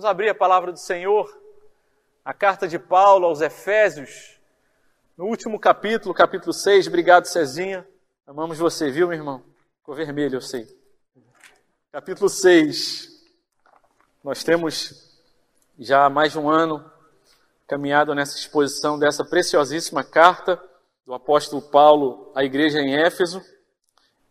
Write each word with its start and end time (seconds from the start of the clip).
Vamos 0.00 0.12
abrir 0.12 0.30
a 0.30 0.34
palavra 0.34 0.72
do 0.72 0.78
Senhor, 0.78 1.30
a 2.24 2.32
carta 2.32 2.66
de 2.66 2.78
Paulo 2.78 3.26
aos 3.26 3.42
Efésios, 3.42 4.40
no 5.14 5.26
último 5.26 5.60
capítulo, 5.60 6.14
capítulo 6.14 6.54
6. 6.54 6.86
Obrigado, 6.86 7.26
Cezinha. 7.26 7.86
Amamos 8.26 8.56
você, 8.56 8.90
viu, 8.90 9.08
meu 9.08 9.18
irmão? 9.18 9.42
Ficou 9.76 9.94
vermelho, 9.94 10.36
eu 10.36 10.40
sei. 10.40 10.66
Capítulo 11.92 12.30
6. 12.30 13.10
Nós 14.24 14.42
temos 14.42 15.20
já 15.78 16.06
há 16.06 16.08
mais 16.08 16.32
de 16.32 16.38
um 16.38 16.48
ano 16.48 16.82
caminhado 17.68 18.14
nessa 18.14 18.38
exposição 18.38 18.98
dessa 18.98 19.22
preciosíssima 19.22 20.02
carta 20.02 20.58
do 21.04 21.12
apóstolo 21.12 21.60
Paulo 21.60 22.32
à 22.34 22.42
igreja 22.42 22.80
em 22.80 22.96
Éfeso. 22.96 23.42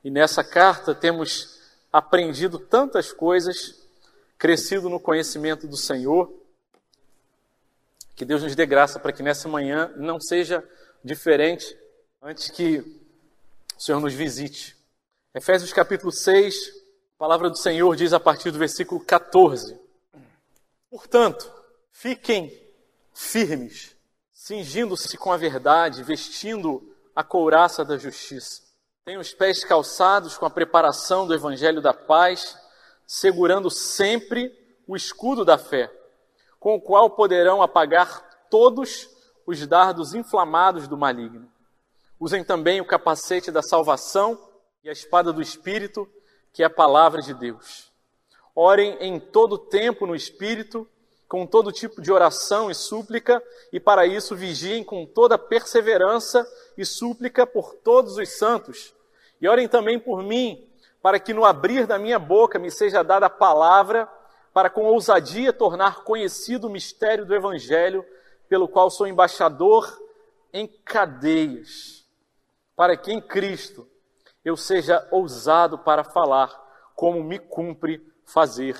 E 0.03 0.09
nessa 0.09 0.43
carta 0.43 0.95
temos 0.95 1.59
aprendido 1.93 2.57
tantas 2.57 3.13
coisas, 3.13 3.78
crescido 4.39 4.89
no 4.89 5.01
conhecimento 5.01 5.67
do 5.67 5.75
Senhor. 5.75 6.33
Que 8.15 8.23
Deus 8.23 8.41
nos 8.41 8.55
dê 8.55 8.65
graça 8.65 8.97
para 8.97 9.11
que 9.11 9.21
nessa 9.21 9.49
manhã 9.49 9.93
não 9.97 10.19
seja 10.19 10.63
diferente 11.03 11.77
antes 12.21 12.49
que 12.49 12.79
o 13.77 13.81
Senhor 13.81 13.99
nos 13.99 14.13
visite. 14.13 14.77
Efésios 15.35 15.73
capítulo 15.73 16.11
6, 16.11 16.55
a 17.15 17.19
palavra 17.19 17.49
do 17.49 17.57
Senhor 17.57 17.95
diz 17.95 18.13
a 18.13 18.19
partir 18.19 18.49
do 18.51 18.57
versículo 18.57 19.03
14: 19.03 19.77
Portanto, 20.89 21.51
fiquem 21.91 22.51
firmes, 23.13 23.95
cingindo-se 24.31 25.17
com 25.17 25.31
a 25.31 25.37
verdade, 25.37 26.01
vestindo 26.01 26.95
a 27.15 27.23
couraça 27.23 27.83
da 27.83 27.97
justiça. 27.97 28.61
Tenham 29.05 29.21
os 29.21 29.33
pés 29.33 29.63
calçados 29.63 30.37
com 30.37 30.45
a 30.45 30.49
preparação 30.49 31.27
do 31.27 31.33
evangelho 31.33 31.81
da 31.81 31.93
paz, 31.93 32.57
segurando 33.11 33.71
sempre 33.71 34.55
o 34.87 34.95
escudo 34.95 35.43
da 35.43 35.57
fé, 35.57 35.91
com 36.59 36.75
o 36.75 36.79
qual 36.81 37.09
poderão 37.09 37.59
apagar 37.59 38.45
todos 38.51 39.09
os 39.47 39.65
dardos 39.65 40.13
inflamados 40.13 40.87
do 40.87 40.95
maligno. 40.95 41.51
Usem 42.19 42.43
também 42.43 42.79
o 42.79 42.85
capacete 42.85 43.49
da 43.49 43.63
salvação 43.63 44.39
e 44.83 44.89
a 44.89 44.91
espada 44.91 45.33
do 45.33 45.41
Espírito, 45.41 46.07
que 46.53 46.61
é 46.61 46.67
a 46.67 46.69
palavra 46.69 47.19
de 47.19 47.33
Deus. 47.33 47.91
Orem 48.53 48.95
em 48.99 49.19
todo 49.19 49.57
tempo 49.57 50.05
no 50.05 50.13
Espírito, 50.13 50.87
com 51.27 51.47
todo 51.47 51.71
tipo 51.71 52.03
de 52.03 52.11
oração 52.11 52.69
e 52.69 52.75
súplica, 52.75 53.41
e 53.73 53.79
para 53.79 54.05
isso 54.05 54.35
vigiem 54.35 54.83
com 54.83 55.07
toda 55.07 55.35
perseverança 55.35 56.47
e 56.77 56.85
súplica 56.85 57.47
por 57.47 57.73
todos 57.73 58.17
os 58.17 58.37
santos. 58.37 58.93
E 59.41 59.47
orem 59.47 59.67
também 59.67 59.99
por 59.99 60.21
mim, 60.21 60.68
para 61.01 61.19
que 61.19 61.33
no 61.33 61.45
abrir 61.45 61.87
da 61.87 61.97
minha 61.97 62.19
boca 62.19 62.59
me 62.59 62.69
seja 62.69 63.03
dada 63.03 63.27
a 63.27 63.29
palavra, 63.29 64.07
para 64.53 64.69
com 64.69 64.85
ousadia 64.85 65.53
tornar 65.53 66.03
conhecido 66.03 66.67
o 66.67 66.71
mistério 66.71 67.25
do 67.25 67.35
Evangelho, 67.35 68.05
pelo 68.47 68.67
qual 68.67 68.89
sou 68.89 69.07
embaixador 69.07 69.87
em 70.51 70.67
cadeias, 70.83 72.05
para 72.75 72.97
que 72.97 73.11
em 73.11 73.21
Cristo 73.21 73.87
eu 74.43 74.57
seja 74.57 75.07
ousado 75.11 75.77
para 75.77 76.03
falar, 76.03 76.49
como 76.95 77.23
me 77.23 77.37
cumpre 77.39 78.01
fazer. 78.25 78.75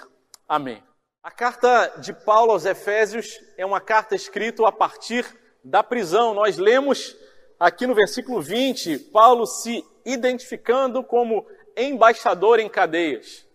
Amém. 0.47 0.83
A 1.21 1.29
carta 1.29 1.95
de 1.99 2.13
Paulo 2.13 2.51
aos 2.51 2.65
Efésios 2.65 3.39
é 3.57 3.65
uma 3.65 3.79
carta 3.79 4.15
escrita 4.15 4.67
a 4.67 4.71
partir 4.71 5.25
da 5.63 5.83
prisão. 5.83 6.33
Nós 6.33 6.57
lemos 6.57 7.15
aqui 7.59 7.85
no 7.85 7.93
versículo 7.93 8.41
20, 8.41 8.97
Paulo 9.11 9.45
se 9.45 9.83
identificando 10.05 11.03
como 11.03 11.45
embaixador 11.83 12.59
em 12.59 12.69
cadeias. 12.69 13.45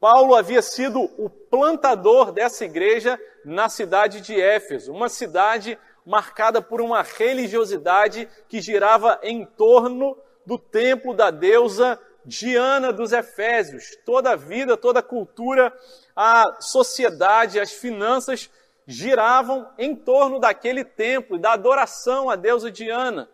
Paulo 0.00 0.34
havia 0.34 0.60
sido 0.60 1.00
o 1.16 1.30
plantador 1.30 2.32
dessa 2.32 2.64
igreja 2.64 3.20
na 3.44 3.68
cidade 3.68 4.20
de 4.20 4.40
Éfeso, 4.40 4.92
uma 4.92 5.08
cidade 5.08 5.78
marcada 6.04 6.60
por 6.60 6.80
uma 6.80 7.02
religiosidade 7.02 8.28
que 8.48 8.60
girava 8.60 9.20
em 9.22 9.44
torno 9.44 10.16
do 10.44 10.58
templo 10.58 11.14
da 11.14 11.30
deusa 11.30 12.00
Diana 12.24 12.92
dos 12.92 13.12
Efésios. 13.12 13.96
Toda 14.04 14.32
a 14.32 14.36
vida, 14.36 14.76
toda 14.76 15.00
a 15.00 15.04
cultura, 15.04 15.72
a 16.14 16.56
sociedade, 16.60 17.60
as 17.60 17.72
finanças 17.72 18.50
giravam 18.86 19.68
em 19.78 19.94
torno 19.94 20.38
daquele 20.38 20.84
templo, 20.84 21.38
da 21.38 21.52
adoração 21.52 22.28
à 22.28 22.36
deusa 22.36 22.70
Diana. 22.70 23.28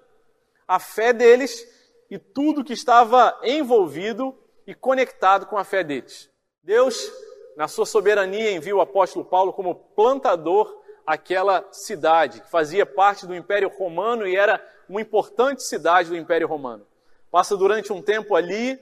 A 0.66 0.78
fé 0.78 1.12
deles 1.12 1.66
e 2.10 2.18
tudo 2.18 2.64
que 2.64 2.72
estava 2.72 3.38
envolvido 3.42 4.36
e 4.66 4.74
conectado 4.74 5.46
com 5.46 5.56
a 5.56 5.64
fé 5.64 5.82
deles. 5.84 6.30
Deus, 6.62 7.10
na 7.56 7.68
sua 7.68 7.86
soberania, 7.86 8.52
envia 8.52 8.76
o 8.76 8.80
apóstolo 8.80 9.24
Paulo 9.24 9.52
como 9.52 9.74
plantador 9.74 10.82
àquela 11.06 11.66
cidade, 11.72 12.40
que 12.40 12.50
fazia 12.50 12.84
parte 12.84 13.26
do 13.26 13.34
Império 13.34 13.68
Romano 13.68 14.26
e 14.26 14.36
era 14.36 14.62
uma 14.88 15.00
importante 15.00 15.62
cidade 15.62 16.10
do 16.10 16.16
Império 16.16 16.46
Romano. 16.46 16.86
Passa 17.30 17.56
durante 17.56 17.92
um 17.92 18.02
tempo 18.02 18.34
ali, 18.34 18.78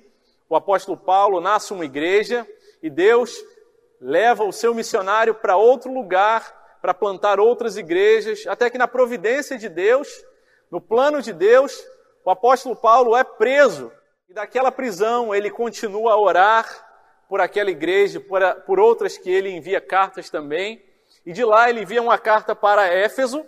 o 0.49 0.57
apóstolo 0.57 0.97
Paulo 0.97 1.41
nasce 1.41 1.73
uma 1.73 1.85
igreja 1.85 2.47
e 2.83 2.91
Deus 2.91 3.33
leva 4.01 4.45
o 4.45 4.53
seu 4.53 4.75
missionário 4.75 5.35
para 5.35 5.57
outro 5.57 5.93
lugar, 5.93 6.79
para 6.81 6.95
plantar 6.95 7.41
outras 7.41 7.77
igrejas, 7.77 8.47
até 8.47 8.71
que 8.71 8.79
na 8.79 8.87
providência 8.87 9.59
de 9.59 9.69
Deus, 9.69 10.09
no 10.71 10.81
plano 10.81 11.23
de 11.23 11.33
Deus, 11.33 11.85
o 12.27 12.31
apóstolo 12.31 12.75
Paulo 12.75 13.17
é 13.17 13.23
preso 13.23 13.93
e 14.29 14.35
daquela 14.35 14.73
prisão 14.73 15.33
ele 15.33 15.49
continua 15.49 16.15
a 16.15 16.19
orar 16.19 16.67
por 17.29 17.41
aquela 17.41 17.71
igreja, 17.71 18.19
por, 18.19 18.43
a, 18.43 18.53
por 18.53 18.81
outras 18.81 19.17
que 19.17 19.31
ele 19.31 19.49
envia 19.49 19.81
cartas 19.81 20.29
também. 20.29 20.85
E 21.25 21.33
de 21.33 21.45
lá 21.45 21.71
ele 21.71 21.83
envia 21.83 22.03
uma 22.03 22.19
carta 22.19 22.55
para 22.55 22.89
Éfeso, 22.89 23.47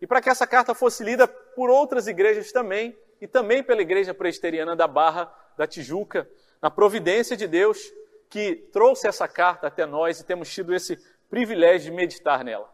e 0.00 0.06
para 0.06 0.20
que 0.20 0.28
essa 0.28 0.48
carta 0.48 0.74
fosse 0.74 1.04
lida 1.04 1.28
por 1.28 1.70
outras 1.70 2.08
igrejas 2.08 2.50
também, 2.50 2.96
e 3.20 3.28
também 3.28 3.62
pela 3.62 3.82
Igreja 3.82 4.12
Presbiteriana 4.12 4.74
da 4.74 4.88
Barra 4.88 5.32
da 5.56 5.66
Tijuca, 5.66 6.28
na 6.60 6.70
providência 6.72 7.36
de 7.36 7.46
Deus 7.46 7.78
que 8.28 8.56
trouxe 8.72 9.06
essa 9.06 9.28
carta 9.28 9.68
até 9.68 9.86
nós 9.86 10.18
e 10.18 10.24
temos 10.24 10.52
tido 10.52 10.74
esse 10.74 10.98
privilégio 11.30 11.92
de 11.92 11.96
meditar 11.96 12.42
nela. 12.42 12.68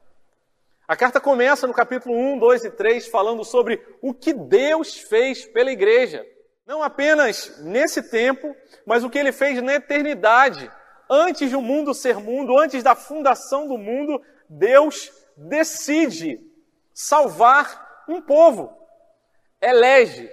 A 0.87 0.95
carta 0.95 1.21
começa 1.21 1.67
no 1.67 1.73
capítulo 1.73 2.15
1, 2.15 2.39
2 2.39 2.65
e 2.65 2.71
3 2.71 3.09
falando 3.09 3.45
sobre 3.45 3.83
o 4.03 4.13
que 4.13 4.33
Deus 4.33 4.99
fez 4.99 5.45
pela 5.47 5.73
igreja. 5.73 6.27
Não 6.67 6.83
apenas 6.83 7.59
nesse 7.63 8.03
tempo, 8.11 8.55
mas 8.87 9.03
o 9.03 9.11
que 9.11 9.19
ele 9.19 9.33
fez 9.33 9.63
na 9.63 9.75
eternidade. 9.75 10.71
Antes 11.09 11.51
do 11.51 11.61
mundo 11.61 11.95
ser 11.95 12.17
mundo, 12.17 12.59
antes 12.59 12.83
da 12.83 12.95
fundação 12.95 13.67
do 13.67 13.79
mundo, 13.79 14.21
Deus 14.49 15.11
decide 15.37 16.41
salvar 16.93 18.05
um 18.09 18.21
povo 18.21 18.85
elege, 19.61 20.31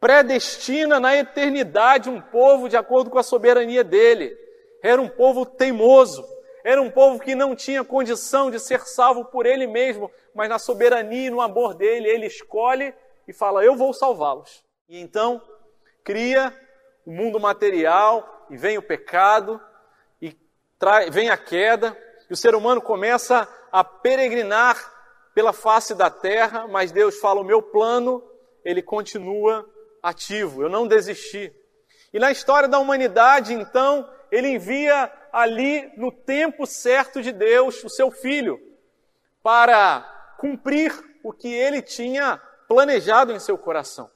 predestina 0.00 0.98
na 0.98 1.14
eternidade 1.16 2.08
um 2.08 2.20
povo 2.20 2.68
de 2.68 2.76
acordo 2.76 3.10
com 3.10 3.18
a 3.18 3.22
soberania 3.22 3.84
dele. 3.84 4.36
Era 4.82 5.00
um 5.00 5.08
povo 5.08 5.44
teimoso, 5.44 6.24
era 6.64 6.80
um 6.80 6.90
povo 6.90 7.18
que 7.18 7.34
não 7.34 7.56
tinha 7.56 7.84
condição 7.84 8.50
de 8.50 8.58
ser 8.60 8.80
salvo 8.80 9.24
por 9.24 9.46
ele 9.46 9.66
mesmo, 9.66 10.10
mas 10.34 10.48
na 10.48 10.58
soberania 10.58 11.26
e 11.26 11.30
no 11.30 11.40
amor 11.40 11.74
dele, 11.74 12.08
ele 12.08 12.26
escolhe 12.26 12.94
e 13.26 13.32
fala: 13.32 13.64
Eu 13.64 13.76
vou 13.76 13.92
salvá-los. 13.92 14.64
E 14.88 15.00
então 15.00 15.42
cria 16.04 16.54
o 17.04 17.10
mundo 17.10 17.40
material, 17.40 18.46
e 18.50 18.56
vem 18.56 18.78
o 18.78 18.82
pecado, 18.82 19.60
e 20.20 20.36
vem 21.10 21.30
a 21.30 21.36
queda, 21.36 21.96
e 22.28 22.32
o 22.32 22.36
ser 22.36 22.54
humano 22.54 22.80
começa 22.80 23.48
a 23.70 23.82
peregrinar 23.82 24.92
pela 25.34 25.52
face 25.52 25.94
da 25.94 26.10
terra, 26.10 26.68
mas 26.68 26.92
Deus 26.92 27.18
fala: 27.18 27.40
o 27.40 27.44
meu 27.44 27.62
plano, 27.62 28.22
ele 28.64 28.82
continua 28.82 29.68
ativo, 30.02 30.62
eu 30.62 30.68
não 30.68 30.86
desisti. 30.86 31.52
E 32.12 32.18
na 32.18 32.30
história 32.30 32.68
da 32.68 32.78
humanidade, 32.78 33.54
então, 33.54 34.08
ele 34.32 34.48
envia 34.48 35.12
ali, 35.30 35.92
no 35.94 36.10
tempo 36.10 36.66
certo 36.66 37.20
de 37.20 37.30
Deus, 37.30 37.84
o 37.84 37.90
seu 37.90 38.10
filho, 38.10 38.58
para 39.42 40.34
cumprir 40.38 40.90
o 41.22 41.34
que 41.34 41.52
ele 41.52 41.82
tinha 41.82 42.40
planejado 42.66 43.30
em 43.30 43.38
seu 43.38 43.58
coração: 43.58 44.10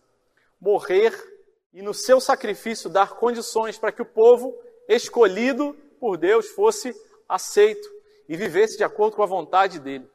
morrer 0.59 1.13
e, 1.75 1.83
no 1.83 1.93
seu 1.93 2.19
sacrifício, 2.19 2.89
dar 2.89 3.11
condições 3.11 3.77
para 3.77 3.93
que 3.93 4.01
o 4.01 4.07
povo 4.07 4.59
escolhido 4.89 5.75
por 6.01 6.17
Deus 6.17 6.49
fosse 6.49 6.95
aceito 7.29 7.87
e 8.27 8.37
vivesse 8.37 8.79
de 8.79 8.85
acordo 8.85 9.17
com 9.17 9.23
a 9.23 9.27
vontade 9.27 9.79
dele. 9.79 10.09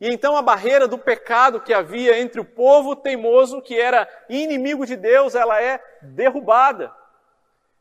E 0.00 0.08
então 0.08 0.38
a 0.38 0.42
barreira 0.42 0.88
do 0.88 0.96
pecado 0.96 1.60
que 1.60 1.74
havia 1.74 2.18
entre 2.18 2.40
o 2.40 2.44
povo 2.44 2.96
teimoso, 2.96 3.60
que 3.60 3.78
era 3.78 4.08
inimigo 4.30 4.86
de 4.86 4.96
Deus, 4.96 5.34
ela 5.34 5.62
é 5.62 5.82
derrubada. 6.00 6.90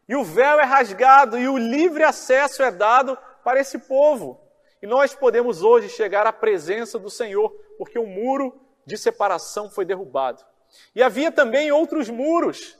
E 0.07 0.15
o 0.15 0.23
véu 0.23 0.59
é 0.59 0.63
rasgado 0.63 1.37
e 1.37 1.47
o 1.47 1.57
livre 1.57 2.03
acesso 2.03 2.61
é 2.61 2.71
dado 2.71 3.17
para 3.43 3.59
esse 3.59 3.79
povo. 3.79 4.39
E 4.81 4.87
nós 4.87 5.15
podemos 5.15 5.61
hoje 5.61 5.87
chegar 5.89 6.27
à 6.27 6.33
presença 6.33 6.99
do 6.99 7.09
Senhor, 7.09 7.49
porque 7.77 7.97
o 7.97 8.05
muro 8.05 8.59
de 8.85 8.97
separação 8.97 9.69
foi 9.69 9.85
derrubado. 9.85 10.43
E 10.93 11.01
havia 11.01 11.31
também 11.31 11.71
outros 11.71 12.09
muros. 12.09 12.77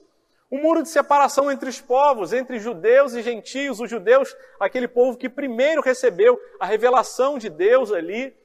O 0.52 0.58
muro 0.58 0.84
de 0.84 0.90
separação 0.90 1.52
entre 1.52 1.70
os 1.70 1.80
povos, 1.80 2.34
entre 2.34 2.60
judeus 2.60 3.14
e 3.14 3.22
gentios, 3.24 3.80
os 3.80 3.90
judeus, 3.90 4.36
aquele 4.60 4.88
povo 4.88 5.18
que 5.18 5.30
primeiro 5.30 5.81
recebeu 5.81 6.40
a 6.60 6.66
revelação 6.66 7.38
de 7.38 7.50
Deus 7.50 7.92
ali, 7.92 8.36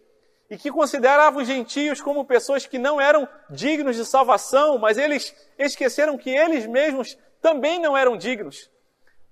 e 0.50 0.56
que 0.56 0.70
consideravam 0.70 1.42
os 1.42 1.46
gentios 1.46 2.00
como 2.00 2.24
pessoas 2.24 2.64
que 2.64 2.78
não 2.78 3.00
eram 3.00 3.28
dignos 3.50 3.96
de 3.96 4.06
salvação, 4.06 4.78
mas 4.78 4.96
eles 4.96 5.34
esqueceram 5.58 6.16
que 6.16 6.30
eles 6.30 6.66
mesmos 6.66 7.18
também 7.40 7.80
não 7.80 7.96
eram 7.96 8.16
dignos, 8.16 8.70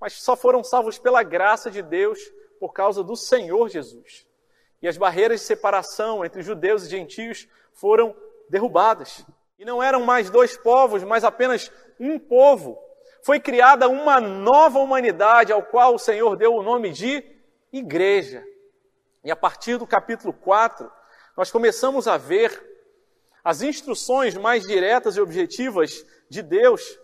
mas 0.01 0.15
só 0.15 0.37
foram 0.37 0.63
salvos 0.63 0.99
pela 0.99 1.23
graça 1.23 1.71
de 1.71 1.83
Deus 1.83 2.21
por 2.59 2.73
causa 2.73 3.03
do 3.03 3.17
Senhor 3.17 3.69
Jesus. 3.69 4.27
E 4.81 4.89
as 4.89 4.97
barreiras 4.97 5.41
de 5.41 5.47
separação 5.47 6.25
entre 6.25 6.43
judeus 6.43 6.85
e 6.85 6.91
gentios 6.91 7.49
foram 7.73 8.15
derrubadas. 8.49 9.25
E 9.59 9.65
não 9.65 9.83
eram 9.83 10.05
mais 10.05 10.31
dois 10.31 10.57
povos, 10.57 11.03
mas 11.03 11.25
apenas 11.25 11.73
um 11.99 12.19
povo. 12.19 12.79
Foi 13.23 13.41
criada 13.41 13.89
uma 13.89 14.21
nova 14.21 14.79
humanidade, 14.79 15.53
ao 15.53 15.63
qual 15.63 15.95
o 15.95 15.99
Senhor 15.99 16.37
deu 16.37 16.55
o 16.55 16.63
nome 16.63 16.93
de 16.93 17.25
igreja. 17.73 18.45
E 19.25 19.31
a 19.31 19.37
partir 19.37 19.79
do 19.79 19.87
capítulo 19.87 20.33
4, 20.33 20.91
nós 21.37 21.51
começamos 21.51 22.07
a 22.07 22.17
ver 22.17 22.65
as 23.43 23.63
instruções 23.63 24.37
mais 24.37 24.65
diretas 24.67 25.17
e 25.17 25.21
objetivas 25.21 26.05
de 26.29 26.43
Deus 26.43 26.99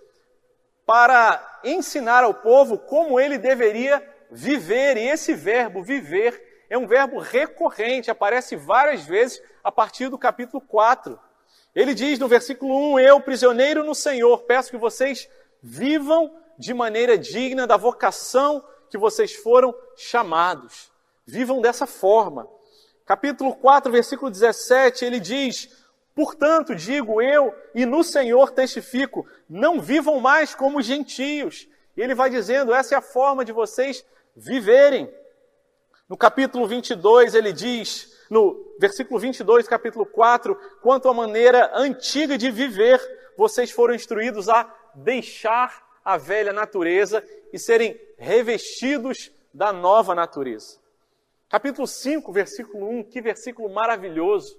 para 0.86 1.60
ensinar 1.64 2.24
ao 2.24 2.34
povo 2.34 2.78
como 2.78 3.18
ele 3.18 3.38
deveria 3.38 4.02
viver. 4.30 4.96
E 4.96 5.08
esse 5.08 5.34
verbo 5.34 5.82
viver 5.82 6.66
é 6.68 6.76
um 6.78 6.86
verbo 6.86 7.18
recorrente, 7.18 8.10
aparece 8.10 8.56
várias 8.56 9.04
vezes 9.04 9.42
a 9.62 9.70
partir 9.70 10.08
do 10.08 10.18
capítulo 10.18 10.60
4. 10.60 11.18
Ele 11.74 11.94
diz 11.94 12.18
no 12.18 12.28
versículo 12.28 12.94
1: 12.94 13.00
Eu, 13.00 13.20
prisioneiro 13.20 13.84
no 13.84 13.94
Senhor, 13.94 14.38
peço 14.44 14.70
que 14.70 14.76
vocês 14.76 15.28
vivam 15.62 16.34
de 16.58 16.74
maneira 16.74 17.16
digna 17.16 17.66
da 17.66 17.76
vocação 17.76 18.64
que 18.90 18.98
vocês 18.98 19.34
foram 19.34 19.74
chamados. 19.96 20.90
Vivam 21.26 21.60
dessa 21.60 21.86
forma. 21.86 22.46
Capítulo 23.06 23.54
4, 23.54 23.90
versículo 23.90 24.30
17, 24.30 25.04
ele 25.04 25.20
diz: 25.20 25.81
Portanto, 26.14 26.74
digo 26.74 27.22
eu 27.22 27.54
e 27.74 27.86
no 27.86 28.04
Senhor 28.04 28.50
testifico, 28.50 29.26
não 29.48 29.80
vivam 29.80 30.20
mais 30.20 30.54
como 30.54 30.82
gentios. 30.82 31.68
E 31.96 32.00
ele 32.02 32.14
vai 32.14 32.28
dizendo: 32.28 32.74
essa 32.74 32.94
é 32.94 32.98
a 32.98 33.02
forma 33.02 33.44
de 33.44 33.52
vocês 33.52 34.04
viverem. 34.36 35.12
No 36.08 36.16
capítulo 36.16 36.66
22, 36.66 37.34
ele 37.34 37.52
diz: 37.52 38.12
no 38.28 38.74
versículo 38.78 39.18
22, 39.18 39.66
capítulo 39.66 40.06
4, 40.06 40.54
quanto 40.82 41.08
à 41.08 41.14
maneira 41.14 41.70
antiga 41.74 42.36
de 42.36 42.50
viver, 42.50 43.00
vocês 43.36 43.70
foram 43.70 43.94
instruídos 43.94 44.48
a 44.48 44.70
deixar 44.94 45.82
a 46.04 46.16
velha 46.16 46.52
natureza 46.52 47.24
e 47.52 47.58
serem 47.58 47.98
revestidos 48.18 49.30
da 49.52 49.72
nova 49.72 50.14
natureza. 50.14 50.78
Capítulo 51.48 51.86
5, 51.86 52.32
versículo 52.32 52.88
1, 52.88 53.04
que 53.04 53.20
versículo 53.20 53.68
maravilhoso. 53.68 54.58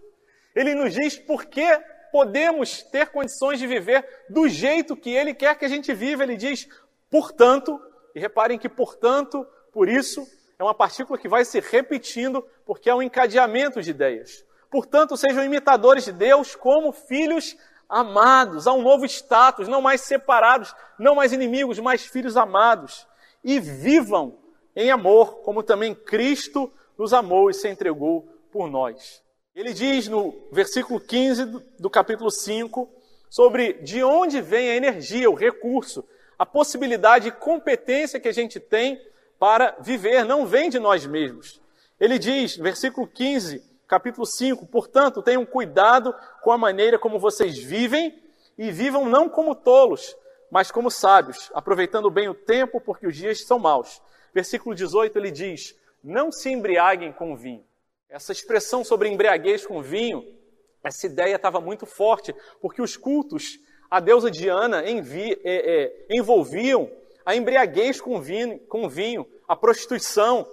Ele 0.56 0.76
nos 0.76 0.94
diz 0.94 1.18
por 1.18 1.46
que 1.46 1.66
podemos 2.12 2.84
ter 2.84 3.08
condições 3.08 3.58
de 3.58 3.66
viver 3.66 4.08
do 4.30 4.48
jeito 4.48 4.96
que 4.96 5.10
ele 5.10 5.34
quer 5.34 5.58
que 5.58 5.66
a 5.66 5.70
gente 5.70 5.94
viva. 5.94 6.24
Ele 6.24 6.38
diz, 6.38 6.68
portanto, 7.10 7.80
e 8.14 8.20
reparem 8.20 8.60
que 8.60 8.70
portanto, 8.70 9.48
por 9.72 9.90
isso, 9.90 10.28
é 10.60 10.64
uma 10.64 10.76
partícula 10.76 11.18
que 11.18 11.28
vai 11.28 11.44
se 11.44 11.60
repetindo 11.60 12.46
porque 12.66 12.90
é 12.90 12.96
um 12.96 13.02
encadeamento 13.02 13.82
de 13.82 13.90
ideias. 13.90 14.46
Portanto, 14.70 15.18
sejam 15.18 15.44
imitadores 15.44 16.06
de 16.06 16.12
Deus 16.12 16.56
como 16.56 16.92
filhos 16.92 17.58
amados, 17.90 18.68
há 18.68 18.74
um 18.74 18.82
novo 18.82 19.06
status, 19.06 19.68
não 19.68 19.82
mais 19.82 20.02
separados, 20.02 20.76
não 20.98 21.16
mais 21.16 21.34
inimigos, 21.34 21.80
mas 21.80 22.06
filhos 22.06 22.38
amados. 22.38 23.08
E 23.44 23.60
vivam 23.60 24.38
em 24.76 24.92
amor, 24.92 25.42
como 25.42 25.64
também 25.64 25.94
Cristo 25.94 26.72
nos 26.98 27.14
amou 27.14 27.50
e 27.50 27.54
se 27.54 27.68
entregou 27.70 28.28
por 28.52 28.70
nós. 28.70 29.23
Ele 29.56 29.72
diz 29.72 30.08
no 30.08 30.34
versículo 30.52 31.00
15 31.00 31.46
do 31.78 31.88
capítulo 31.88 32.32
5 32.32 32.90
sobre 33.30 33.74
de 33.74 34.04
onde 34.04 34.42
vem 34.42 34.72
a 34.72 34.76
energia, 34.76 35.30
o 35.30 35.36
recurso, 35.36 36.04
a 36.40 36.46
possibilidade 36.46 37.28
e 37.28 37.32
competência 37.32 38.20
que 38.20 38.28
a 38.28 38.32
gente 38.32 38.60
tem 38.60 39.00
para 39.38 39.76
viver, 39.80 40.26
não 40.26 40.48
vem 40.48 40.72
de 40.72 40.80
nós 40.80 41.06
mesmos. 41.06 41.62
Ele 42.00 42.18
diz, 42.18 42.58
versículo 42.58 43.08
15, 43.08 43.64
capítulo 43.88 44.26
5, 44.26 44.66
portanto, 44.66 45.22
tenham 45.22 45.46
cuidado 45.46 46.16
com 46.42 46.52
a 46.52 46.58
maneira 46.58 46.98
como 46.98 47.20
vocês 47.20 47.56
vivem 47.56 48.20
e 48.58 48.72
vivam 48.72 49.06
não 49.06 49.30
como 49.30 49.54
tolos, 49.54 50.16
mas 50.50 50.72
como 50.72 50.90
sábios, 50.90 51.52
aproveitando 51.54 52.10
bem 52.10 52.28
o 52.28 52.34
tempo, 52.34 52.82
porque 52.82 53.06
os 53.06 53.16
dias 53.16 53.46
são 53.46 53.60
maus. 53.60 54.02
Versículo 54.34 54.74
18, 54.74 55.16
ele 55.16 55.30
diz: 55.30 55.76
Não 56.04 56.32
se 56.32 56.50
embriaguem 56.50 57.12
com 57.12 57.36
vinho. 57.36 57.64
Essa 58.14 58.32
expressão 58.32 58.84
sobre 58.84 59.10
embriaguez 59.10 59.66
com 59.66 59.82
vinho, 59.82 60.24
essa 60.84 61.08
ideia 61.08 61.36
estava 61.36 61.60
muito 61.60 61.88
forte, 61.88 62.32
porque 62.62 62.80
os 62.80 62.96
cultos 62.96 63.58
à 63.90 64.00
deusa 64.00 64.30
Diana 64.30 64.88
envi, 64.88 65.32
é, 65.44 65.84
é, 65.84 66.06
envolviam 66.12 66.92
a 67.26 67.36
embriaguez 67.36 68.00
com 68.00 68.22
vinho, 68.22 68.60
com 68.68 68.88
vinho, 68.88 69.28
a 69.48 69.56
prostituição. 69.56 70.48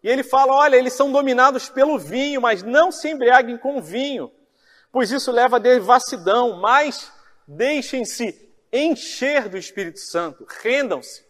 E 0.00 0.08
ele 0.08 0.22
fala: 0.22 0.54
olha, 0.54 0.76
eles 0.76 0.92
são 0.92 1.10
dominados 1.10 1.68
pelo 1.68 1.98
vinho, 1.98 2.40
mas 2.40 2.62
não 2.62 2.92
se 2.92 3.10
embriaguem 3.10 3.58
com 3.58 3.82
vinho, 3.82 4.30
pois 4.92 5.10
isso 5.10 5.32
leva 5.32 5.56
a 5.56 5.58
devassidão, 5.58 6.60
mas 6.60 7.10
deixem-se 7.48 8.48
encher 8.72 9.48
do 9.48 9.58
Espírito 9.58 9.98
Santo, 9.98 10.46
rendam-se. 10.62 11.24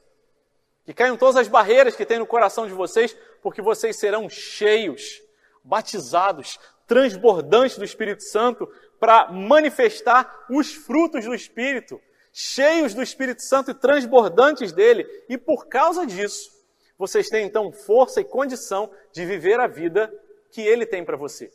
Que 0.85 0.93
caiam 0.93 1.17
todas 1.17 1.37
as 1.37 1.49
barreiras 1.49 1.97
que 1.97 2.05
tem 2.05 2.19
no 2.19 2.27
coração 2.27 2.67
de 2.67 2.75
vocês, 2.75 3.17
porque 3.43 3.63
vocês 3.63 3.99
serão 3.99 4.29
cheios, 4.29 5.23
batizados, 5.65 6.59
transbordantes 6.87 7.79
do 7.79 7.85
Espírito 7.85 8.23
Santo 8.23 8.69
para 8.99 9.31
manifestar 9.33 10.47
os 10.51 10.73
frutos 10.73 11.25
do 11.25 11.35
Espírito 11.35 12.01
cheios 12.33 12.95
do 12.95 13.03
Espírito 13.03 13.43
Santo 13.43 13.71
e 13.71 13.75
transbordantes 13.75 14.73
dele, 14.73 15.07
e 15.29 15.37
por 15.37 15.67
causa 15.67 16.07
disso, 16.07 16.51
vocês 16.99 17.29
têm 17.29 17.47
então 17.47 17.71
força 17.71 18.21
e 18.21 18.25
condição 18.25 18.91
de 19.13 19.27
viver 19.27 19.61
a 19.61 19.67
vida 19.67 20.13
que 20.51 20.63
ele 20.63 20.87
tem 20.87 21.05
para 21.05 21.17
você. 21.17 21.53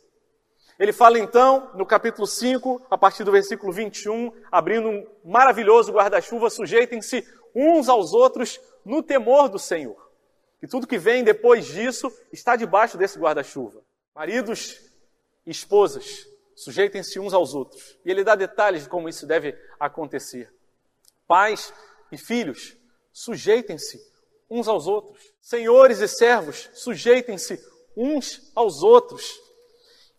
Ele 0.78 0.92
fala 0.92 1.18
então, 1.18 1.72
no 1.74 1.84
capítulo 1.84 2.26
5, 2.26 2.86
a 2.88 2.96
partir 2.96 3.24
do 3.24 3.32
versículo 3.32 3.72
21, 3.72 4.32
abrindo 4.52 4.88
um 4.88 5.06
maravilhoso 5.24 5.92
guarda-chuva, 5.92 6.48
sujeitem-se 6.48 7.26
uns 7.52 7.88
aos 7.88 8.12
outros 8.12 8.60
no 8.84 9.02
temor 9.02 9.48
do 9.48 9.58
Senhor. 9.58 10.08
E 10.62 10.68
tudo 10.68 10.86
que 10.86 10.98
vem 10.98 11.24
depois 11.24 11.66
disso 11.66 12.12
está 12.32 12.54
debaixo 12.54 12.96
desse 12.96 13.18
guarda-chuva. 13.18 13.82
Maridos 14.18 14.80
e 15.46 15.52
esposas, 15.52 16.26
sujeitem-se 16.56 17.20
uns 17.20 17.32
aos 17.32 17.54
outros. 17.54 17.96
E 18.04 18.10
ele 18.10 18.24
dá 18.24 18.34
detalhes 18.34 18.82
de 18.82 18.88
como 18.88 19.08
isso 19.08 19.24
deve 19.28 19.56
acontecer. 19.78 20.52
Pais 21.24 21.72
e 22.10 22.18
filhos, 22.18 22.76
sujeitem-se 23.12 23.96
uns 24.50 24.66
aos 24.66 24.88
outros. 24.88 25.32
Senhores 25.40 26.00
e 26.00 26.08
servos, 26.08 26.68
sujeitem-se 26.74 27.64
uns 27.96 28.50
aos 28.56 28.82
outros. 28.82 29.40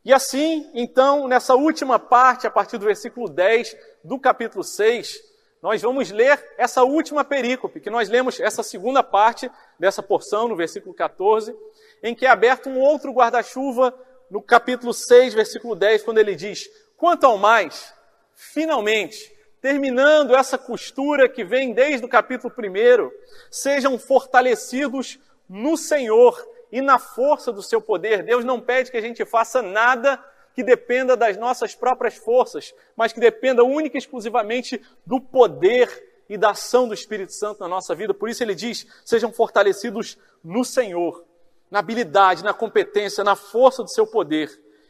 E 0.05 0.13
assim, 0.13 0.71
então, 0.73 1.27
nessa 1.27 1.55
última 1.55 1.99
parte, 1.99 2.47
a 2.47 2.51
partir 2.51 2.77
do 2.77 2.85
versículo 2.85 3.27
10 3.27 3.75
do 4.01 4.17
capítulo 4.17 4.63
6, 4.63 5.19
nós 5.61 5.81
vamos 5.81 6.09
ler 6.09 6.41
essa 6.57 6.85
última 6.85 7.25
perícope, 7.25 7.81
que 7.81 7.89
nós 7.89 8.07
lemos 8.07 8.39
essa 8.39 8.63
segunda 8.63 9.03
parte 9.03 9.51
dessa 9.77 10.01
porção, 10.01 10.47
no 10.47 10.55
versículo 10.55 10.95
14, 10.95 11.53
em 12.01 12.15
que 12.15 12.25
é 12.25 12.29
aberto 12.29 12.69
um 12.69 12.79
outro 12.79 13.11
guarda-chuva 13.11 13.93
no 14.29 14.41
capítulo 14.41 14.93
6, 14.93 15.33
versículo 15.33 15.75
10, 15.75 16.03
quando 16.03 16.17
ele 16.17 16.35
diz: 16.35 16.69
Quanto 16.95 17.25
ao 17.25 17.37
mais, 17.37 17.93
finalmente, 18.35 19.35
terminando 19.61 20.35
essa 20.35 20.57
costura 20.57 21.27
que 21.27 21.43
vem 21.43 21.73
desde 21.73 22.05
o 22.05 22.09
capítulo 22.09 22.53
1, 22.57 23.11
sejam 23.49 23.97
fortalecidos 23.97 25.19
no 25.47 25.75
Senhor 25.75 26.39
e 26.71 26.81
na 26.81 26.99
força 26.99 27.51
do 27.51 27.63
seu 27.63 27.81
poder. 27.81 28.23
Deus 28.23 28.45
não 28.45 28.61
pede 28.61 28.91
que 28.91 28.97
a 28.97 29.01
gente 29.01 29.25
faça 29.25 29.61
nada 29.61 30.23
que 30.53 30.63
dependa 30.63 31.15
das 31.15 31.37
nossas 31.37 31.73
próprias 31.73 32.15
forças, 32.15 32.73
mas 32.95 33.13
que 33.13 33.19
dependa 33.19 33.63
única 33.63 33.97
e 33.97 33.99
exclusivamente 33.99 34.81
do 35.05 35.19
poder 35.19 36.07
e 36.27 36.37
da 36.37 36.51
ação 36.51 36.87
do 36.87 36.93
Espírito 36.93 37.33
Santo 37.33 37.59
na 37.59 37.67
nossa 37.67 37.95
vida. 37.95 38.13
Por 38.13 38.29
isso 38.29 38.43
ele 38.43 38.53
diz: 38.53 38.85
sejam 39.03 39.31
fortalecidos 39.31 40.17
no 40.43 40.63
Senhor, 40.63 41.25
na 41.69 41.79
habilidade, 41.79 42.43
na 42.43 42.53
competência, 42.53 43.23
na 43.23 43.35
força 43.35 43.83
do 43.83 43.89
seu 43.89 44.07
poder. 44.07 44.49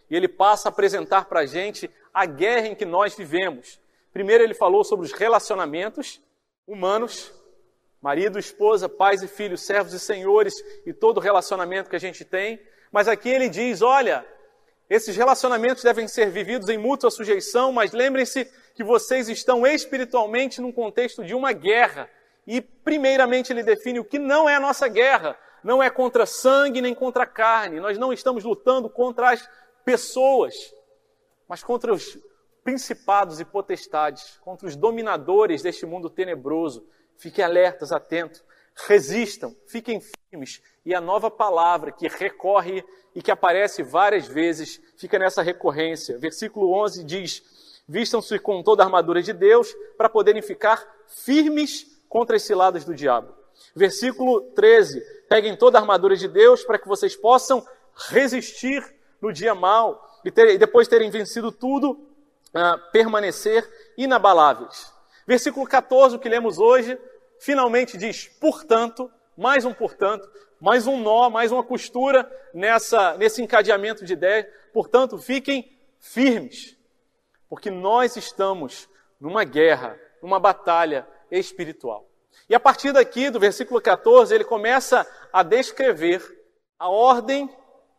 E 0.09 0.15
ele 0.15 0.27
passa 0.27 0.69
a 0.69 0.71
apresentar 0.71 1.25
para 1.25 1.41
a 1.41 1.45
gente 1.45 1.89
a 2.13 2.25
guerra 2.25 2.67
em 2.67 2.75
que 2.75 2.86
nós 2.86 3.15
vivemos 3.15 3.79
Primeiro, 4.12 4.43
ele 4.43 4.53
falou 4.53 4.83
sobre 4.83 5.05
os 5.05 5.13
relacionamentos 5.13 6.21
humanos, 6.67 7.31
marido, 8.01 8.39
esposa, 8.39 8.89
pais 8.89 9.21
e 9.21 9.27
filhos, 9.27 9.62
servos 9.62 9.93
e 9.93 10.00
senhores 10.00 10.53
e 10.86 10.93
todo 10.93 11.19
relacionamento 11.19 11.89
que 11.89 11.95
a 11.95 12.00
gente 12.00 12.25
tem. 12.25 12.59
Mas 12.91 13.07
aqui 13.07 13.29
ele 13.29 13.50
diz: 13.50 13.81
olha, 13.81 14.25
Esses 14.89 15.15
relacionamentos 15.15 15.83
devem 15.83 16.07
ser 16.07 16.31
vividos 16.31 16.67
em 16.69 16.77
mútua 16.77 17.12
sujeição, 17.12 17.71
mas 17.71 17.91
lembrem-se 17.91 18.45
que 18.74 18.83
vocês 18.83 19.29
estão 19.29 19.67
espiritualmente 19.67 20.59
num 20.59 20.71
contexto 20.71 21.24
de 21.24 21.36
uma 21.36 21.51
guerra. 21.51 22.09
E, 22.48 22.59
primeiramente, 22.59 23.53
ele 23.53 23.62
define 23.62 24.00
o 24.00 24.05
que 24.05 24.17
não 24.17 24.50
é 24.50 24.55
a 24.55 24.59
nossa 24.59 24.88
guerra. 24.88 25.38
Não 25.63 25.81
é 25.81 25.89
contra 25.89 26.25
sangue 26.25 26.81
nem 26.81 26.93
contra 26.93 27.25
carne. 27.25 27.79
Nós 27.79 27.97
não 27.97 28.13
estamos 28.13 28.43
lutando 28.43 28.89
contra 28.89 29.31
as 29.31 29.49
pessoas, 29.83 30.55
mas 31.47 31.63
contra 31.63 31.93
os 31.93 32.17
principados 32.63 33.39
e 33.39 33.45
potestades, 33.45 34.37
contra 34.41 34.67
os 34.67 34.75
dominadores 34.75 35.61
deste 35.61 35.85
mundo 35.85 36.09
tenebroso. 36.09 36.85
Fiquem 37.17 37.43
alertas, 37.43 37.91
atentos, 37.91 38.43
resistam, 38.87 39.55
fiquem 39.67 40.01
firmes. 40.01 40.61
E 40.85 40.93
a 40.93 41.01
nova 41.01 41.29
palavra 41.31 41.91
que 41.91 42.07
recorre 42.07 42.83
e 43.15 43.21
que 43.21 43.31
aparece 43.31 43.83
várias 43.83 44.27
vezes 44.27 44.81
fica 44.97 45.17
nessa 45.17 45.41
recorrência. 45.41 46.17
Versículo 46.17 46.71
11 46.73 47.03
diz: 47.03 47.81
Vistam-se 47.87 48.37
com 48.37 48.61
toda 48.61 48.83
a 48.83 48.85
armadura 48.85 49.21
de 49.21 49.33
Deus 49.33 49.73
para 49.97 50.07
poderem 50.07 50.41
ficar 50.41 50.87
firmes 51.07 51.99
contra 52.07 52.35
as 52.35 52.43
ciladas 52.43 52.85
do 52.85 52.93
diabo. 52.93 53.38
Versículo 53.75 54.41
13: 54.51 55.01
Peguem 55.27 55.55
toda 55.55 55.77
a 55.77 55.81
armadura 55.81 56.15
de 56.15 56.27
Deus 56.27 56.63
para 56.63 56.79
que 56.79 56.87
vocês 56.87 57.15
possam 57.15 57.65
resistir 57.95 58.83
no 59.21 59.31
dia 59.31 59.53
mal 59.53 60.19
e, 60.23 60.31
ter, 60.31 60.49
e 60.49 60.57
depois 60.57 60.87
terem 60.87 61.09
vencido 61.09 61.51
tudo, 61.51 61.91
uh, 61.91 62.91
permanecer 62.91 63.67
inabaláveis. 63.97 64.91
Versículo 65.27 65.67
14, 65.67 66.15
o 66.15 66.19
que 66.19 66.29
lemos 66.29 66.57
hoje, 66.57 66.99
finalmente 67.39 67.97
diz: 67.97 68.27
portanto, 68.39 69.11
mais 69.37 69.65
um 69.65 69.73
portanto, 69.73 70.29
mais 70.59 70.87
um 70.87 70.99
nó, 70.99 71.29
mais 71.29 71.51
uma 71.51 71.63
costura 71.63 72.29
nessa, 72.53 73.17
nesse 73.17 73.41
encadeamento 73.41 74.03
de 74.03 74.13
ideias. 74.13 74.47
Portanto, 74.73 75.17
fiquem 75.17 75.71
firmes, 75.99 76.77
porque 77.47 77.69
nós 77.69 78.15
estamos 78.15 78.89
numa 79.19 79.43
guerra, 79.43 79.99
numa 80.21 80.39
batalha 80.39 81.07
espiritual. 81.31 82.07
E 82.50 82.55
a 82.55 82.59
partir 82.59 82.91
daqui, 82.91 83.29
do 83.29 83.39
versículo 83.39 83.79
14, 83.79 84.33
ele 84.33 84.43
começa 84.43 85.05
a 85.31 85.43
descrever 85.43 86.24
a 86.79 86.89
ordem 86.89 87.50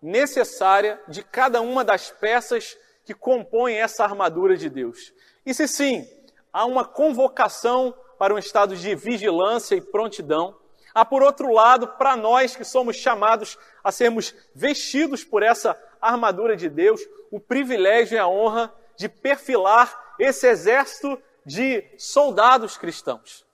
necessária 0.02 1.00
de 1.06 1.22
cada 1.22 1.60
uma 1.60 1.84
das 1.84 2.10
peças 2.10 2.76
que 3.04 3.14
compõem 3.14 3.76
essa 3.76 4.04
armadura 4.04 4.56
de 4.56 4.68
Deus. 4.68 5.12
E 5.44 5.52
se 5.52 5.68
sim, 5.68 6.08
há 6.52 6.64
uma 6.64 6.84
convocação 6.84 7.94
para 8.18 8.34
um 8.34 8.38
estado 8.38 8.76
de 8.76 8.94
vigilância 8.94 9.75
e 9.75 9.80
prontidão, 9.80 10.56
há 10.94 11.04
por 11.04 11.22
outro 11.22 11.52
lado, 11.52 11.88
para 11.88 12.16
nós 12.16 12.56
que 12.56 12.64
somos 12.64 12.96
chamados 12.96 13.58
a 13.82 13.92
sermos 13.92 14.34
vestidos 14.54 15.25
por 15.25 15.42
essa 15.42 15.80
armadura 16.00 16.56
de 16.56 16.68
Deus, 16.68 17.00
o 17.30 17.38
privilégio 17.38 18.16
e 18.16 18.18
a 18.18 18.26
honra 18.26 18.72
de 18.96 19.08
perfilar 19.08 20.14
esse 20.18 20.46
exército 20.46 21.20
de 21.44 21.84
soldados 21.99 22.76
cristãos. 22.76 23.46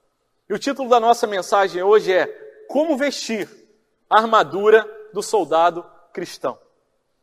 E 0.48 0.54
o 0.54 0.58
título 0.60 0.88
da 0.88 1.00
nossa 1.00 1.26
mensagem 1.26 1.82
hoje 1.82 2.12
é 2.12 2.26
Como 2.68 2.96
vestir 2.96 3.48
a 4.08 4.20
armadura 4.20 4.88
do 5.12 5.20
soldado 5.20 5.84
cristão. 6.12 6.56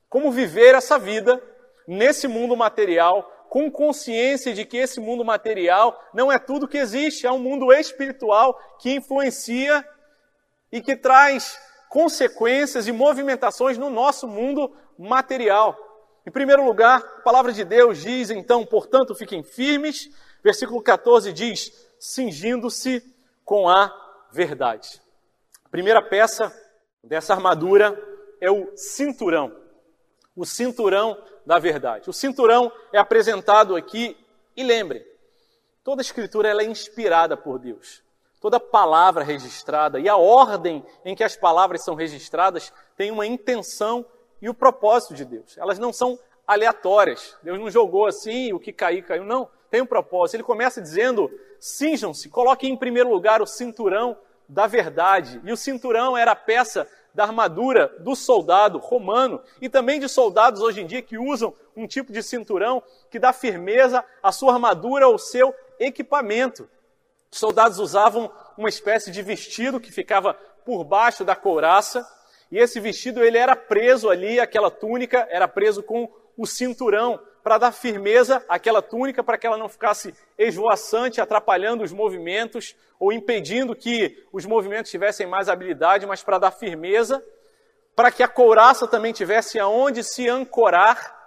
Como 0.09 0.29
viver 0.29 0.75
essa 0.75 0.99
vida 0.99 1.41
nesse 1.87 2.27
mundo 2.27 2.53
material, 2.57 3.23
com 3.49 3.71
consciência 3.71 4.53
de 4.53 4.65
que 4.65 4.75
esse 4.75 4.99
mundo 4.99 5.23
material 5.23 5.97
não 6.13 6.29
é 6.29 6.37
tudo 6.37 6.67
que 6.67 6.77
existe, 6.77 7.25
é 7.25 7.31
um 7.31 7.39
mundo 7.39 7.71
espiritual 7.71 8.59
que 8.77 8.93
influencia 8.93 9.87
e 10.69 10.81
que 10.81 10.93
traz 10.93 11.57
consequências 11.87 12.89
e 12.89 12.91
movimentações 12.91 13.77
no 13.77 13.89
nosso 13.89 14.27
mundo 14.27 14.75
material. 14.99 15.77
Em 16.27 16.31
primeiro 16.31 16.65
lugar, 16.65 16.99
a 16.99 17.21
palavra 17.21 17.53
de 17.53 17.63
Deus 17.63 18.01
diz 18.01 18.31
então, 18.31 18.65
portanto, 18.65 19.15
fiquem 19.15 19.43
firmes. 19.43 20.09
Versículo 20.43 20.81
14 20.81 21.31
diz: 21.31 21.71
cingindo-se 21.97 23.12
com 23.53 23.69
a 23.69 23.93
verdade. 24.31 24.99
A 25.63 25.69
primeira 25.69 26.01
peça 26.01 26.51
dessa 27.03 27.35
armadura 27.35 27.95
é 28.41 28.49
o 28.49 28.75
cinturão. 28.75 29.55
O 30.35 30.43
cinturão 30.43 31.15
da 31.45 31.59
verdade. 31.59 32.09
O 32.09 32.13
cinturão 32.13 32.71
é 32.91 32.97
apresentado 32.97 33.75
aqui 33.75 34.17
e 34.57 34.63
lembre, 34.63 35.05
toda 35.83 36.01
escritura 36.01 36.49
ela 36.49 36.63
é 36.63 36.65
inspirada 36.65 37.37
por 37.37 37.59
Deus. 37.59 38.01
Toda 38.41 38.59
palavra 38.59 39.23
registrada 39.23 39.99
e 39.99 40.09
a 40.09 40.17
ordem 40.17 40.83
em 41.05 41.13
que 41.13 41.23
as 41.23 41.35
palavras 41.35 41.83
são 41.83 41.93
registradas 41.93 42.73
tem 42.97 43.11
uma 43.11 43.27
intenção 43.27 44.03
e 44.41 44.49
o 44.49 44.53
propósito 44.55 45.13
de 45.13 45.25
Deus. 45.25 45.59
Elas 45.59 45.77
não 45.77 45.93
são 45.93 46.17
aleatórias. 46.47 47.37
Deus 47.43 47.59
não 47.59 47.69
jogou 47.69 48.07
assim, 48.07 48.51
o 48.51 48.59
que 48.59 48.73
cair, 48.73 49.05
caiu. 49.05 49.23
Não, 49.23 49.47
tem 49.69 49.79
um 49.79 49.85
propósito. 49.85 50.37
Ele 50.37 50.43
começa 50.43 50.81
dizendo 50.81 51.29
cinjam-se, 51.63 52.27
coloquem 52.27 52.73
em 52.73 52.77
primeiro 52.77 53.09
lugar 53.09 53.41
o 53.41 53.47
cinturão 53.47 54.17
da 54.49 54.67
verdade. 54.67 55.39
E 55.45 55.51
o 55.51 55.55
cinturão 55.55 56.17
era 56.17 56.31
a 56.31 56.35
peça 56.35 56.85
da 57.13 57.23
armadura 57.23 57.87
do 57.99 58.17
soldado 58.17 58.79
romano 58.79 59.41
e 59.61 59.69
também 59.69 59.97
de 59.97 60.09
soldados 60.09 60.61
hoje 60.61 60.81
em 60.81 60.85
dia 60.85 61.01
que 61.01 61.17
usam 61.17 61.53
um 61.73 61.87
tipo 61.87 62.11
de 62.11 62.21
cinturão 62.21 62.83
que 63.09 63.17
dá 63.17 63.31
firmeza 63.31 64.03
à 64.21 64.29
sua 64.29 64.51
armadura 64.51 65.07
ou 65.07 65.17
seu 65.17 65.55
equipamento. 65.79 66.67
Os 67.31 67.39
soldados 67.39 67.79
usavam 67.79 68.29
uma 68.57 68.67
espécie 68.67 69.09
de 69.09 69.21
vestido 69.21 69.79
que 69.79 69.89
ficava 69.91 70.33
por 70.65 70.83
baixo 70.83 71.23
da 71.23 71.33
couraça 71.35 72.05
e 72.51 72.57
esse 72.57 72.77
vestido 72.81 73.23
ele 73.23 73.37
era 73.37 73.55
preso 73.55 74.09
ali, 74.09 74.37
aquela 74.37 74.69
túnica 74.69 75.25
era 75.31 75.47
preso 75.47 75.81
com 75.81 76.11
o 76.37 76.45
cinturão 76.45 77.21
para 77.43 77.57
dar 77.57 77.71
firmeza 77.71 78.43
àquela 78.47 78.81
túnica, 78.81 79.23
para 79.23 79.37
que 79.37 79.45
ela 79.45 79.57
não 79.57 79.67
ficasse 79.67 80.15
esvoaçante, 80.37 81.19
atrapalhando 81.19 81.83
os 81.83 81.91
movimentos 81.91 82.75
ou 82.97 83.11
impedindo 83.11 83.75
que 83.75 84.25
os 84.31 84.45
movimentos 84.45 84.89
tivessem 84.89 85.27
mais 85.27 85.49
habilidade, 85.49 86.05
mas 86.05 86.23
para 86.23 86.39
dar 86.39 86.51
firmeza, 86.51 87.23
para 87.95 88.09
que 88.09 88.23
a 88.23 88.27
couraça 88.27 88.87
também 88.87 89.11
tivesse 89.11 89.59
aonde 89.59 90.03
se 90.03 90.27
ancorar 90.29 91.21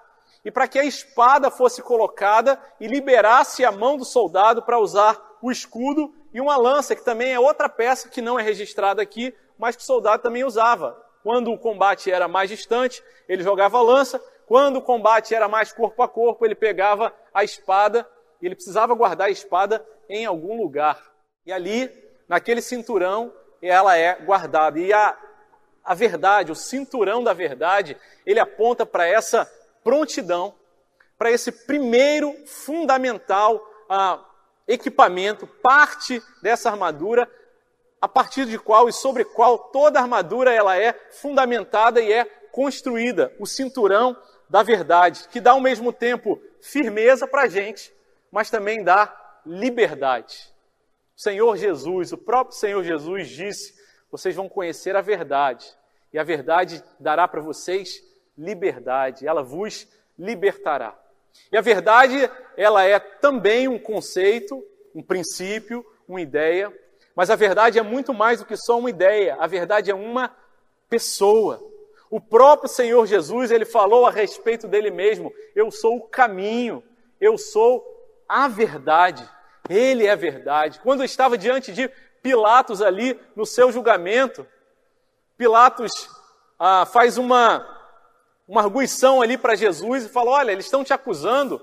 e 0.45 0.51
para 0.51 0.67
que 0.67 0.79
a 0.79 0.85
espada 0.85 1.51
fosse 1.51 1.83
colocada 1.83 2.59
e 2.81 2.87
liberasse 2.87 3.65
a 3.65 3.71
mão 3.71 3.97
do 3.97 4.05
soldado 4.05 4.63
para 4.63 4.79
usar 4.79 5.21
o 5.43 5.51
escudo 5.51 6.15
e 6.33 6.41
uma 6.41 6.57
lança, 6.57 6.97
que 6.97 7.05
também 7.05 7.33
é 7.33 7.39
outra 7.39 7.69
peça 7.69 8.09
que 8.09 8.23
não 8.23 8.39
é 8.39 8.43
registrada 8.43 9.03
aqui, 9.03 9.35
mas 9.59 9.77
que 9.77 9.83
o 9.83 9.87
soldado 9.87 10.23
também 10.23 10.45
usava. 10.45 10.97
Quando 11.23 11.53
o 11.53 11.59
combate 11.59 12.11
era 12.11 12.29
mais 12.29 12.49
distante, 12.49 13.03
ele 13.29 13.43
jogava 13.43 13.81
lança, 13.83 14.23
quando 14.47 14.77
o 14.77 14.83
combate 14.83 15.35
era 15.35 15.49
mais 15.49 15.73
corpo 15.73 16.03
a 16.03 16.09
corpo, 16.09 16.45
ele 16.45 16.55
pegava 16.55 17.13
a 17.35 17.43
espada 17.43 18.09
e 18.41 18.47
ele 18.47 18.55
precisava 18.55 18.95
guardar 18.95 19.27
a 19.27 19.31
espada 19.31 19.85
em 20.09 20.25
algum 20.25 20.57
lugar. 20.57 21.03
E 21.45 21.53
ali, 21.53 21.91
naquele 22.29 22.63
cinturão, 22.63 23.33
ela 23.61 23.97
é 23.97 24.15
guardada. 24.15 24.79
E 24.79 24.93
a, 24.93 25.19
a 25.85 25.95
verdade, 25.95 26.53
o 26.53 26.55
cinturão 26.55 27.25
da 27.25 27.33
verdade, 27.33 27.97
ele 28.25 28.39
aponta 28.39 28.87
para 28.87 29.07
essa 29.07 29.51
prontidão, 29.83 30.55
para 31.19 31.31
esse 31.31 31.51
primeiro 31.51 32.33
fundamental 32.47 33.61
ah, 33.89 34.21
equipamento, 34.69 35.47
parte 35.47 36.23
dessa 36.41 36.71
armadura, 36.71 37.29
a 38.01 38.07
partir 38.07 38.47
de 38.47 38.59
qual 38.59 38.89
e 38.89 38.93
sobre 38.93 39.25
qual 39.25 39.59
toda 39.59 39.99
armadura 39.99 40.53
ela 40.53 40.77
é 40.77 40.93
fundamentada 41.11 42.01
e 42.01 42.13
é 42.13 42.25
construída. 42.53 43.35
O 43.39 43.47
cinturão 43.47 44.17
da 44.49 44.63
verdade, 44.63 45.29
que 45.29 45.41
dá 45.41 45.53
ao 45.53 45.61
mesmo 45.61 45.93
tempo 45.93 46.41
firmeza 46.61 47.27
para 47.27 47.43
a 47.43 47.49
gente, 47.49 47.93
mas 48.31 48.51
também 48.51 48.83
dá 48.83 49.15
liberdade. 49.45 50.53
O 51.17 51.21
Senhor 51.21 51.57
Jesus, 51.57 52.13
o 52.13 52.19
próprio 52.19 52.57
Senhor 52.57 52.83
Jesus 52.83 53.29
disse: 53.29 53.75
vocês 54.11 54.35
vão 54.35 54.49
conhecer 54.49 54.97
a 54.97 55.01
verdade, 55.01 55.67
e 56.13 56.19
a 56.19 56.25
verdade 56.25 56.83
dará 56.99 57.27
para 57.27 57.41
vocês 57.41 58.03
liberdade, 58.37 59.27
ela 59.27 59.43
vos 59.43 59.89
libertará. 60.19 60.97
E 61.51 61.57
a 61.57 61.61
verdade, 61.61 62.31
ela 62.57 62.85
é 62.85 62.99
também 62.99 63.69
um 63.69 63.79
conceito, 63.79 64.65
um 64.95 65.03
princípio, 65.03 65.85
uma 66.09 66.21
ideia, 66.21 66.73
mas 67.15 67.31
a 67.31 67.37
verdade 67.37 67.79
é 67.79 67.83
muito 67.83 68.13
mais 68.13 68.41
do 68.41 68.47
que 68.47 68.57
só 68.57 68.79
uma 68.79 68.91
ideia, 68.91 69.37
a 69.39 69.47
verdade 69.47 69.91
é 69.91 69.95
uma 69.95 70.35
pessoa. 70.89 71.63
O 72.11 72.21
próprio 72.21 72.69
Senhor 72.69 73.05
Jesus, 73.07 73.51
ele 73.51 73.65
falou 73.65 74.07
a 74.07 74.11
respeito 74.11 74.69
dele 74.69 74.91
mesmo: 74.91 75.33
Eu 75.55 75.71
sou 75.71 75.97
o 75.97 76.09
caminho, 76.09 76.83
eu 77.21 77.37
sou 77.37 77.85
a 78.29 78.49
verdade. 78.49 79.29
Ele 79.69 80.07
é 80.07 80.13
a 80.13 80.17
verdade. 80.17 80.81
Quando 80.81 81.05
estava 81.05 81.37
diante 81.37 81.73
de 81.73 81.91
Pilatos 82.23 82.83
ali 82.83 83.19
no 83.35 83.45
seu 83.45 83.71
julgamento, 83.71 84.47
Pilatos 85.37 86.09
ah, 86.59 86.87
faz 86.87 87.19
uma, 87.19 87.67
uma 88.49 88.63
arguição 88.63 89.21
ali 89.21 89.37
para 89.37 89.55
Jesus 89.55 90.05
e 90.05 90.09
fala: 90.09 90.31
Olha, 90.31 90.53
eles 90.53 90.65
estão 90.65 90.85
te 90.85 90.93
acusando, 90.93 91.61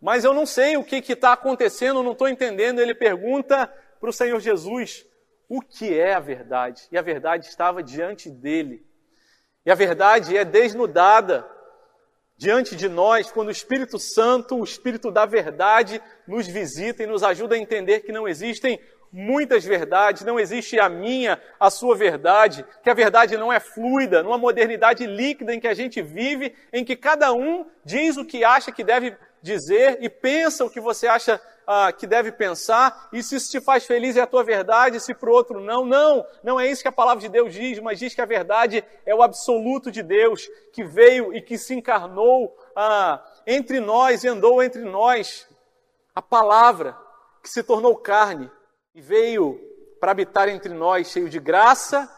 mas 0.00 0.24
eu 0.24 0.34
não 0.34 0.46
sei 0.46 0.76
o 0.76 0.84
que 0.84 0.96
está 1.12 1.32
acontecendo, 1.32 2.02
não 2.02 2.12
estou 2.12 2.28
entendendo. 2.28 2.80
Ele 2.80 2.94
pergunta 2.94 3.72
para 4.00 4.10
o 4.10 4.12
Senhor 4.12 4.40
Jesus 4.40 5.06
o 5.48 5.60
que 5.60 5.98
é 5.98 6.14
a 6.14 6.20
verdade. 6.20 6.88
E 6.90 6.98
a 6.98 7.02
verdade 7.02 7.46
estava 7.46 7.82
diante 7.82 8.30
dele. 8.30 8.86
E 9.64 9.70
a 9.70 9.74
verdade 9.74 10.36
é 10.36 10.44
desnudada 10.44 11.46
diante 12.36 12.74
de 12.74 12.88
nós 12.88 13.30
quando 13.30 13.48
o 13.48 13.52
Espírito 13.52 13.98
Santo, 13.98 14.56
o 14.56 14.64
Espírito 14.64 15.10
da 15.10 15.26
verdade, 15.26 16.00
nos 16.26 16.46
visita 16.46 17.02
e 17.02 17.06
nos 17.06 17.22
ajuda 17.22 17.54
a 17.54 17.58
entender 17.58 18.00
que 18.00 18.12
não 18.12 18.26
existem 18.26 18.80
muitas 19.12 19.64
verdades, 19.64 20.24
não 20.24 20.38
existe 20.38 20.78
a 20.78 20.88
minha, 20.88 21.40
a 21.58 21.68
sua 21.68 21.96
verdade, 21.96 22.64
que 22.82 22.88
a 22.88 22.94
verdade 22.94 23.36
não 23.36 23.52
é 23.52 23.58
fluida, 23.58 24.22
numa 24.22 24.38
modernidade 24.38 25.04
líquida 25.04 25.54
em 25.54 25.60
que 25.60 25.68
a 25.68 25.74
gente 25.74 26.00
vive, 26.00 26.54
em 26.72 26.84
que 26.84 26.96
cada 26.96 27.32
um 27.32 27.66
diz 27.84 28.16
o 28.16 28.24
que 28.24 28.44
acha 28.44 28.72
que 28.72 28.84
deve 28.84 29.16
dizer 29.42 29.98
e 30.00 30.08
pensa 30.08 30.64
o 30.64 30.70
que 30.70 30.80
você 30.80 31.06
acha 31.06 31.40
ah, 31.72 31.92
que 31.92 32.04
deve 32.04 32.32
pensar, 32.32 33.08
e 33.12 33.22
se 33.22 33.36
isso 33.36 33.48
te 33.48 33.60
faz 33.60 33.86
feliz 33.86 34.16
é 34.16 34.22
a 34.22 34.26
tua 34.26 34.42
verdade, 34.42 34.98
se 34.98 35.14
para 35.14 35.30
o 35.30 35.32
outro 35.32 35.60
não. 35.60 35.86
Não, 35.86 36.26
não 36.42 36.58
é 36.58 36.68
isso 36.68 36.82
que 36.82 36.88
a 36.88 36.92
palavra 36.92 37.20
de 37.20 37.28
Deus 37.28 37.54
diz, 37.54 37.78
mas 37.78 38.00
diz 38.00 38.12
que 38.12 38.20
a 38.20 38.26
verdade 38.26 38.84
é 39.06 39.14
o 39.14 39.22
absoluto 39.22 39.88
de 39.88 40.02
Deus, 40.02 40.48
que 40.72 40.82
veio 40.82 41.32
e 41.32 41.40
que 41.40 41.56
se 41.56 41.72
encarnou 41.72 42.58
ah, 42.74 43.24
entre 43.46 43.78
nós 43.78 44.24
e 44.24 44.28
andou 44.28 44.60
entre 44.60 44.82
nós. 44.82 45.48
A 46.12 46.20
palavra 46.20 46.98
que 47.40 47.48
se 47.48 47.62
tornou 47.62 47.96
carne 47.96 48.50
e 48.92 49.00
veio 49.00 49.60
para 50.00 50.10
habitar 50.10 50.48
entre 50.48 50.74
nós, 50.74 51.06
cheio 51.06 51.28
de 51.28 51.38
graça 51.38 52.10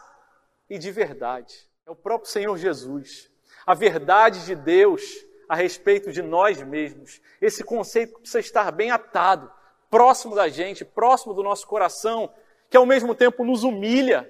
e 0.67 0.79
de 0.79 0.89
verdade. 0.89 1.69
É 1.85 1.91
o 1.91 1.95
próprio 1.95 2.31
Senhor 2.31 2.57
Jesus. 2.57 3.29
A 3.67 3.75
verdade 3.75 4.45
de 4.45 4.55
Deus 4.55 5.03
a 5.47 5.55
respeito 5.55 6.11
de 6.11 6.21
nós 6.21 6.61
mesmos. 6.61 7.21
Esse 7.41 7.63
conceito 7.63 8.19
precisa 8.19 8.39
estar 8.39 8.71
bem 8.71 8.91
atado, 8.91 9.51
próximo 9.89 10.35
da 10.35 10.47
gente, 10.49 10.83
próximo 10.83 11.33
do 11.33 11.43
nosso 11.43 11.67
coração, 11.67 12.31
que 12.69 12.77
ao 12.77 12.85
mesmo 12.85 13.13
tempo 13.13 13.43
nos 13.43 13.63
humilha, 13.63 14.29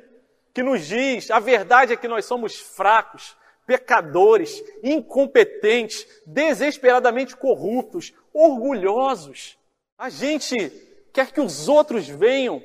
que 0.54 0.62
nos 0.62 0.86
diz: 0.86 1.32
a 1.32 1.40
verdade 1.40 1.94
é 1.94 1.98
que 1.98 2.08
nós 2.08 2.26
somos 2.26 2.60
fracos, 2.60 3.36
pecadores, 3.66 4.62
incompetentes, 4.84 6.06
desesperadamente 6.26 7.36
corruptos, 7.36 8.14
orgulhosos. 8.34 9.58
A 9.98 10.10
gente 10.10 10.70
quer 11.14 11.32
que 11.32 11.40
os 11.40 11.70
outros 11.70 12.08
venham 12.08 12.62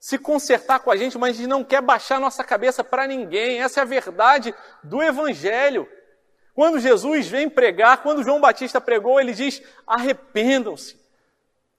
se 0.00 0.16
consertar 0.16 0.80
com 0.80 0.90
a 0.90 0.96
gente, 0.96 1.18
mas 1.18 1.36
a 1.36 1.38
gente 1.38 1.48
não 1.48 1.64
quer 1.64 1.82
baixar 1.82 2.20
nossa 2.20 2.44
cabeça 2.44 2.84
para 2.84 3.06
ninguém. 3.06 3.60
Essa 3.60 3.80
é 3.80 3.82
a 3.82 3.86
verdade 3.86 4.54
do 4.82 5.02
Evangelho. 5.02 5.88
Quando 6.58 6.80
Jesus 6.80 7.28
vem 7.28 7.48
pregar, 7.48 8.02
quando 8.02 8.24
João 8.24 8.40
Batista 8.40 8.80
pregou, 8.80 9.20
ele 9.20 9.32
diz: 9.32 9.62
arrependam-se, 9.86 11.00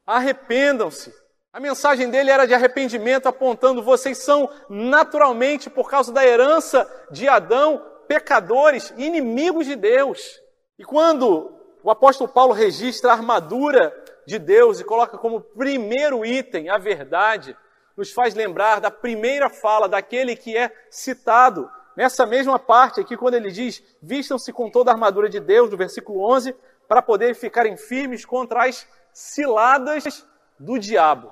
arrependam-se. 0.08 1.14
A 1.52 1.60
mensagem 1.60 2.10
dele 2.10 2.32
era 2.32 2.46
de 2.46 2.54
arrependimento, 2.54 3.28
apontando: 3.28 3.84
vocês 3.84 4.20
são 4.20 4.50
naturalmente, 4.70 5.70
por 5.70 5.90
causa 5.90 6.14
da 6.14 6.26
herança 6.26 6.90
de 7.12 7.28
Adão, 7.28 7.86
pecadores, 8.08 8.94
inimigos 8.96 9.66
de 9.66 9.76
Deus. 9.76 10.40
E 10.78 10.86
quando 10.86 11.54
o 11.84 11.92
apóstolo 11.92 12.32
Paulo 12.32 12.54
registra 12.54 13.10
a 13.10 13.16
armadura 13.16 13.94
de 14.26 14.40
Deus 14.40 14.80
e 14.80 14.86
coloca 14.86 15.18
como 15.18 15.42
primeiro 15.42 16.26
item 16.26 16.70
a 16.70 16.78
verdade, 16.78 17.54
nos 17.98 18.14
faz 18.14 18.34
lembrar 18.34 18.80
da 18.80 18.90
primeira 18.90 19.50
fala 19.50 19.90
daquele 19.90 20.38
que 20.38 20.56
é 20.56 20.72
citado 20.90 21.70
Nessa 21.96 22.26
mesma 22.26 22.58
parte 22.58 23.02
aqui, 23.02 23.18
quando 23.18 23.36
ele 23.36 23.52
diz: 23.52 23.84
vistam-se 24.02 24.54
com 24.54 24.70
toda 24.70 24.92
a 24.92 24.94
armadura 24.94 25.30
de 25.30 25.40
Deus, 25.40 25.70
do 25.70 25.78
versículo 25.78 26.22
11, 26.32 26.56
para 26.88 27.02
poder 27.02 27.36
ficarem 27.36 27.78
firmes 27.78 28.26
contra 28.26 28.66
as 28.68 28.88
ciladas 29.14 30.26
do 30.58 30.78
diabo. 30.80 31.32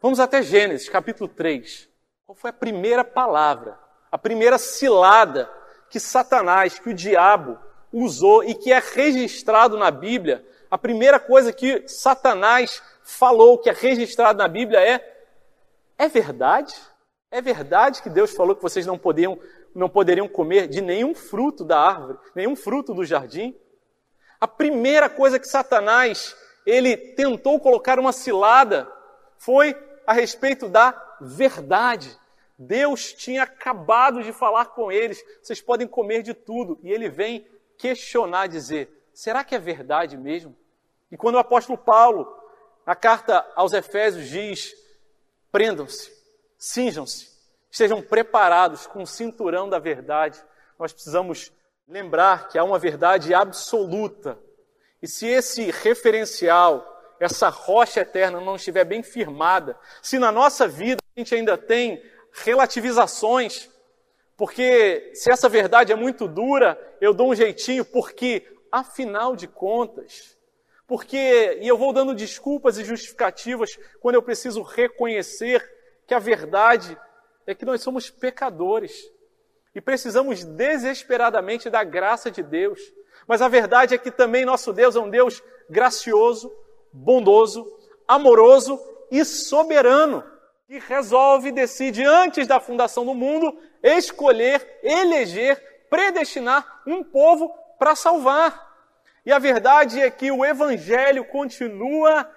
Vamos 0.00 0.18
até 0.18 0.42
Gênesis, 0.42 0.88
capítulo 0.88 1.28
3. 1.28 1.88
Qual 2.26 2.34
foi 2.34 2.50
a 2.50 2.54
primeira 2.54 3.04
palavra, 3.04 3.78
a 4.10 4.18
primeira 4.18 4.58
cilada 4.58 5.50
que 5.88 6.00
Satanás, 6.00 6.78
que 6.78 6.90
o 6.90 6.94
diabo 6.94 7.58
usou 7.92 8.42
e 8.42 8.54
que 8.54 8.72
é 8.72 8.78
registrado 8.80 9.76
na 9.76 9.90
Bíblia? 9.90 10.44
A 10.70 10.78
primeira 10.78 11.20
coisa 11.20 11.52
que 11.52 11.86
Satanás 11.86 12.82
falou, 13.02 13.58
que 13.58 13.68
é 13.68 13.72
registrado 13.72 14.38
na 14.38 14.48
Bíblia, 14.48 14.80
é: 14.80 15.24
é 15.98 16.08
verdade? 16.08 16.74
É 17.30 17.40
verdade 17.40 18.02
que 18.02 18.10
Deus 18.10 18.32
falou 18.32 18.54
que 18.54 18.62
vocês 18.62 18.84
não 18.84 18.98
podiam 18.98 19.38
não 19.74 19.88
poderiam 19.88 20.28
comer 20.28 20.68
de 20.68 20.80
nenhum 20.80 21.14
fruto 21.14 21.64
da 21.64 21.78
árvore, 21.78 22.18
nenhum 22.34 22.54
fruto 22.54 22.94
do 22.94 23.04
jardim. 23.04 23.56
A 24.40 24.48
primeira 24.48 25.08
coisa 25.08 25.38
que 25.38 25.46
Satanás 25.46 26.36
ele 26.66 26.96
tentou 26.96 27.58
colocar 27.60 27.98
uma 27.98 28.12
cilada 28.12 28.90
foi 29.38 29.76
a 30.06 30.12
respeito 30.12 30.68
da 30.68 30.92
verdade. 31.20 32.16
Deus 32.58 33.12
tinha 33.12 33.42
acabado 33.42 34.22
de 34.22 34.32
falar 34.32 34.66
com 34.66 34.92
eles, 34.92 35.22
vocês 35.42 35.60
podem 35.60 35.86
comer 35.86 36.22
de 36.22 36.34
tudo, 36.34 36.78
e 36.82 36.90
ele 36.90 37.08
vem 37.08 37.46
questionar, 37.76 38.46
dizer: 38.46 38.88
será 39.12 39.42
que 39.42 39.54
é 39.54 39.58
verdade 39.58 40.16
mesmo? 40.16 40.56
E 41.10 41.16
quando 41.16 41.34
o 41.34 41.38
apóstolo 41.38 41.76
Paulo, 41.76 42.26
na 42.86 42.94
carta 42.94 43.44
aos 43.56 43.72
Efésios, 43.72 44.28
diz: 44.28 44.74
prendam-se, 45.50 46.12
cinjam-se, 46.56 47.31
estejam 47.72 48.02
preparados 48.02 48.86
com 48.86 49.02
o 49.02 49.06
cinturão 49.06 49.66
da 49.66 49.78
verdade. 49.78 50.38
Nós 50.78 50.92
precisamos 50.92 51.50
lembrar 51.88 52.48
que 52.48 52.58
há 52.58 52.64
uma 52.64 52.78
verdade 52.78 53.32
absoluta. 53.32 54.38
E 55.00 55.08
se 55.08 55.26
esse 55.26 55.70
referencial, 55.70 56.86
essa 57.18 57.48
rocha 57.48 58.00
eterna 58.00 58.42
não 58.42 58.56
estiver 58.56 58.84
bem 58.84 59.02
firmada, 59.02 59.76
se 60.02 60.18
na 60.18 60.30
nossa 60.30 60.68
vida 60.68 61.00
a 61.16 61.18
gente 61.18 61.34
ainda 61.34 61.56
tem 61.56 62.02
relativizações, 62.30 63.70
porque 64.36 65.10
se 65.14 65.30
essa 65.30 65.48
verdade 65.48 65.92
é 65.92 65.96
muito 65.96 66.28
dura, 66.28 66.78
eu 67.00 67.14
dou 67.14 67.30
um 67.30 67.34
jeitinho, 67.34 67.86
porque 67.86 68.46
afinal 68.70 69.34
de 69.34 69.48
contas, 69.48 70.36
porque, 70.86 71.58
e 71.60 71.66
eu 71.66 71.78
vou 71.78 71.92
dando 71.92 72.14
desculpas 72.14 72.76
e 72.76 72.84
justificativas 72.84 73.78
quando 73.98 74.16
eu 74.16 74.22
preciso 74.22 74.60
reconhecer 74.60 75.66
que 76.06 76.12
a 76.12 76.18
verdade 76.18 76.98
é 77.46 77.54
que 77.54 77.64
nós 77.64 77.82
somos 77.82 78.10
pecadores 78.10 79.10
e 79.74 79.80
precisamos 79.80 80.44
desesperadamente 80.44 81.70
da 81.70 81.82
graça 81.82 82.30
de 82.30 82.42
Deus. 82.42 82.80
Mas 83.26 83.40
a 83.40 83.48
verdade 83.48 83.94
é 83.94 83.98
que 83.98 84.10
também 84.10 84.44
nosso 84.44 84.72
Deus 84.72 84.96
é 84.96 85.00
um 85.00 85.10
Deus 85.10 85.42
gracioso, 85.68 86.52
bondoso, 86.92 87.66
amoroso 88.06 88.78
e 89.10 89.24
soberano, 89.24 90.24
que 90.66 90.78
resolve 90.78 91.48
e 91.48 91.52
decide 91.52 92.04
antes 92.04 92.46
da 92.46 92.60
fundação 92.60 93.04
do 93.04 93.14
mundo 93.14 93.58
escolher, 93.82 94.80
eleger, 94.82 95.86
predestinar 95.88 96.82
um 96.86 97.02
povo 97.02 97.52
para 97.78 97.94
salvar. 97.94 98.70
E 99.24 99.32
a 99.32 99.38
verdade 99.38 100.00
é 100.00 100.10
que 100.10 100.30
o 100.30 100.44
evangelho 100.44 101.24
continua 101.24 102.28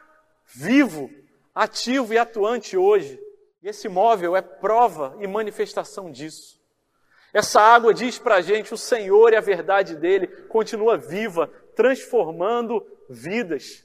vivo, 0.46 1.10
ativo 1.54 2.14
e 2.14 2.18
atuante 2.18 2.78
hoje. 2.78 3.20
E 3.66 3.70
esse 3.70 3.90
móvel 3.90 4.36
é 4.36 4.44
prova 4.44 5.18
e 5.20 5.26
manifestação 5.26 6.12
disso. 6.12 6.62
Essa 7.34 7.60
água 7.60 7.96
diz 7.96 8.20
para 8.20 8.36
a 8.36 8.42
gente: 8.42 8.72
o 8.72 8.78
Senhor 8.78 9.34
e 9.34 9.36
a 9.36 9.42
verdade 9.42 9.96
dele 9.96 10.28
continua 10.50 10.96
viva, 11.00 11.48
transformando 11.76 12.86
vidas. 13.10 13.84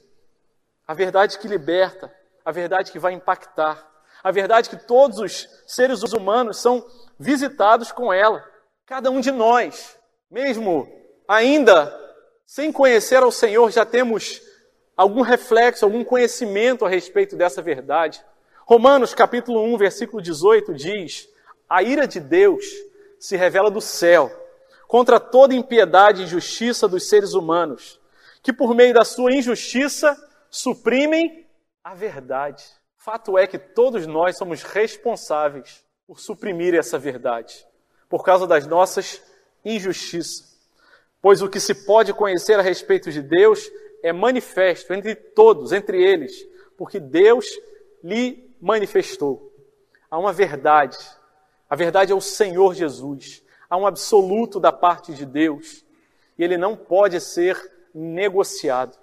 A 0.85 0.93
verdade 0.93 1.39
que 1.39 1.47
liberta, 1.47 2.13
a 2.45 2.51
verdade 2.51 2.91
que 2.91 2.99
vai 2.99 3.13
impactar, 3.13 3.83
a 4.23 4.29
verdade 4.29 4.69
que 4.69 4.85
todos 4.85 5.17
os 5.17 5.49
seres 5.65 6.03
humanos 6.13 6.61
são 6.61 6.85
visitados 7.17 7.91
com 7.91 8.13
ela. 8.13 8.47
Cada 8.85 9.09
um 9.09 9.19
de 9.19 9.31
nós, 9.31 9.97
mesmo 10.29 10.87
ainda 11.27 11.91
sem 12.45 12.71
conhecer 12.71 13.23
ao 13.23 13.31
Senhor, 13.31 13.71
já 13.71 13.83
temos 13.83 14.43
algum 14.95 15.21
reflexo, 15.21 15.85
algum 15.85 16.03
conhecimento 16.03 16.85
a 16.85 16.89
respeito 16.89 17.35
dessa 17.35 17.63
verdade. 17.63 18.23
Romanos 18.71 19.13
capítulo 19.13 19.61
1, 19.65 19.77
versículo 19.77 20.21
18 20.21 20.73
diz: 20.73 21.27
A 21.69 21.83
ira 21.83 22.07
de 22.07 22.21
Deus 22.21 22.63
se 23.19 23.35
revela 23.35 23.69
do 23.69 23.81
céu 23.81 24.31
contra 24.87 25.19
toda 25.19 25.53
impiedade 25.53 26.21
e 26.21 26.23
injustiça 26.23 26.87
dos 26.87 27.09
seres 27.09 27.33
humanos, 27.33 27.99
que 28.41 28.53
por 28.53 28.73
meio 28.73 28.93
da 28.93 29.03
sua 29.03 29.33
injustiça 29.33 30.15
suprimem 30.49 31.45
a 31.83 31.93
verdade. 31.93 32.63
Fato 32.95 33.37
é 33.37 33.45
que 33.45 33.57
todos 33.57 34.07
nós 34.07 34.37
somos 34.37 34.63
responsáveis 34.63 35.83
por 36.07 36.21
suprimir 36.21 36.73
essa 36.73 36.97
verdade, 36.97 37.67
por 38.07 38.23
causa 38.23 38.47
das 38.47 38.65
nossas 38.65 39.21
injustiças. 39.65 40.57
Pois 41.21 41.41
o 41.41 41.49
que 41.49 41.59
se 41.59 41.85
pode 41.85 42.13
conhecer 42.13 42.57
a 42.57 42.63
respeito 42.63 43.11
de 43.11 43.21
Deus 43.21 43.69
é 44.01 44.13
manifesto 44.13 44.93
entre 44.93 45.13
todos, 45.13 45.73
entre 45.73 46.01
eles, 46.01 46.47
porque 46.77 47.01
Deus 47.01 47.45
lhe 48.01 48.49
manifestou. 48.61 49.51
Há 50.09 50.17
uma 50.17 50.31
verdade. 50.31 50.97
A 51.69 51.75
verdade 51.75 52.11
é 52.11 52.15
o 52.15 52.21
Senhor 52.21 52.75
Jesus. 52.75 53.43
Há 53.69 53.77
um 53.77 53.87
absoluto 53.87 54.59
da 54.59 54.71
parte 54.71 55.13
de 55.13 55.25
Deus. 55.25 55.85
E 56.37 56.43
ele 56.43 56.57
não 56.57 56.75
pode 56.75 57.19
ser 57.19 57.57
negociado. 57.93 58.97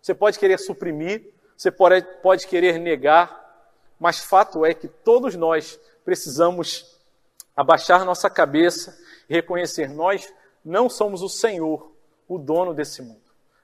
Você 0.00 0.14
pode 0.14 0.38
querer 0.38 0.58
suprimir, 0.58 1.32
você 1.56 1.70
pode, 1.70 2.02
pode 2.22 2.46
querer 2.46 2.78
negar, 2.78 3.42
mas 3.98 4.20
fato 4.20 4.64
é 4.64 4.74
que 4.74 4.88
todos 4.88 5.34
nós 5.34 5.80
precisamos 6.04 7.00
abaixar 7.56 8.04
nossa 8.04 8.28
cabeça 8.28 8.98
e 9.28 9.34
reconhecer: 9.34 9.88
nós 9.88 10.32
não 10.64 10.90
somos 10.90 11.22
o 11.22 11.28
Senhor, 11.28 11.92
o 12.28 12.38
dono 12.38 12.74
desse 12.74 13.00
mundo. 13.00 13.22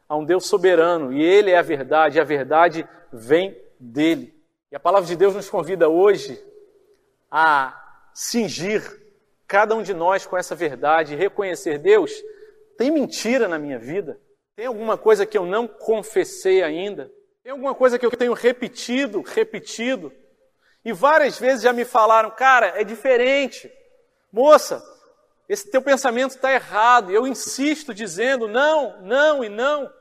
Há 0.09 0.17
um 0.17 0.25
Deus 0.25 0.47
soberano 0.47 1.13
e 1.13 1.23
Ele 1.23 1.51
é 1.51 1.59
a 1.59 1.63
verdade, 1.63 2.17
e 2.17 2.21
a 2.21 2.25
verdade 2.25 2.89
vem 3.13 3.57
dele. 3.79 4.40
E 4.71 4.77
a 4.77 4.81
palavra 4.81 5.09
de 5.09 5.17
Deus 5.17 5.35
nos 5.35 5.51
convida 5.51 5.89
hoje 5.89 6.43
a 7.31 7.77
cingir 8.15 8.83
cada 9.47 9.75
um 9.75 9.83
de 9.83 9.93
nós 9.93 10.27
com 10.27 10.37
essa 10.37 10.55
verdade 10.55 11.17
reconhecer: 11.17 11.79
Deus, 11.79 12.13
tem 12.79 12.91
mentira 12.91 13.49
na 13.49 13.59
minha 13.59 13.79
vida? 13.79 14.21
Tem 14.55 14.67
alguma 14.67 14.97
coisa 14.97 15.27
que 15.27 15.37
eu 15.37 15.45
não 15.45 15.67
confessei 15.67 16.63
ainda? 16.63 17.11
Tem 17.43 17.51
alguma 17.51 17.75
coisa 17.75 17.99
que 17.99 18.07
eu 18.07 18.11
tenho 18.11 18.33
repetido, 18.33 19.23
repetido? 19.23 20.13
E 20.85 20.93
várias 20.93 21.39
vezes 21.39 21.63
já 21.63 21.73
me 21.73 21.85
falaram, 21.85 22.31
cara, 22.31 22.81
é 22.81 22.85
diferente. 22.85 23.71
Moça, 24.33 24.83
esse 25.49 25.71
teu 25.71 25.83
pensamento 25.83 26.37
está 26.37 26.53
errado. 26.53 27.11
Eu 27.11 27.27
insisto 27.27 27.93
dizendo 27.93 28.47
não, 28.47 29.03
não 29.03 29.43
e 29.43 29.49
não. 29.49 29.93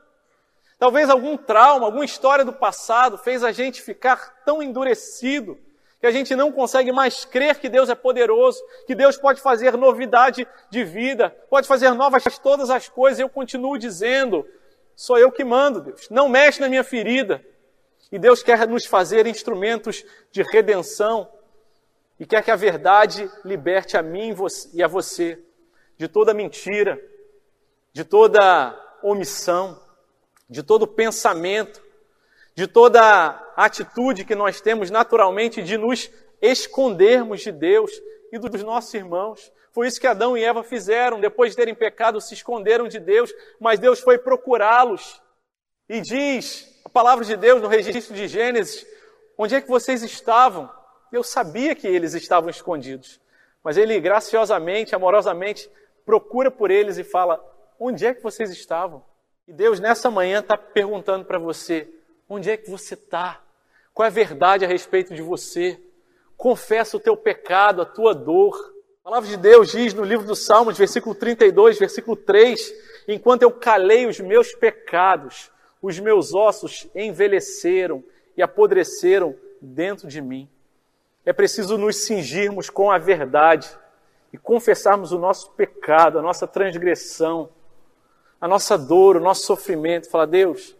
Talvez 0.80 1.10
algum 1.10 1.36
trauma, 1.36 1.84
alguma 1.84 2.06
história 2.06 2.42
do 2.42 2.54
passado 2.54 3.18
fez 3.18 3.44
a 3.44 3.52
gente 3.52 3.82
ficar 3.82 4.42
tão 4.46 4.62
endurecido 4.62 5.58
que 6.00 6.06
a 6.06 6.10
gente 6.10 6.34
não 6.34 6.50
consegue 6.50 6.90
mais 6.90 7.22
crer 7.26 7.60
que 7.60 7.68
Deus 7.68 7.90
é 7.90 7.94
poderoso, 7.94 8.58
que 8.86 8.94
Deus 8.94 9.18
pode 9.18 9.42
fazer 9.42 9.76
novidade 9.76 10.48
de 10.70 10.82
vida, 10.82 11.28
pode 11.50 11.68
fazer 11.68 11.90
novas 11.90 12.24
todas 12.38 12.70
as 12.70 12.88
coisas. 12.88 13.18
E 13.18 13.22
eu 13.22 13.28
continuo 13.28 13.76
dizendo, 13.76 14.48
sou 14.96 15.18
eu 15.18 15.30
que 15.30 15.44
mando, 15.44 15.82
Deus. 15.82 16.08
Não 16.08 16.30
mexe 16.30 16.62
na 16.62 16.68
minha 16.70 16.82
ferida. 16.82 17.44
E 18.10 18.18
Deus 18.18 18.42
quer 18.42 18.66
nos 18.66 18.86
fazer 18.86 19.26
instrumentos 19.26 20.02
de 20.32 20.42
redenção 20.42 21.30
e 22.18 22.24
quer 22.24 22.42
que 22.42 22.50
a 22.50 22.56
verdade 22.56 23.30
liberte 23.44 23.98
a 23.98 24.02
mim 24.02 24.34
e 24.72 24.82
a 24.82 24.88
você 24.88 25.38
de 25.98 26.08
toda 26.08 26.32
mentira, 26.32 26.98
de 27.92 28.02
toda 28.02 28.74
omissão 29.02 29.78
de 30.50 30.64
todo 30.64 30.86
pensamento, 30.86 31.80
de 32.56 32.66
toda 32.66 33.52
atitude 33.56 34.24
que 34.24 34.34
nós 34.34 34.60
temos 34.60 34.90
naturalmente 34.90 35.62
de 35.62 35.78
nos 35.78 36.10
escondermos 36.42 37.40
de 37.40 37.52
Deus 37.52 37.92
e 38.32 38.38
dos 38.38 38.62
nossos 38.64 38.92
irmãos. 38.92 39.52
Foi 39.72 39.86
isso 39.86 40.00
que 40.00 40.06
Adão 40.08 40.36
e 40.36 40.42
Eva 40.42 40.64
fizeram. 40.64 41.20
Depois 41.20 41.52
de 41.52 41.56
terem 41.56 41.74
pecado, 41.74 42.20
se 42.20 42.34
esconderam 42.34 42.88
de 42.88 42.98
Deus, 42.98 43.32
mas 43.60 43.78
Deus 43.78 44.00
foi 44.00 44.18
procurá-los. 44.18 45.22
E 45.88 46.00
diz 46.00 46.80
a 46.84 46.88
palavra 46.88 47.24
de 47.24 47.36
Deus 47.36 47.62
no 47.62 47.68
registro 47.68 48.14
de 48.14 48.26
Gênesis: 48.26 48.84
onde 49.38 49.54
é 49.54 49.60
que 49.60 49.68
vocês 49.68 50.02
estavam? 50.02 50.68
Eu 51.12 51.22
sabia 51.22 51.76
que 51.76 51.86
eles 51.86 52.14
estavam 52.14 52.50
escondidos. 52.50 53.20
Mas 53.62 53.76
ele 53.76 54.00
graciosamente, 54.00 54.94
amorosamente, 54.94 55.70
procura 56.04 56.50
por 56.50 56.72
eles 56.72 56.98
e 56.98 57.04
fala: 57.04 57.40
onde 57.78 58.04
é 58.04 58.12
que 58.12 58.22
vocês 58.22 58.50
estavam? 58.50 59.04
E 59.46 59.52
Deus 59.52 59.80
nessa 59.80 60.10
manhã 60.10 60.40
está 60.40 60.56
perguntando 60.56 61.24
para 61.24 61.38
você: 61.38 61.88
onde 62.28 62.50
é 62.50 62.56
que 62.56 62.70
você 62.70 62.94
está? 62.94 63.42
Qual 63.92 64.04
é 64.04 64.08
a 64.08 64.12
verdade 64.12 64.64
a 64.64 64.68
respeito 64.68 65.14
de 65.14 65.22
você? 65.22 65.80
Confessa 66.36 66.96
o 66.96 67.00
teu 67.00 67.16
pecado, 67.16 67.82
a 67.82 67.86
tua 67.86 68.14
dor. 68.14 68.56
A 69.00 69.04
palavra 69.04 69.28
de 69.28 69.36
Deus 69.36 69.72
diz 69.72 69.92
no 69.92 70.04
livro 70.04 70.26
dos 70.26 70.44
Salmos, 70.46 70.78
versículo 70.78 71.14
32, 71.14 71.78
versículo 71.78 72.16
3: 72.16 72.72
Enquanto 73.08 73.42
eu 73.42 73.50
calei 73.50 74.06
os 74.06 74.20
meus 74.20 74.54
pecados, 74.54 75.50
os 75.82 75.98
meus 75.98 76.34
ossos 76.34 76.88
envelheceram 76.94 78.04
e 78.36 78.42
apodreceram 78.42 79.34
dentro 79.60 80.06
de 80.06 80.20
mim. 80.20 80.48
É 81.24 81.32
preciso 81.32 81.76
nos 81.76 82.04
cingirmos 82.04 82.70
com 82.70 82.90
a 82.90 82.98
verdade 82.98 83.68
e 84.32 84.38
confessarmos 84.38 85.12
o 85.12 85.18
nosso 85.18 85.50
pecado, 85.50 86.18
a 86.18 86.22
nossa 86.22 86.46
transgressão 86.46 87.50
a 88.40 88.48
nossa 88.48 88.78
dor, 88.78 89.16
o 89.16 89.20
nosso 89.20 89.44
sofrimento, 89.44 90.08
falar: 90.08 90.26
Deus, 90.26 90.76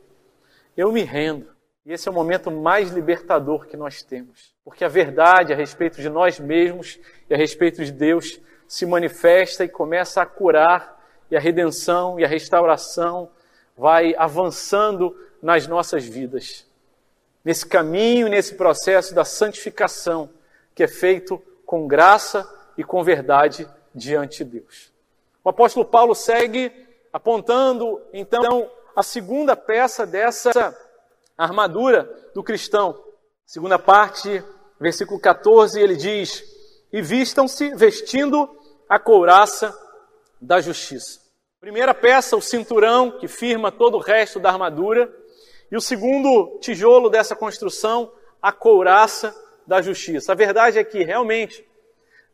eu 0.76 0.90
me 0.90 1.02
rendo. 1.02 1.48
E 1.84 1.92
esse 1.92 2.08
é 2.08 2.10
o 2.10 2.14
momento 2.14 2.50
mais 2.50 2.90
libertador 2.90 3.66
que 3.66 3.76
nós 3.76 4.02
temos, 4.02 4.54
porque 4.64 4.84
a 4.84 4.88
verdade 4.88 5.52
a 5.52 5.56
respeito 5.56 6.00
de 6.00 6.08
nós 6.08 6.38
mesmos 6.38 6.98
e 7.28 7.34
a 7.34 7.36
respeito 7.36 7.84
de 7.84 7.90
Deus 7.90 8.38
se 8.68 8.86
manifesta 8.86 9.64
e 9.64 9.68
começa 9.68 10.22
a 10.22 10.26
curar, 10.26 10.98
e 11.30 11.36
a 11.36 11.40
redenção 11.40 12.18
e 12.18 12.24
a 12.24 12.28
restauração 12.28 13.30
vai 13.76 14.14
avançando 14.16 15.16
nas 15.42 15.66
nossas 15.66 16.04
vidas. 16.04 16.66
Nesse 17.44 17.66
caminho, 17.66 18.28
nesse 18.28 18.54
processo 18.54 19.14
da 19.14 19.24
santificação 19.24 20.28
que 20.74 20.82
é 20.82 20.88
feito 20.88 21.42
com 21.64 21.86
graça 21.86 22.48
e 22.76 22.84
com 22.84 23.02
verdade 23.02 23.68
diante 23.94 24.44
de 24.44 24.58
Deus. 24.58 24.92
O 25.42 25.48
apóstolo 25.48 25.86
Paulo 25.86 26.14
segue 26.14 26.72
apontando 27.12 28.00
então 28.12 28.70
a 28.94 29.02
segunda 29.02 29.56
peça 29.56 30.06
dessa 30.06 30.76
armadura 31.36 32.04
do 32.34 32.42
cristão. 32.42 33.02
Segunda 33.46 33.78
parte, 33.78 34.42
versículo 34.78 35.18
14, 35.20 35.80
ele 35.80 35.96
diz: 35.96 36.44
E 36.92 37.02
vistam-se 37.02 37.74
vestindo 37.74 38.48
a 38.88 38.98
couraça 38.98 39.76
da 40.40 40.60
justiça. 40.60 41.20
Primeira 41.60 41.92
peça, 41.92 42.36
o 42.36 42.40
cinturão 42.40 43.18
que 43.18 43.28
firma 43.28 43.70
todo 43.70 43.96
o 43.96 44.00
resto 44.00 44.40
da 44.40 44.50
armadura. 44.50 45.12
E 45.70 45.76
o 45.76 45.80
segundo 45.80 46.58
tijolo 46.60 47.08
dessa 47.08 47.36
construção, 47.36 48.10
a 48.40 48.50
couraça 48.50 49.34
da 49.66 49.80
justiça. 49.80 50.32
A 50.32 50.34
verdade 50.34 50.78
é 50.78 50.84
que 50.84 51.04
realmente 51.04 51.64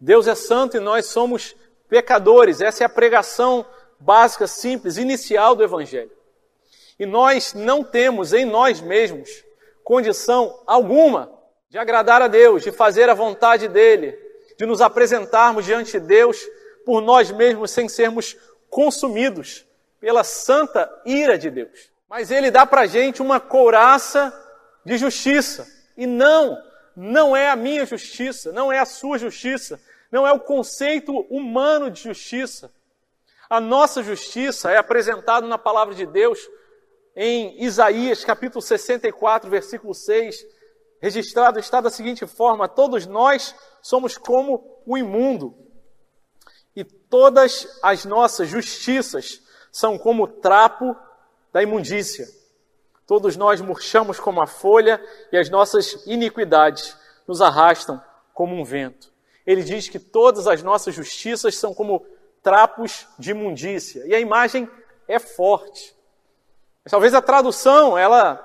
Deus 0.01 0.27
é 0.27 0.35
santo 0.35 0.77
e 0.77 0.81
nós 0.81 1.07
somos 1.07 1.55
pecadores. 1.89 2.61
Essa 2.61 2.85
é 2.85 2.87
a 2.87 2.91
pregação 2.91 3.67
básica, 3.99 4.47
simples, 4.47 4.97
inicial 4.97 5.55
do 5.55 5.65
Evangelho. 5.65 6.11
E 6.99 7.05
nós 7.05 7.55
não 7.55 7.85
temos 7.85 8.33
em 8.33 8.45
nós 8.45 8.81
mesmos 8.81 9.45
condição 9.85 10.63
alguma 10.67 11.33
de 11.69 11.79
agradar 11.79 12.23
a 12.23 12.29
Deus, 12.29 12.63
de 12.63 12.73
fazer 12.73 13.09
a 13.09 13.15
vontade 13.15 13.69
dEle, 13.69 14.19
de 14.59 14.65
nos 14.65 14.81
apresentarmos 14.81 15.65
diante 15.65 15.93
de 15.93 16.01
Deus 16.01 16.41
por 16.85 17.01
nós 17.01 17.31
mesmos 17.31 17.71
sem 17.71 17.89
sermos 17.89 18.37
consumidos 18.71 19.67
pela 20.01 20.25
santa 20.25 20.91
ira 21.05 21.37
de 21.37 21.51
Deus. 21.51 21.91
Mas 22.09 22.31
Ele 22.31 22.51
dá 22.51 22.65
para 22.65 22.83
a 22.83 22.87
gente 22.87 23.21
uma 23.21 23.41
couraça 23.41 24.33
de 24.85 24.97
justiça. 24.97 25.67
E 25.97 26.07
não, 26.07 26.57
não 26.95 27.37
é 27.37 27.51
a 27.51 27.57
minha 27.57 27.85
justiça, 27.85 28.53
não 28.53 28.73
é 28.73 28.79
a 28.79 28.85
sua 28.85 29.19
justiça, 29.19 29.81
não 30.11 30.27
é 30.27 30.33
o 30.33 30.41
conceito 30.41 31.13
humano 31.29 31.91
de 31.91 32.03
justiça, 32.03 32.71
a 33.49 33.61
nossa 33.61 34.03
justiça 34.03 34.71
é 34.71 34.77
apresentada 34.77 35.47
na 35.47 35.59
palavra 35.59 35.95
de 35.95 36.05
Deus 36.05 36.39
em 37.15 37.63
Isaías 37.63 38.25
capítulo 38.25 38.61
64, 38.61 39.49
versículo 39.49 39.95
6, 39.95 40.45
registrado 41.01 41.59
está 41.59 41.81
da 41.81 41.91
seguinte 41.91 42.27
forma: 42.27 42.69
Todos 42.69 43.07
nós 43.07 43.55
somos 43.81 44.19
como 44.19 44.83
o 44.85 44.99
imundo, 44.99 45.57
e 46.75 46.85
todas 46.85 47.79
as 47.83 48.05
nossas 48.05 48.49
justiças 48.49 49.41
são 49.73 49.97
como 49.97 50.25
o 50.25 50.29
trapo 50.29 50.95
da 51.53 51.63
imundícia. 51.63 52.27
Todos 53.07 53.37
nós 53.37 53.61
murchamos 53.61 54.19
como 54.19 54.43
a 54.43 54.47
folha, 54.47 55.01
e 55.33 55.39
as 55.39 55.49
nossas 55.49 56.05
iniquidades 56.07 56.97
nos 57.27 57.41
arrastam 57.41 58.03
como 58.35 58.55
um 58.55 58.65
vento. 58.65 59.11
Ele 59.47 59.63
diz 59.63 59.89
que 59.89 59.99
todas 59.99 60.47
as 60.47 60.63
nossas 60.63 60.95
justiças 60.95 61.57
são 61.57 61.73
como 61.73 62.05
trapos 62.47 63.09
de 63.19 63.33
imundícia. 63.33 64.07
E 64.07 64.15
a 64.15 64.21
imagem 64.21 64.71
é 65.09 65.19
forte. 65.19 65.93
Mas 66.85 66.93
talvez 66.93 67.13
a 67.13 67.21
tradução, 67.21 67.99
ela, 67.99 68.37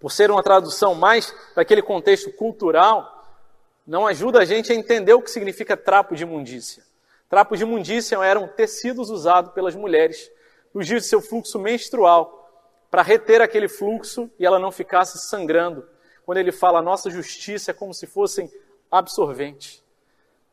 por 0.00 0.10
ser 0.10 0.28
uma 0.28 0.42
tradução 0.42 0.96
mais 0.96 1.32
daquele 1.54 1.82
contexto 1.82 2.32
cultural, 2.32 3.24
não 3.86 4.08
ajuda 4.08 4.40
a 4.40 4.44
gente 4.44 4.72
a 4.72 4.74
entender 4.74 5.14
o 5.14 5.22
que 5.22 5.30
significa 5.30 5.76
trapo 5.76 6.16
de 6.16 6.24
imundícia. 6.24 6.82
Trapos 7.30 7.60
de 7.60 7.64
imundícia 7.64 8.16
eram 8.24 8.48
tecidos 8.48 9.08
usados 9.08 9.52
pelas 9.52 9.76
mulheres 9.76 10.28
nos 10.74 10.84
dias 10.84 11.04
de 11.04 11.08
seu 11.08 11.20
fluxo 11.20 11.60
menstrual, 11.60 12.50
para 12.90 13.02
reter 13.02 13.40
aquele 13.40 13.68
fluxo 13.68 14.28
e 14.36 14.44
ela 14.44 14.58
não 14.58 14.72
ficasse 14.72 15.16
sangrando. 15.28 15.88
Quando 16.26 16.38
ele 16.38 16.50
fala 16.50 16.82
nossa 16.82 17.08
justiça 17.08 17.70
é 17.70 17.74
como 17.74 17.94
se 17.94 18.04
fossem 18.04 18.50
absorventes. 18.90 19.80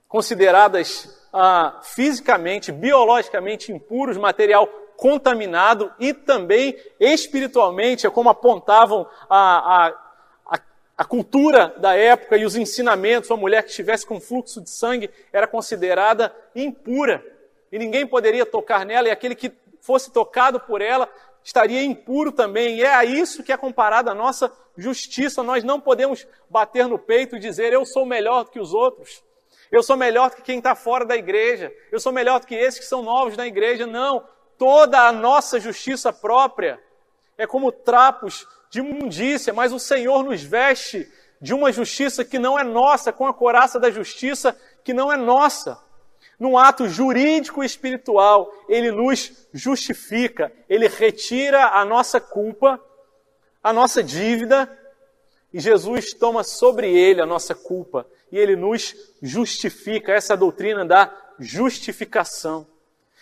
Consideradas 0.07 1.18
ah, 1.33 1.79
fisicamente, 1.81 2.71
biologicamente 2.71 3.71
impuros, 3.71 4.17
material 4.17 4.67
contaminado 4.97 5.93
e 5.97 6.13
também 6.13 6.75
espiritualmente, 6.99 8.05
é 8.05 8.09
como 8.09 8.29
apontavam 8.29 9.07
a, 9.29 9.87
a, 9.87 9.87
a, 10.45 10.59
a 10.97 11.05
cultura 11.05 11.73
da 11.77 11.95
época 11.95 12.37
e 12.37 12.45
os 12.45 12.55
ensinamentos. 12.55 13.29
Uma 13.29 13.37
mulher 13.37 13.63
que 13.63 13.69
estivesse 13.69 14.05
com 14.05 14.19
fluxo 14.19 14.61
de 14.61 14.69
sangue 14.69 15.09
era 15.31 15.47
considerada 15.47 16.35
impura 16.53 17.23
e 17.71 17.79
ninguém 17.79 18.05
poderia 18.05 18.45
tocar 18.45 18.85
nela, 18.85 19.07
e 19.07 19.11
aquele 19.11 19.35
que 19.35 19.51
fosse 19.79 20.11
tocado 20.11 20.59
por 20.59 20.81
ela 20.81 21.07
estaria 21.43 21.83
impuro 21.83 22.31
também. 22.31 22.77
E 22.77 22.83
é 22.83 22.93
a 22.93 23.05
isso 23.05 23.43
que 23.43 23.51
é 23.51 23.57
comparada 23.57 24.11
a 24.11 24.15
nossa 24.15 24.51
justiça. 24.77 25.43
Nós 25.43 25.63
não 25.63 25.79
podemos 25.79 26.27
bater 26.49 26.87
no 26.87 26.97
peito 26.97 27.35
e 27.35 27.39
dizer 27.39 27.71
eu 27.71 27.85
sou 27.85 28.05
melhor 28.05 28.43
do 28.43 28.51
que 28.51 28.59
os 28.59 28.73
outros. 28.73 29.23
Eu 29.71 29.83
sou 29.83 29.95
melhor 29.95 30.29
do 30.29 30.37
que 30.37 30.41
quem 30.41 30.57
está 30.57 30.73
fora 30.75 31.05
da 31.05 31.15
igreja. 31.15 31.71
Eu 31.91 31.99
sou 31.99 32.11
melhor 32.11 32.39
do 32.39 32.47
que 32.47 32.55
esses 32.55 32.79
que 32.79 32.85
são 32.85 33.03
novos 33.03 33.37
na 33.37 33.45
igreja. 33.45 33.85
Não. 33.85 34.23
toda 34.57 35.07
a 35.07 35.11
nossa 35.11 35.59
justiça 35.59 36.11
própria 36.11 36.81
é 37.37 37.47
como 37.47 37.71
trapos 37.71 38.45
de 38.69 38.79
imundícia, 38.79 39.53
mas 39.53 39.71
o 39.71 39.79
Senhor 39.79 40.21
nos 40.23 40.43
veste 40.43 41.09
de 41.39 41.53
uma 41.53 41.71
justiça 41.71 42.25
que 42.25 42.37
não 42.37 42.59
é 42.59 42.63
nossa, 42.63 43.13
com 43.13 43.25
a 43.25 43.33
coraça 43.33 43.79
da 43.79 43.89
justiça 43.89 44.59
que 44.83 44.93
não 44.93 45.11
é 45.11 45.15
nossa. 45.15 45.81
Num 46.37 46.57
ato 46.57 46.89
jurídico 46.89 47.63
e 47.63 47.65
espiritual, 47.65 48.51
ele 48.67 48.91
nos 48.91 49.47
justifica, 49.53 50.51
ele 50.67 50.87
retira 50.87 51.67
a 51.67 51.85
nossa 51.85 52.19
culpa, 52.19 52.81
a 53.63 53.71
nossa 53.71 54.03
dívida, 54.03 54.69
e 55.53 55.59
Jesus 55.59 56.13
toma 56.13 56.43
sobre 56.43 56.91
ele 56.91 57.21
a 57.21 57.25
nossa 57.25 57.55
culpa 57.55 58.05
e 58.31 58.37
ele 58.37 58.55
nos 58.55 58.95
justifica, 59.21 60.11
essa 60.11 60.35
doutrina 60.35 60.85
da 60.85 61.15
justificação. 61.39 62.67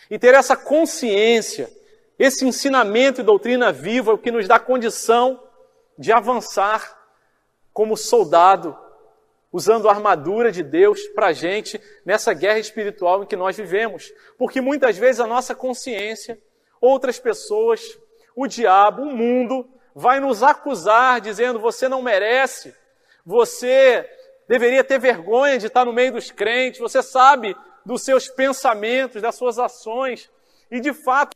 E 0.10 0.18
ter 0.18 0.34
essa 0.34 0.56
consciência, 0.56 1.70
esse 2.18 2.46
ensinamento 2.46 3.22
e 3.22 3.24
doutrina 3.24 3.72
viva 3.72 4.12
é 4.12 4.14
o 4.14 4.18
que 4.18 4.32
nos 4.32 4.48
dá 4.48 4.60
condição 4.60 5.42
de 5.98 6.12
avançar 6.12 6.98
como 7.74 7.96
soldado, 7.96 8.78
usando 9.52 9.88
a 9.88 9.92
armadura 9.92 10.52
de 10.52 10.64
Deus 10.64 11.08
para 11.10 11.28
a 11.28 11.34
gente 11.34 11.80
nessa 12.06 12.34
guerra 12.34 12.60
espiritual 12.60 13.24
em 13.24 13.26
que 13.26 13.36
nós 13.36 13.56
vivemos. 13.56 14.12
Porque 14.38 14.62
muitas 14.62 14.98
vezes 14.98 15.20
a 15.20 15.28
nossa 15.28 15.54
consciência, 15.54 16.40
outras 16.82 17.20
pessoas, 17.20 17.98
o 18.36 18.48
diabo, 18.48 19.04
o 19.04 19.16
mundo, 19.16 19.70
vai 19.96 20.20
nos 20.20 20.44
acusar 20.44 21.20
dizendo: 21.22 21.60
você 21.60 21.90
não 21.90 22.02
merece, 22.02 22.74
você 23.26 24.08
deveria 24.48 24.84
ter 24.84 25.00
vergonha 25.00 25.58
de 25.58 25.68
estar 25.68 25.86
no 25.86 25.94
meio 25.94 26.14
dos 26.14 26.32
crentes, 26.32 26.80
você 26.80 27.04
sabe 27.04 27.56
dos 27.86 28.04
seus 28.04 28.28
pensamentos, 28.28 29.22
das 29.22 29.36
suas 29.36 29.60
ações, 29.60 30.30
e 30.70 30.80
de 30.80 30.94
fato 30.94 31.36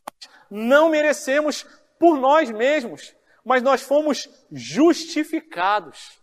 não 0.49 0.89
merecemos 0.89 1.65
por 1.99 2.17
nós 2.17 2.49
mesmos, 2.49 3.15
mas 3.43 3.61
nós 3.61 3.81
fomos 3.81 4.29
justificados. 4.51 6.19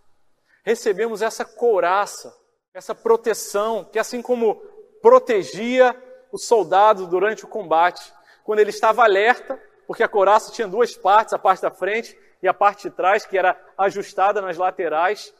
Recebemos 0.64 1.22
essa 1.22 1.44
couraça, 1.44 2.34
essa 2.74 2.94
proteção, 2.94 3.84
que 3.84 3.98
assim 3.98 4.20
como 4.20 4.56
protegia 5.00 5.96
o 6.30 6.38
soldado 6.38 7.06
durante 7.06 7.44
o 7.44 7.48
combate, 7.48 8.12
quando 8.44 8.58
ele 8.60 8.70
estava 8.70 9.02
alerta, 9.02 9.60
porque 9.86 10.02
a 10.02 10.08
couraça 10.08 10.52
tinha 10.52 10.68
duas 10.68 10.94
partes, 10.94 11.32
a 11.32 11.38
parte 11.38 11.62
da 11.62 11.70
frente 11.70 12.18
e 12.42 12.48
a 12.48 12.52
parte 12.52 12.88
de 12.88 12.94
trás, 12.94 13.24
que 13.24 13.38
era 13.38 13.58
ajustada 13.78 14.42
nas 14.42 14.58
laterais, 14.58 15.32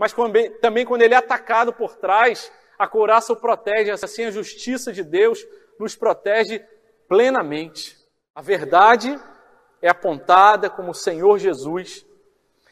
mas 0.00 0.14
também 0.62 0.86
quando 0.86 1.02
ele 1.02 1.12
é 1.12 1.18
atacado 1.18 1.74
por 1.74 1.94
trás, 1.94 2.50
a 2.78 2.88
couraça 2.88 3.34
o 3.34 3.36
protege, 3.36 3.90
assim 3.90 4.24
a 4.24 4.30
justiça 4.30 4.90
de 4.94 5.04
Deus 5.04 5.46
nos 5.78 5.94
protege 5.94 6.64
plenamente. 7.06 7.98
A 8.34 8.40
verdade 8.40 9.20
é 9.82 9.90
apontada 9.90 10.70
como 10.70 10.92
o 10.92 10.94
Senhor 10.94 11.38
Jesus 11.38 12.06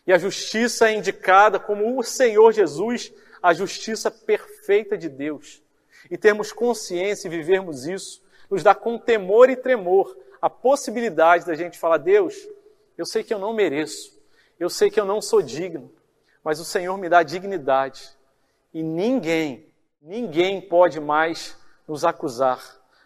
e 0.07 0.13
a 0.13 0.17
justiça 0.17 0.89
é 0.89 0.95
indicada 0.95 1.61
como 1.61 1.99
o 1.99 2.03
Senhor 2.03 2.51
Jesus, 2.51 3.13
a 3.43 3.53
justiça 3.53 4.11
perfeita 4.11 4.97
de 4.97 5.11
Deus. 5.11 5.63
E 6.11 6.17
termos 6.17 6.51
consciência 6.51 7.29
e 7.29 7.31
vivermos 7.31 7.87
isso 7.87 8.23
nos 8.49 8.63
dá 8.63 8.75
com 8.75 8.97
temor 8.97 9.51
e 9.51 9.57
tremor 9.57 10.17
a 10.41 10.49
possibilidade 10.49 11.45
da 11.45 11.55
gente 11.55 11.79
falar: 11.79 11.99
Deus, 11.99 12.35
eu 12.97 13.05
sei 13.05 13.23
que 13.23 13.35
eu 13.35 13.39
não 13.39 13.53
mereço, 13.53 14.19
eu 14.59 14.71
sei 14.71 14.91
que 14.91 14.99
eu 14.99 15.05
não 15.05 15.21
sou 15.21 15.43
digno, 15.43 15.93
mas 16.43 16.61
o 16.61 16.65
Senhor 16.65 16.97
me 16.97 17.09
dá 17.09 17.23
dignidade. 17.23 18.11
E 18.73 18.83
ninguém, 18.83 19.67
ninguém 20.01 20.61
pode 20.61 21.01
mais 21.01 21.57
nos 21.87 22.05
acusar. 22.05 22.63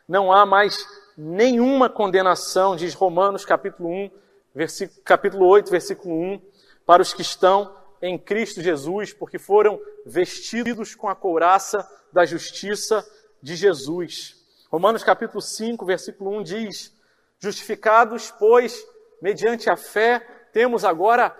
Não 0.08 0.32
há 0.32 0.44
mais 0.44 0.86
nenhuma 1.16 1.88
condenação, 1.88 2.76
diz 2.76 2.94
Romanos 2.94 3.44
capítulo 3.44 3.88
1, 3.88 4.10
versículo, 4.54 5.00
capítulo 5.04 5.46
8, 5.46 5.70
versículo 5.70 6.14
1, 6.14 6.42
para 6.84 7.02
os 7.02 7.14
que 7.14 7.22
estão 7.22 7.74
em 8.00 8.18
Cristo 8.18 8.60
Jesus, 8.60 9.12
porque 9.12 9.38
foram 9.38 9.80
vestidos 10.04 10.94
com 10.94 11.08
a 11.08 11.14
couraça 11.14 11.88
da 12.12 12.24
justiça 12.24 13.06
de 13.40 13.54
Jesus. 13.54 14.36
Romanos 14.70 15.04
capítulo 15.04 15.40
5, 15.40 15.84
versículo 15.84 16.30
1 16.38 16.42
diz: 16.42 16.92
Justificados, 17.38 18.30
pois, 18.30 18.84
mediante 19.20 19.70
a 19.70 19.76
fé, 19.76 20.20
temos 20.52 20.84
agora 20.84 21.34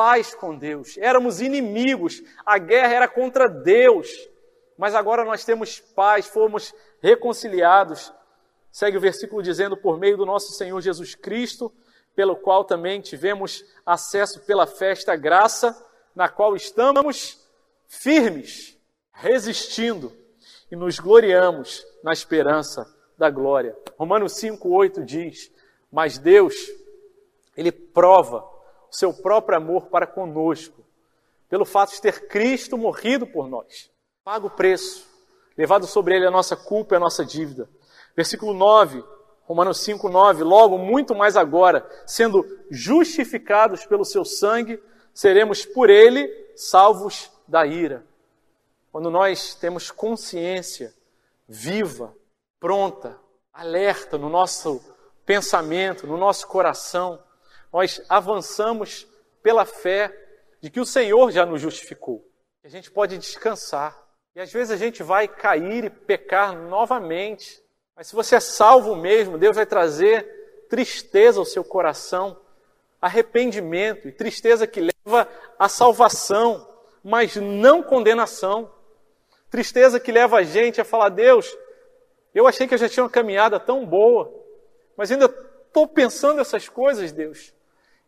paz 0.00 0.34
com 0.34 0.56
Deus. 0.56 0.96
Éramos 0.96 1.42
inimigos, 1.42 2.22
a 2.46 2.56
guerra 2.56 2.94
era 2.94 3.06
contra 3.06 3.46
Deus, 3.46 4.08
mas 4.78 4.94
agora 4.94 5.26
nós 5.26 5.44
temos 5.44 5.78
paz, 5.78 6.26
fomos 6.26 6.74
reconciliados. 7.02 8.10
Segue 8.72 8.96
o 8.96 9.00
versículo 9.00 9.42
dizendo: 9.42 9.76
por 9.76 9.98
meio 9.98 10.16
do 10.16 10.24
nosso 10.24 10.54
Senhor 10.54 10.80
Jesus 10.80 11.14
Cristo, 11.14 11.70
pelo 12.16 12.34
qual 12.34 12.64
também 12.64 13.02
tivemos 13.02 13.62
acesso 13.84 14.40
pela 14.46 14.66
festa 14.66 15.14
graça, 15.16 15.76
na 16.14 16.30
qual 16.30 16.56
estamos 16.56 17.46
firmes, 17.86 18.78
resistindo 19.12 20.16
e 20.72 20.76
nos 20.76 20.98
gloriamos 20.98 21.86
na 22.02 22.10
esperança 22.14 22.90
da 23.18 23.28
glória. 23.28 23.76
Romanos 23.98 24.32
5:8 24.32 25.04
diz: 25.04 25.52
"Mas 25.92 26.16
Deus, 26.16 26.54
ele 27.54 27.70
prova 27.70 28.59
seu 28.90 29.12
próprio 29.12 29.58
amor 29.58 29.86
para 29.86 30.06
conosco, 30.06 30.84
pelo 31.48 31.64
fato 31.64 31.92
de 31.92 32.00
ter 32.00 32.28
Cristo 32.28 32.78
morrido 32.78 33.26
por 33.26 33.48
nós, 33.48 33.90
pago 34.24 34.48
o 34.48 34.50
preço, 34.50 35.06
levado 35.56 35.86
sobre 35.86 36.16
ele 36.16 36.26
a 36.26 36.30
nossa 36.30 36.56
culpa 36.56 36.94
e 36.94 36.96
a 36.96 37.00
nossa 37.00 37.24
dívida. 37.24 37.68
Versículo 38.16 38.52
9, 38.52 39.02
Romanos 39.44 39.80
5, 39.80 40.08
9, 40.08 40.44
logo, 40.44 40.78
muito 40.78 41.14
mais 41.14 41.36
agora, 41.36 41.88
sendo 42.06 42.44
justificados 42.70 43.84
pelo 43.84 44.04
seu 44.04 44.24
sangue, 44.24 44.80
seremos 45.12 45.64
por 45.64 45.90
ele 45.90 46.28
salvos 46.54 47.30
da 47.48 47.66
ira. 47.66 48.04
Quando 48.92 49.10
nós 49.10 49.54
temos 49.54 49.90
consciência 49.90 50.94
viva, 51.48 52.14
pronta, 52.60 53.18
alerta 53.52 54.16
no 54.16 54.28
nosso 54.28 54.80
pensamento, 55.26 56.06
no 56.06 56.16
nosso 56.16 56.46
coração, 56.46 57.18
nós 57.72 58.02
avançamos 58.08 59.06
pela 59.42 59.64
fé 59.64 60.14
de 60.60 60.70
que 60.70 60.80
o 60.80 60.86
Senhor 60.86 61.30
já 61.30 61.46
nos 61.46 61.60
justificou. 61.60 62.24
A 62.62 62.68
gente 62.68 62.90
pode 62.90 63.16
descansar. 63.16 63.98
E 64.34 64.40
às 64.40 64.52
vezes 64.52 64.70
a 64.70 64.76
gente 64.76 65.02
vai 65.02 65.26
cair 65.26 65.84
e 65.84 65.90
pecar 65.90 66.54
novamente. 66.54 67.62
Mas 67.96 68.08
se 68.08 68.14
você 68.14 68.36
é 68.36 68.40
salvo 68.40 68.94
mesmo, 68.94 69.38
Deus 69.38 69.56
vai 69.56 69.66
trazer 69.66 70.66
tristeza 70.68 71.40
ao 71.40 71.44
seu 71.44 71.64
coração, 71.64 72.40
arrependimento 73.00 74.06
e 74.06 74.12
tristeza 74.12 74.66
que 74.66 74.80
leva 74.80 75.28
à 75.58 75.68
salvação, 75.68 76.66
mas 77.02 77.36
não 77.36 77.82
condenação. 77.82 78.70
Tristeza 79.50 79.98
que 79.98 80.12
leva 80.12 80.38
a 80.38 80.42
gente 80.42 80.80
a 80.80 80.84
falar: 80.84 81.08
Deus, 81.08 81.56
eu 82.34 82.46
achei 82.46 82.68
que 82.68 82.74
eu 82.74 82.78
já 82.78 82.88
tinha 82.88 83.02
uma 83.02 83.10
caminhada 83.10 83.58
tão 83.58 83.84
boa, 83.84 84.32
mas 84.96 85.10
ainda 85.10 85.26
estou 85.66 85.88
pensando 85.88 86.40
essas 86.40 86.68
coisas, 86.68 87.10
Deus. 87.10 87.52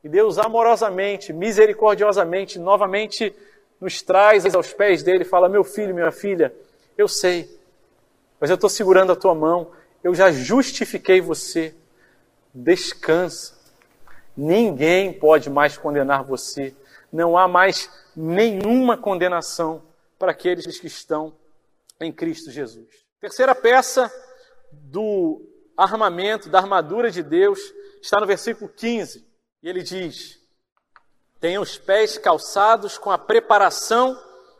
E 0.02 0.08
Deus 0.08 0.38
amorosamente, 0.38 1.32
misericordiosamente, 1.32 2.58
novamente 2.58 3.34
nos 3.80 4.02
traz 4.02 4.52
aos 4.54 4.72
pés 4.72 5.02
dele 5.02 5.22
e 5.22 5.26
fala: 5.26 5.48
Meu 5.48 5.64
filho, 5.64 5.94
minha 5.94 6.10
filha, 6.10 6.54
eu 6.96 7.06
sei, 7.06 7.48
mas 8.40 8.50
eu 8.50 8.54
estou 8.54 8.68
segurando 8.68 9.12
a 9.12 9.16
tua 9.16 9.34
mão, 9.34 9.70
eu 10.02 10.14
já 10.14 10.32
justifiquei 10.32 11.20
você. 11.20 11.74
Descansa. 12.52 13.54
Ninguém 14.36 15.12
pode 15.12 15.48
mais 15.48 15.76
condenar 15.78 16.24
você. 16.24 16.74
Não 17.12 17.36
há 17.38 17.46
mais 17.46 17.90
nenhuma 18.16 18.96
condenação 18.96 19.82
para 20.18 20.32
aqueles 20.32 20.78
que 20.78 20.86
estão 20.86 21.32
em 22.00 22.12
Cristo 22.12 22.50
Jesus. 22.50 22.88
Terceira 23.20 23.54
peça 23.54 24.12
do 24.72 25.40
armamento, 25.76 26.48
da 26.48 26.58
armadura 26.58 27.10
de 27.10 27.22
Deus, 27.22 27.60
está 28.00 28.20
no 28.20 28.26
versículo 28.26 28.68
15. 28.68 29.24
E 29.62 29.68
ele 29.68 29.82
diz: 29.82 30.42
tenha 31.42 31.60
os 31.60 31.76
pés 31.76 32.16
calçados 32.16 32.96
com 32.96 33.10
a 33.10 33.18
preparação 33.18 34.16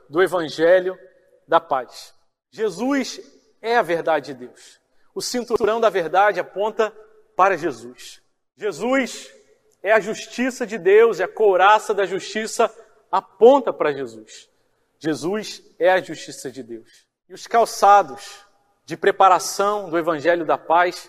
do 0.09 0.21
evangelho 0.21 0.99
da 1.47 1.61
paz. 1.61 2.13
Jesus 2.51 3.21
é 3.61 3.77
a 3.77 3.83
verdade 3.83 4.35
de 4.35 4.47
Deus. 4.47 4.81
O 5.15 5.23
cinturão 5.23 5.81
da 5.81 5.89
verdade 5.89 6.41
aponta 6.41 6.91
para 7.37 7.57
Jesus. 7.57 8.21
Jesus 8.57 9.33
é 9.81 9.93
a 9.93 10.01
justiça 10.01 10.67
de 10.67 10.77
Deus 10.77 11.21
e 11.21 11.23
a 11.23 11.29
couraça 11.29 11.95
da 11.95 12.05
justiça 12.05 12.69
aponta 13.13 13.73
para 13.73 13.93
Jesus. 13.93 14.51
Jesus 14.99 15.63
é 15.79 15.91
a 15.91 16.01
justiça 16.01 16.51
de 16.51 16.65
Deus. 16.65 17.07
E 17.29 17.35
os 17.35 17.47
calçados 17.47 18.45
de 18.85 18.97
preparação 18.97 19.89
do 19.89 19.97
evangelho 19.97 20.45
da 20.45 20.59
paz 20.59 21.09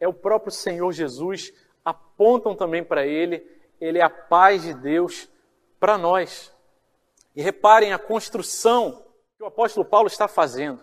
é 0.00 0.08
o 0.08 0.12
próprio 0.12 0.50
Senhor 0.50 0.90
Jesus 0.92 1.52
apontam 1.86 2.56
também 2.56 2.82
para 2.82 3.06
ele, 3.06 3.46
ele 3.80 3.98
é 3.98 4.02
a 4.02 4.10
paz 4.10 4.62
de 4.62 4.74
Deus 4.74 5.28
para 5.78 5.96
nós. 5.96 6.52
E 7.36 7.40
reparem 7.40 7.92
a 7.92 7.98
construção 7.98 9.04
que 9.36 9.44
o 9.44 9.46
apóstolo 9.46 9.86
Paulo 9.86 10.08
está 10.08 10.26
fazendo. 10.26 10.80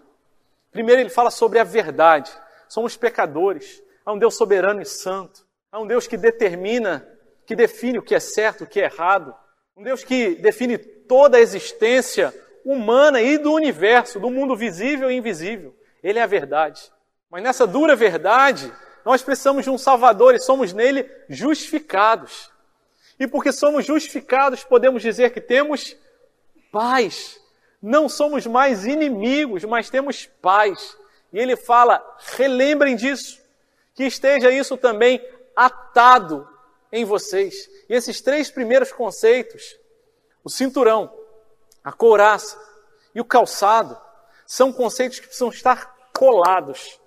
Primeiro, 0.72 1.02
ele 1.02 1.10
fala 1.10 1.30
sobre 1.30 1.60
a 1.60 1.64
verdade. 1.66 2.32
Somos 2.70 2.96
pecadores. 2.96 3.84
Há 4.06 4.14
um 4.14 4.18
Deus 4.18 4.36
soberano 4.36 4.82
e 4.82 4.86
santo. 4.86 5.46
Há 5.70 5.80
um 5.80 5.88
Deus 5.88 6.08
que 6.08 6.16
determina, 6.16 7.06
que 7.46 7.56
define 7.56 7.98
o 7.98 8.04
que 8.04 8.16
é 8.16 8.20
certo, 8.20 8.64
o 8.64 8.68
que 8.68 8.80
é 8.80 8.86
errado. 8.86 9.36
Um 9.76 9.84
Deus 9.84 10.04
que 10.04 10.36
define 10.36 10.78
toda 10.78 11.38
a 11.38 11.42
existência 11.42 12.34
humana 12.64 13.22
e 13.22 13.38
do 13.38 13.52
universo, 13.52 14.20
do 14.20 14.30
mundo 14.30 14.56
visível 14.56 15.12
e 15.12 15.16
invisível. 15.16 15.76
Ele 16.02 16.20
é 16.20 16.22
a 16.22 16.28
verdade. 16.28 16.82
Mas 17.30 17.44
nessa 17.44 17.68
dura 17.68 17.96
verdade, 17.96 18.72
nós 19.06 19.22
precisamos 19.22 19.64
de 19.64 19.70
um 19.70 19.78
Salvador 19.78 20.36
e 20.36 20.40
somos 20.40 20.74
nele 20.74 21.10
justificados. 21.30 22.52
E 23.20 23.28
porque 23.28 23.52
somos 23.52 23.86
justificados, 23.86 24.64
podemos 24.64 25.02
dizer 25.02 25.32
que 25.32 25.42
temos 25.42 25.96
paz. 26.72 27.40
Não 27.82 28.08
somos 28.08 28.48
mais 28.48 28.86
inimigos, 28.86 29.64
mas 29.64 29.90
temos 29.90 30.26
paz. 30.42 30.98
E 31.32 31.40
ele 31.40 31.56
fala: 31.56 32.04
relembrem 32.36 32.96
disso, 32.96 33.42
que 33.94 34.04
esteja 34.04 34.50
isso 34.50 34.78
também 34.78 35.22
atado 35.56 36.48
em 36.92 37.06
vocês. 37.06 37.70
E 37.90 37.94
esses 37.94 38.22
três 38.22 38.50
primeiros 38.50 38.92
conceitos, 38.92 39.78
o 40.44 40.50
cinturão, 40.50 41.12
a 41.84 41.92
couraça 41.92 42.58
e 43.14 43.20
o 43.20 43.26
calçado, 43.26 44.00
são 44.46 44.72
conceitos 44.72 45.20
que 45.20 45.28
precisam 45.28 45.50
estar 45.50 45.94
colados, 46.14 47.00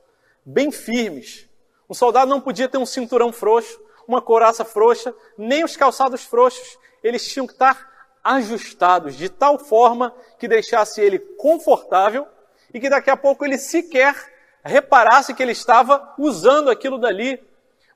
bem 0.45 0.71
firmes. 0.71 1.49
Um 1.89 1.95
soldado 1.95 2.29
não 2.29 2.41
podia 2.41 2.69
ter 2.69 2.79
um 2.79 2.87
cinturão 2.87 3.33
frouxo, 3.33 3.81
uma 4.07 4.21
couraça 4.21 4.65
frouxa, 4.65 5.15
nem 5.37 5.65
os 5.65 5.77
calçados 5.77 6.25
frouxos. 6.25 6.79
Eles 7.03 7.27
tinham 7.27 7.47
que 7.47 7.53
estar 7.53 7.95
ajustados 8.23 9.15
de 9.15 9.29
tal 9.29 9.59
forma 9.59 10.15
que 10.39 10.49
deixasse 10.49 11.01
ele 11.01 11.19
confortável 11.19 12.27
e 12.75 12.81
que 12.81 12.91
daqui 12.91 13.11
a 13.11 13.17
pouco 13.17 13.45
ele 13.45 13.57
sequer 13.57 14.15
reparasse 14.65 15.33
que 15.33 15.43
ele 15.43 15.53
estava 15.53 16.15
usando 16.19 16.71
aquilo 16.71 16.99
dali. 16.99 17.41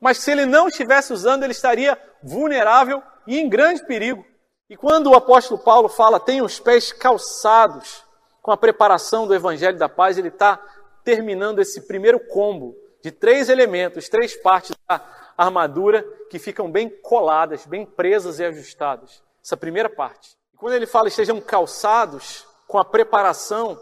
Mas 0.00 0.18
se 0.18 0.30
ele 0.30 0.46
não 0.46 0.68
estivesse 0.68 1.12
usando, 1.12 1.42
ele 1.42 1.52
estaria 1.52 2.00
vulnerável 2.22 3.02
e 3.26 3.38
em 3.38 3.48
grande 3.48 3.84
perigo. 3.84 4.24
E 4.68 4.76
quando 4.76 5.08
o 5.08 5.14
apóstolo 5.14 5.60
Paulo 5.60 5.88
fala, 5.88 6.20
tem 6.20 6.40
os 6.40 6.60
pés 6.60 6.92
calçados 6.92 8.04
com 8.40 8.52
a 8.52 8.56
preparação 8.56 9.26
do 9.26 9.34
evangelho 9.34 9.76
da 9.76 9.88
paz, 9.88 10.16
ele 10.16 10.28
está 10.28 10.60
terminando 11.04 11.58
esse 11.58 11.82
primeiro 11.82 12.20
combo 12.20 12.76
de 13.02 13.10
três 13.10 13.48
elementos, 13.48 14.08
três 14.08 14.34
partes 14.34 14.76
da 14.88 15.00
armadura 15.36 16.02
que 16.28 16.38
ficam 16.38 16.70
bem 16.70 16.88
coladas, 16.88 17.64
bem 17.66 17.84
presas 17.86 18.38
e 18.38 18.44
ajustadas. 18.44 19.22
Essa 19.42 19.56
primeira 19.56 19.88
parte. 19.88 20.36
Quando 20.56 20.74
ele 20.74 20.86
fala 20.86 21.08
estejam 21.08 21.40
calçados 21.40 22.46
com 22.68 22.78
a 22.78 22.84
preparação, 22.84 23.80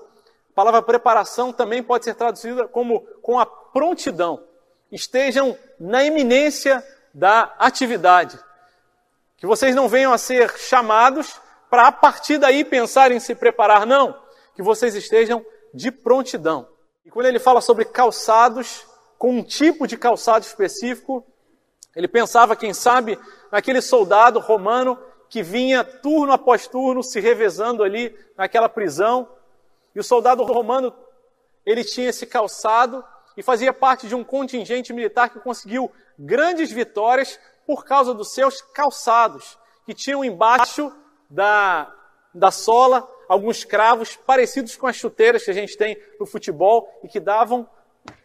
a 0.51 0.55
palavra 0.55 0.83
preparação 0.83 1.53
também 1.53 1.83
pode 1.83 2.05
ser 2.05 2.15
traduzida 2.15 2.69
como 2.69 3.01
com 3.21 3.39
a 3.39 3.45
prontidão. 3.45 4.45
Estejam 4.91 5.59
na 5.79 6.05
iminência 6.05 6.85
da 7.13 7.55
atividade. 7.59 8.39
Que 9.37 9.47
vocês 9.47 9.75
não 9.75 9.89
venham 9.89 10.13
a 10.13 10.19
ser 10.19 10.57
chamados 10.59 11.41
para 11.69 11.89
a 11.89 11.93
partir 11.93 12.39
daí 12.39 12.65
pensar 12.65 13.13
em 13.13 13.21
se 13.21 13.35
preparar, 13.35 13.85
não. 13.85 14.17
Que 14.55 14.63
vocês 14.63 14.95
estejam 14.95 15.45
de 15.75 15.91
prontidão. 15.91 16.69
E 17.05 17.11
quando 17.11 17.27
ele 17.27 17.39
fala 17.39 17.61
sobre 17.61 17.85
calçados, 17.85 18.87
com 19.19 19.33
um 19.33 19.43
tipo 19.43 19.87
de 19.87 19.97
calçado 19.97 20.45
específico, 20.45 21.27
ele 21.95 22.07
pensava, 22.07 22.55
quem 22.55 22.73
sabe, 22.73 23.19
naquele 23.51 23.83
soldado 23.83 24.39
romano 24.39 24.97
que 25.29 25.43
vinha 25.43 25.83
turno 25.83 26.33
após 26.33 26.69
turno 26.69 27.03
se 27.03 27.19
revezando 27.19 27.83
ali 27.83 28.17
naquela 28.37 28.69
prisão. 28.69 29.29
E 29.95 29.99
o 29.99 30.05
soldado 30.05 30.45
romano, 30.45 30.95
ele 31.67 31.83
tinha 31.83 32.09
esse 32.09 32.25
calçado 32.25 33.05
e 33.37 33.43
fazia 33.43 33.73
parte 33.73 34.07
de 34.07 34.15
um 34.15 34.23
contingente 34.23 34.93
militar 34.93 35.31
que 35.31 35.41
conseguiu 35.41 35.91
grandes 36.19 36.71
vitórias 36.71 37.39
por 37.67 37.85
causa 37.85 38.15
dos 38.15 38.33
seus 38.33 38.63
calçados, 38.63 39.59
que 39.85 39.93
tinham 39.93 40.25
embaixo 40.25 40.93
da, 41.29 41.93
da 42.33 42.51
sola 42.51 43.07
alguns 43.29 43.65
cravos 43.65 44.17
parecidos 44.17 44.77
com 44.77 44.87
as 44.87 44.97
chuteiras 44.97 45.45
que 45.45 45.51
a 45.51 45.55
gente 45.55 45.77
tem 45.77 46.01
no 46.19 46.25
futebol 46.25 46.89
e 47.03 47.09
que 47.09 47.21
davam 47.21 47.69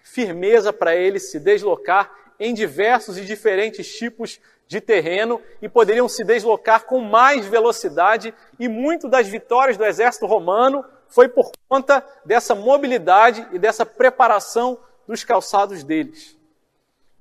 firmeza 0.04 0.72
para 0.72 0.96
ele 0.96 1.20
se 1.20 1.40
deslocar 1.40 2.12
em 2.40 2.54
diversos 2.54 3.18
e 3.18 3.26
diferentes 3.26 3.88
tipos 3.96 4.40
de 4.68 4.82
terreno 4.82 5.42
e 5.62 5.70
poderiam 5.70 6.10
se 6.10 6.24
deslocar 6.24 6.86
com 6.86 7.00
mais 7.00 7.46
velocidade, 7.46 8.34
e 8.60 8.68
muito 8.68 9.08
das 9.08 9.28
vitórias 9.28 9.78
do 9.78 9.86
exército 9.86 10.26
romano 10.26 10.84
foi 11.08 11.28
por 11.28 11.52
conta 11.70 12.06
dessa 12.26 12.56
mobilidade 12.56 13.48
e 13.52 13.60
dessa 13.60 13.86
preparação 13.86 14.80
dos 15.08 15.24
calçados 15.24 15.84
deles. 15.84 16.38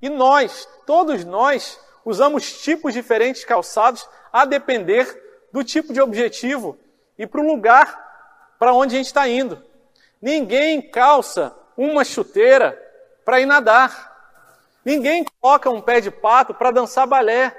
E 0.01 0.09
nós, 0.09 0.67
todos 0.85 1.23
nós, 1.23 1.79
usamos 2.03 2.61
tipos 2.61 2.93
diferentes 2.93 3.41
de 3.41 3.47
calçados 3.47 4.07
a 4.31 4.45
depender 4.45 5.21
do 5.51 5.63
tipo 5.63 5.93
de 5.93 6.01
objetivo 6.01 6.77
e 7.17 7.27
para 7.27 7.39
o 7.39 7.45
lugar 7.45 8.01
para 8.57 8.73
onde 8.73 8.95
a 8.95 8.97
gente 8.97 9.07
está 9.07 9.27
indo. 9.27 9.63
Ninguém 10.21 10.81
calça 10.81 11.55
uma 11.77 12.03
chuteira 12.03 12.79
para 13.25 13.39
ir 13.39 13.45
nadar. 13.45 14.11
Ninguém 14.83 15.25
coloca 15.39 15.69
um 15.69 15.81
pé 15.81 16.01
de 16.01 16.11
pato 16.11 16.53
para 16.53 16.71
dançar 16.71 17.07
balé. 17.07 17.55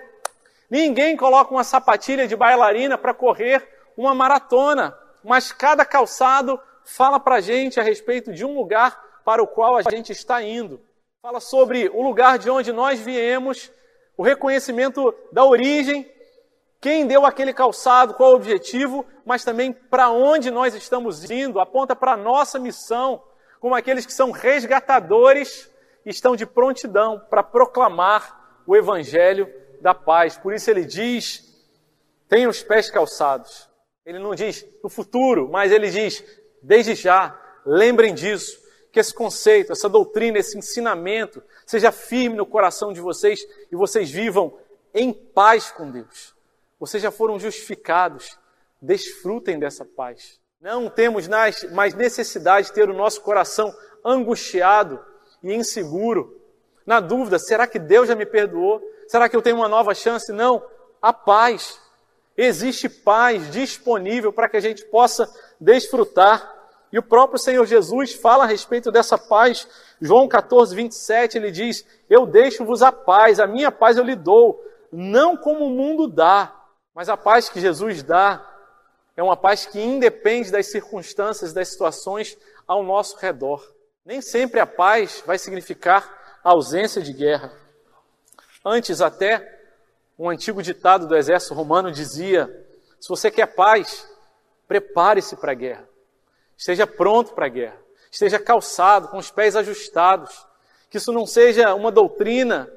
Ninguém 0.70 1.16
coloca 1.16 1.52
uma 1.52 1.64
sapatilha 1.64 2.26
de 2.26 2.36
bailarina 2.36 2.98
para 2.98 3.14
correr 3.14 3.66
uma 3.96 4.14
maratona. 4.14 4.96
Mas 5.22 5.52
cada 5.52 5.84
calçado 5.84 6.60
fala 6.84 7.18
para 7.18 7.36
a 7.36 7.40
gente 7.40 7.80
a 7.80 7.82
respeito 7.82 8.32
de 8.32 8.44
um 8.44 8.54
lugar 8.54 9.02
para 9.24 9.42
o 9.42 9.46
qual 9.46 9.76
a 9.76 9.82
gente 9.82 10.12
está 10.12 10.42
indo. 10.42 10.80
Fala 11.22 11.40
sobre 11.40 11.88
o 11.88 12.02
lugar 12.02 12.38
de 12.38 12.50
onde 12.50 12.70
nós 12.70 13.00
viemos, 13.00 13.72
o 14.16 14.22
reconhecimento 14.22 15.14
da 15.32 15.42
origem, 15.44 16.06
quem 16.80 17.06
deu 17.06 17.24
aquele 17.24 17.54
calçado, 17.54 18.12
qual 18.12 18.32
o 18.32 18.36
objetivo, 18.36 19.06
mas 19.24 19.42
também 19.42 19.72
para 19.72 20.10
onde 20.10 20.50
nós 20.50 20.74
estamos 20.74 21.30
indo, 21.30 21.58
aponta 21.58 21.96
para 21.96 22.12
a 22.12 22.16
nossa 22.16 22.58
missão, 22.58 23.22
como 23.64 23.74
aqueles 23.74 24.04
que 24.04 24.12
são 24.12 24.30
resgatadores 24.30 25.70
estão 26.04 26.36
de 26.36 26.44
prontidão 26.44 27.18
para 27.30 27.42
proclamar 27.42 28.60
o 28.66 28.76
evangelho 28.76 29.50
da 29.80 29.94
paz. 29.94 30.36
Por 30.36 30.52
isso 30.52 30.70
ele 30.70 30.84
diz: 30.84 31.64
tenha 32.28 32.46
os 32.46 32.62
pés 32.62 32.90
calçados. 32.90 33.70
Ele 34.04 34.18
não 34.18 34.34
diz 34.34 34.66
no 34.82 34.90
futuro, 34.90 35.48
mas 35.48 35.72
ele 35.72 35.90
diz 35.90 36.22
desde 36.62 36.94
já. 36.94 37.40
Lembrem 37.64 38.12
disso, 38.12 38.60
que 38.92 39.00
esse 39.00 39.14
conceito, 39.14 39.72
essa 39.72 39.88
doutrina, 39.88 40.38
esse 40.38 40.58
ensinamento 40.58 41.42
seja 41.64 41.90
firme 41.90 42.36
no 42.36 42.44
coração 42.44 42.92
de 42.92 43.00
vocês 43.00 43.48
e 43.72 43.74
vocês 43.74 44.10
vivam 44.10 44.58
em 44.92 45.10
paz 45.10 45.70
com 45.70 45.90
Deus. 45.90 46.34
Vocês 46.78 47.02
já 47.02 47.10
foram 47.10 47.38
justificados. 47.38 48.38
Desfrutem 48.78 49.58
dessa 49.58 49.86
paz. 49.86 50.38
Não 50.64 50.88
temos 50.88 51.28
mais 51.28 51.92
necessidade 51.92 52.68
de 52.68 52.72
ter 52.72 52.88
o 52.88 52.94
nosso 52.94 53.20
coração 53.20 53.70
angustiado 54.02 54.98
e 55.42 55.52
inseguro, 55.52 56.40
na 56.86 57.00
dúvida: 57.00 57.38
será 57.38 57.66
que 57.66 57.78
Deus 57.78 58.08
já 58.08 58.14
me 58.14 58.24
perdoou? 58.24 58.80
Será 59.06 59.28
que 59.28 59.36
eu 59.36 59.42
tenho 59.42 59.56
uma 59.56 59.68
nova 59.68 59.94
chance? 59.94 60.32
Não. 60.32 60.64
A 61.02 61.12
paz. 61.12 61.78
Existe 62.34 62.88
paz 62.88 63.50
disponível 63.50 64.32
para 64.32 64.48
que 64.48 64.56
a 64.56 64.60
gente 64.60 64.86
possa 64.86 65.30
desfrutar. 65.60 66.50
E 66.90 66.98
o 66.98 67.02
próprio 67.02 67.38
Senhor 67.38 67.66
Jesus 67.66 68.14
fala 68.14 68.44
a 68.44 68.46
respeito 68.46 68.90
dessa 68.90 69.18
paz. 69.18 69.68
João 70.00 70.26
14, 70.26 70.74
27, 70.74 71.36
ele 71.36 71.50
diz: 71.50 71.84
Eu 72.08 72.24
deixo-vos 72.24 72.80
a 72.80 72.90
paz, 72.90 73.38
a 73.38 73.46
minha 73.46 73.70
paz 73.70 73.98
eu 73.98 74.04
lhe 74.04 74.16
dou, 74.16 74.64
não 74.90 75.36
como 75.36 75.66
o 75.66 75.70
mundo 75.70 76.08
dá, 76.08 76.58
mas 76.94 77.10
a 77.10 77.18
paz 77.18 77.50
que 77.50 77.60
Jesus 77.60 78.02
dá 78.02 78.53
é 79.16 79.22
uma 79.22 79.36
paz 79.36 79.66
que 79.66 79.80
independe 79.80 80.50
das 80.50 80.66
circunstâncias, 80.66 81.52
das 81.52 81.68
situações 81.68 82.36
ao 82.66 82.82
nosso 82.82 83.16
redor. 83.18 83.72
Nem 84.04 84.20
sempre 84.20 84.60
a 84.60 84.66
paz 84.66 85.22
vai 85.24 85.38
significar 85.38 86.40
ausência 86.42 87.00
de 87.00 87.12
guerra. 87.12 87.52
Antes, 88.64 89.00
até, 89.00 89.62
um 90.18 90.28
antigo 90.28 90.62
ditado 90.62 91.06
do 91.06 91.16
exército 91.16 91.54
romano 91.54 91.90
dizia: 91.90 92.48
se 93.00 93.08
você 93.08 93.30
quer 93.30 93.46
paz, 93.46 94.08
prepare-se 94.66 95.36
para 95.36 95.52
a 95.52 95.54
guerra. 95.54 95.88
Esteja 96.56 96.86
pronto 96.86 97.32
para 97.34 97.46
a 97.46 97.50
guerra. 97.50 97.78
Esteja 98.10 98.38
calçado, 98.38 99.08
com 99.08 99.18
os 99.18 99.30
pés 99.30 99.56
ajustados. 99.56 100.46
Que 100.88 100.98
isso 100.98 101.12
não 101.12 101.26
seja 101.26 101.74
uma 101.74 101.90
doutrina, 101.90 102.70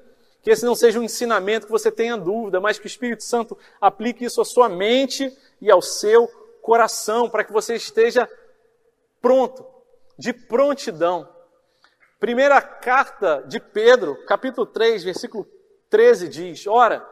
que 0.48 0.52
esse 0.52 0.66
não 0.66 0.76
seja 0.76 0.98
um 0.98 1.04
ensinamento 1.04 1.66
que 1.66 1.72
você 1.74 1.92
tenha 1.92 2.16
dúvida, 2.16 2.62
mas 2.62 2.80
que 2.80 2.86
o 2.86 2.88
Espírito 2.88 3.22
Santo 3.22 3.58
aplique 3.82 4.24
isso 4.24 4.40
à 4.40 4.46
sua 4.46 4.70
mente 4.70 5.38
e 5.60 5.70
ao 5.70 5.82
seu 5.82 6.26
coração, 6.62 7.30
para 7.30 7.44
que 7.44 7.52
você 7.52 7.76
esteja 7.76 8.32
pronto 9.22 9.66
de 10.18 10.32
prontidão. 10.32 11.28
Primeira 12.18 12.62
carta 12.62 13.44
de 13.46 13.60
Pedro, 13.60 14.24
capítulo 14.26 14.66
3, 14.66 15.04
versículo 15.04 15.46
13 15.90 16.30
diz: 16.30 16.66
Ora, 16.66 17.06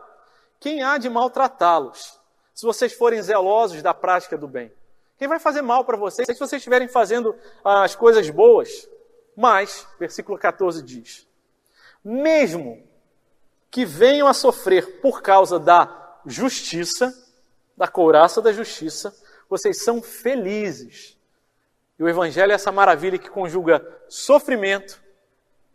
quem 0.58 0.82
há 0.82 0.98
de 0.98 1.10
maltratá-los, 1.10 2.18
se 2.54 2.66
vocês 2.66 2.94
forem 2.94 3.22
zelosos 3.22 3.82
da 3.82 3.94
prática 3.94 4.38
do 4.38 4.48
bem? 4.48 4.72
Quem 5.18 5.28
vai 5.28 5.40
fazer 5.40 5.62
mal 5.62 5.84
para 5.84 5.98
vocês 5.98 6.26
se 6.26 6.40
vocês 6.40 6.62
estiverem 6.62 6.88
fazendo 6.88 7.36
as 7.66 7.98
coisas 7.98 8.30
boas? 8.30 8.90
Mas, 9.36 9.86
versículo 10.00 10.38
14 10.38 10.82
diz: 10.82 11.28
mesmo 12.06 12.85
que 13.76 13.84
venham 13.84 14.26
a 14.26 14.34
sofrer 14.34 15.02
por 15.02 15.22
causa 15.22 15.60
da 15.60 16.18
justiça, 16.26 17.14
da 17.76 17.90
couraça 17.90 18.42
da 18.42 18.54
justiça, 18.54 19.14
vocês 19.50 19.84
são 19.84 20.02
felizes. 20.02 21.18
E 22.00 22.04
o 22.04 22.08
Evangelho 22.08 22.54
é 22.54 22.56
essa 22.56 22.72
maravilha 22.72 23.18
que 23.18 23.30
conjuga 23.30 23.86
sofrimento 24.08 25.04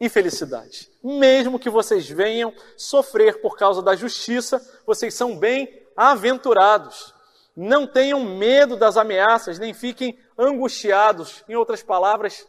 e 0.01 0.09
felicidade. 0.09 0.91
Mesmo 1.05 1.59
que 1.59 1.69
vocês 1.69 2.09
venham 2.09 2.55
sofrer 2.75 3.43
por 3.43 3.59
causa 3.59 3.83
da 3.83 3.95
justiça, 3.95 4.67
vocês 4.87 5.13
são 5.13 5.37
bem-aventurados. 5.37 7.15
Não 7.55 7.87
tenham 7.87 8.25
medo 8.25 8.79
das 8.79 8.97
ameaças, 8.97 9.59
nem 9.59 9.75
fiquem 9.75 10.19
angustiados. 10.39 11.45
Em 11.47 11.55
outras 11.55 11.83
palavras, 11.83 12.49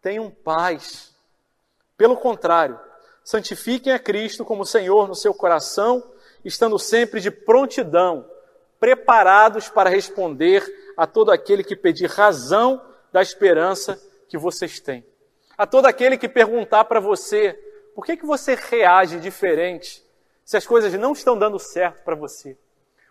tenham 0.00 0.30
paz. 0.30 1.14
Pelo 1.98 2.16
contrário, 2.16 2.80
santifiquem 3.26 3.92
a 3.92 3.98
Cristo 3.98 4.44
como 4.44 4.64
Senhor 4.64 5.08
no 5.08 5.14
seu 5.16 5.34
coração, 5.34 6.12
estando 6.44 6.78
sempre 6.78 7.20
de 7.20 7.28
prontidão, 7.28 8.24
preparados 8.78 9.68
para 9.68 9.90
responder 9.90 10.64
a 10.96 11.08
todo 11.08 11.32
aquele 11.32 11.64
que 11.64 11.74
pedir 11.74 12.08
razão 12.08 12.80
da 13.12 13.20
esperança 13.20 14.00
que 14.28 14.38
vocês 14.38 14.78
têm. 14.78 15.04
A 15.58 15.66
todo 15.66 15.86
aquele 15.86 16.16
que 16.16 16.28
perguntar 16.28 16.84
para 16.84 17.00
você, 17.00 17.52
por 17.96 18.06
que, 18.06 18.16
que 18.16 18.24
você 18.24 18.54
reage 18.54 19.18
diferente 19.18 20.04
se 20.44 20.56
as 20.56 20.64
coisas 20.64 20.92
não 20.94 21.10
estão 21.10 21.36
dando 21.36 21.58
certo 21.58 22.04
para 22.04 22.14
você? 22.14 22.56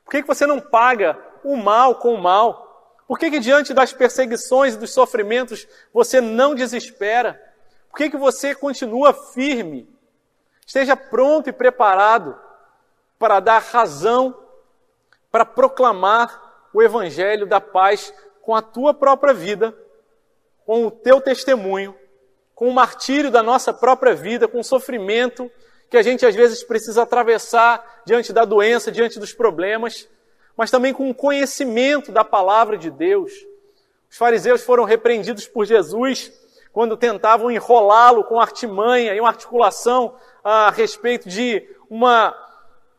Por 0.06 0.12
que, 0.12 0.22
que 0.22 0.28
você 0.30 0.46
não 0.46 0.62
paga 0.62 1.20
o 1.44 1.58
mal 1.58 1.96
com 1.96 2.14
o 2.14 2.22
mal? 2.22 2.96
Por 3.06 3.20
que, 3.20 3.30
que 3.30 3.40
diante 3.40 3.74
das 3.74 3.92
perseguições 3.92 4.76
e 4.76 4.78
dos 4.78 4.94
sofrimentos 4.94 5.68
você 5.94 6.22
não 6.22 6.56
desespera? 6.56 7.34
Por 7.90 7.98
que, 7.98 8.12
que 8.12 8.18
você 8.18 8.56
continua 8.56 9.14
firme? 9.14 9.94
Esteja 10.66 10.96
pronto 10.96 11.50
e 11.50 11.54
preparado 11.54 12.36
para 13.20 13.40
dar 13.40 13.60
razão, 13.60 14.36
para 15.32 15.46
proclamar 15.46 16.68
o 16.74 16.82
evangelho 16.82 17.46
da 17.46 17.62
paz 17.62 18.14
com 18.42 18.56
a 18.56 18.62
tua 18.62 18.94
própria 18.94 19.34
vida, 19.34 19.76
com 20.66 20.88
o 20.88 20.92
teu 20.92 21.22
testemunho, 21.22 21.96
com 22.54 22.68
o 22.68 22.74
martírio 22.74 23.30
da 23.30 23.44
nossa 23.44 23.74
própria 23.74 24.16
vida, 24.16 24.48
com 24.48 24.60
o 24.60 24.64
sofrimento 24.64 25.50
que 25.90 25.98
a 25.98 26.02
gente 26.02 26.26
às 26.26 26.34
vezes 26.34 26.64
precisa 26.64 27.04
atravessar 27.04 28.02
diante 28.06 28.34
da 28.34 28.44
doença, 28.44 28.92
diante 28.92 29.20
dos 29.20 29.34
problemas, 29.34 30.08
mas 30.58 30.72
também 30.72 30.94
com 30.94 31.10
o 31.10 31.16
conhecimento 31.16 32.12
da 32.12 32.24
palavra 32.24 32.78
de 32.78 32.90
Deus. 32.90 33.32
Os 34.10 34.18
fariseus 34.18 34.64
foram 34.64 34.84
repreendidos 34.84 35.48
por 35.48 35.66
Jesus 35.66 36.32
quando 36.76 36.98
tentavam 36.98 37.50
enrolá-lo 37.50 38.26
com 38.26 38.38
artimanha 38.38 39.16
e 39.16 39.20
uma 39.22 39.30
articulação 39.30 40.14
a 40.44 40.70
respeito 40.70 41.30
de 41.30 41.66
uma 41.90 42.36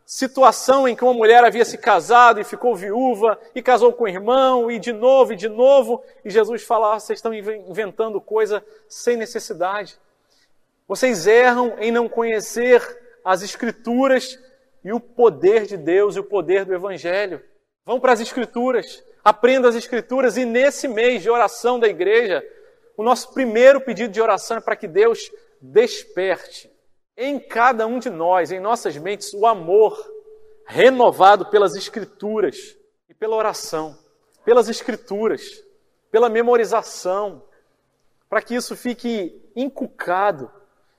situação 0.06 0.88
em 0.88 0.96
que 0.96 1.04
uma 1.04 1.12
mulher 1.12 1.44
havia 1.44 1.62
se 1.62 1.76
casado 1.76 2.40
e 2.40 2.44
ficou 2.44 2.74
viúva 2.74 3.38
e 3.54 3.60
casou 3.60 3.92
com 3.92 4.04
o 4.04 4.08
irmão 4.08 4.70
e 4.70 4.78
de 4.78 4.94
novo 4.94 5.34
e 5.34 5.36
de 5.36 5.50
novo, 5.50 6.02
e 6.24 6.30
Jesus 6.30 6.62
fala: 6.62 6.94
ah, 6.94 6.98
vocês 6.98 7.18
estão 7.18 7.34
inventando 7.34 8.18
coisa 8.18 8.64
sem 8.88 9.14
necessidade. 9.14 9.98
Vocês 10.88 11.26
erram 11.26 11.76
em 11.78 11.92
não 11.92 12.08
conhecer 12.08 12.80
as 13.22 13.42
Escrituras 13.42 14.38
e 14.82 14.90
o 14.90 14.98
poder 14.98 15.66
de 15.66 15.76
Deus 15.76 16.16
e 16.16 16.20
o 16.20 16.24
poder 16.24 16.64
do 16.64 16.72
Evangelho. 16.72 17.42
Vão 17.84 18.00
para 18.00 18.12
as 18.14 18.20
Escrituras, 18.20 19.04
aprenda 19.22 19.68
as 19.68 19.74
Escrituras 19.74 20.38
e 20.38 20.46
nesse 20.46 20.88
mês 20.88 21.22
de 21.22 21.28
oração 21.28 21.78
da 21.78 21.86
igreja, 21.86 22.42
o 22.96 23.02
nosso 23.02 23.32
primeiro 23.32 23.80
pedido 23.80 24.12
de 24.12 24.20
oração 24.20 24.56
é 24.56 24.60
para 24.60 24.76
que 24.76 24.88
Deus 24.88 25.30
desperte 25.60 26.70
em 27.16 27.38
cada 27.38 27.86
um 27.86 27.98
de 27.98 28.10
nós, 28.10 28.50
em 28.50 28.60
nossas 28.60 28.96
mentes, 28.96 29.32
o 29.32 29.46
amor 29.46 29.96
renovado 30.66 31.46
pelas 31.46 31.74
Escrituras 31.74 32.76
e 33.08 33.14
pela 33.14 33.36
oração, 33.36 33.98
pelas 34.44 34.68
Escrituras, 34.68 35.64
pela 36.10 36.28
memorização, 36.28 37.42
para 38.28 38.42
que 38.42 38.54
isso 38.54 38.76
fique 38.76 39.50
inculcado 39.54 40.50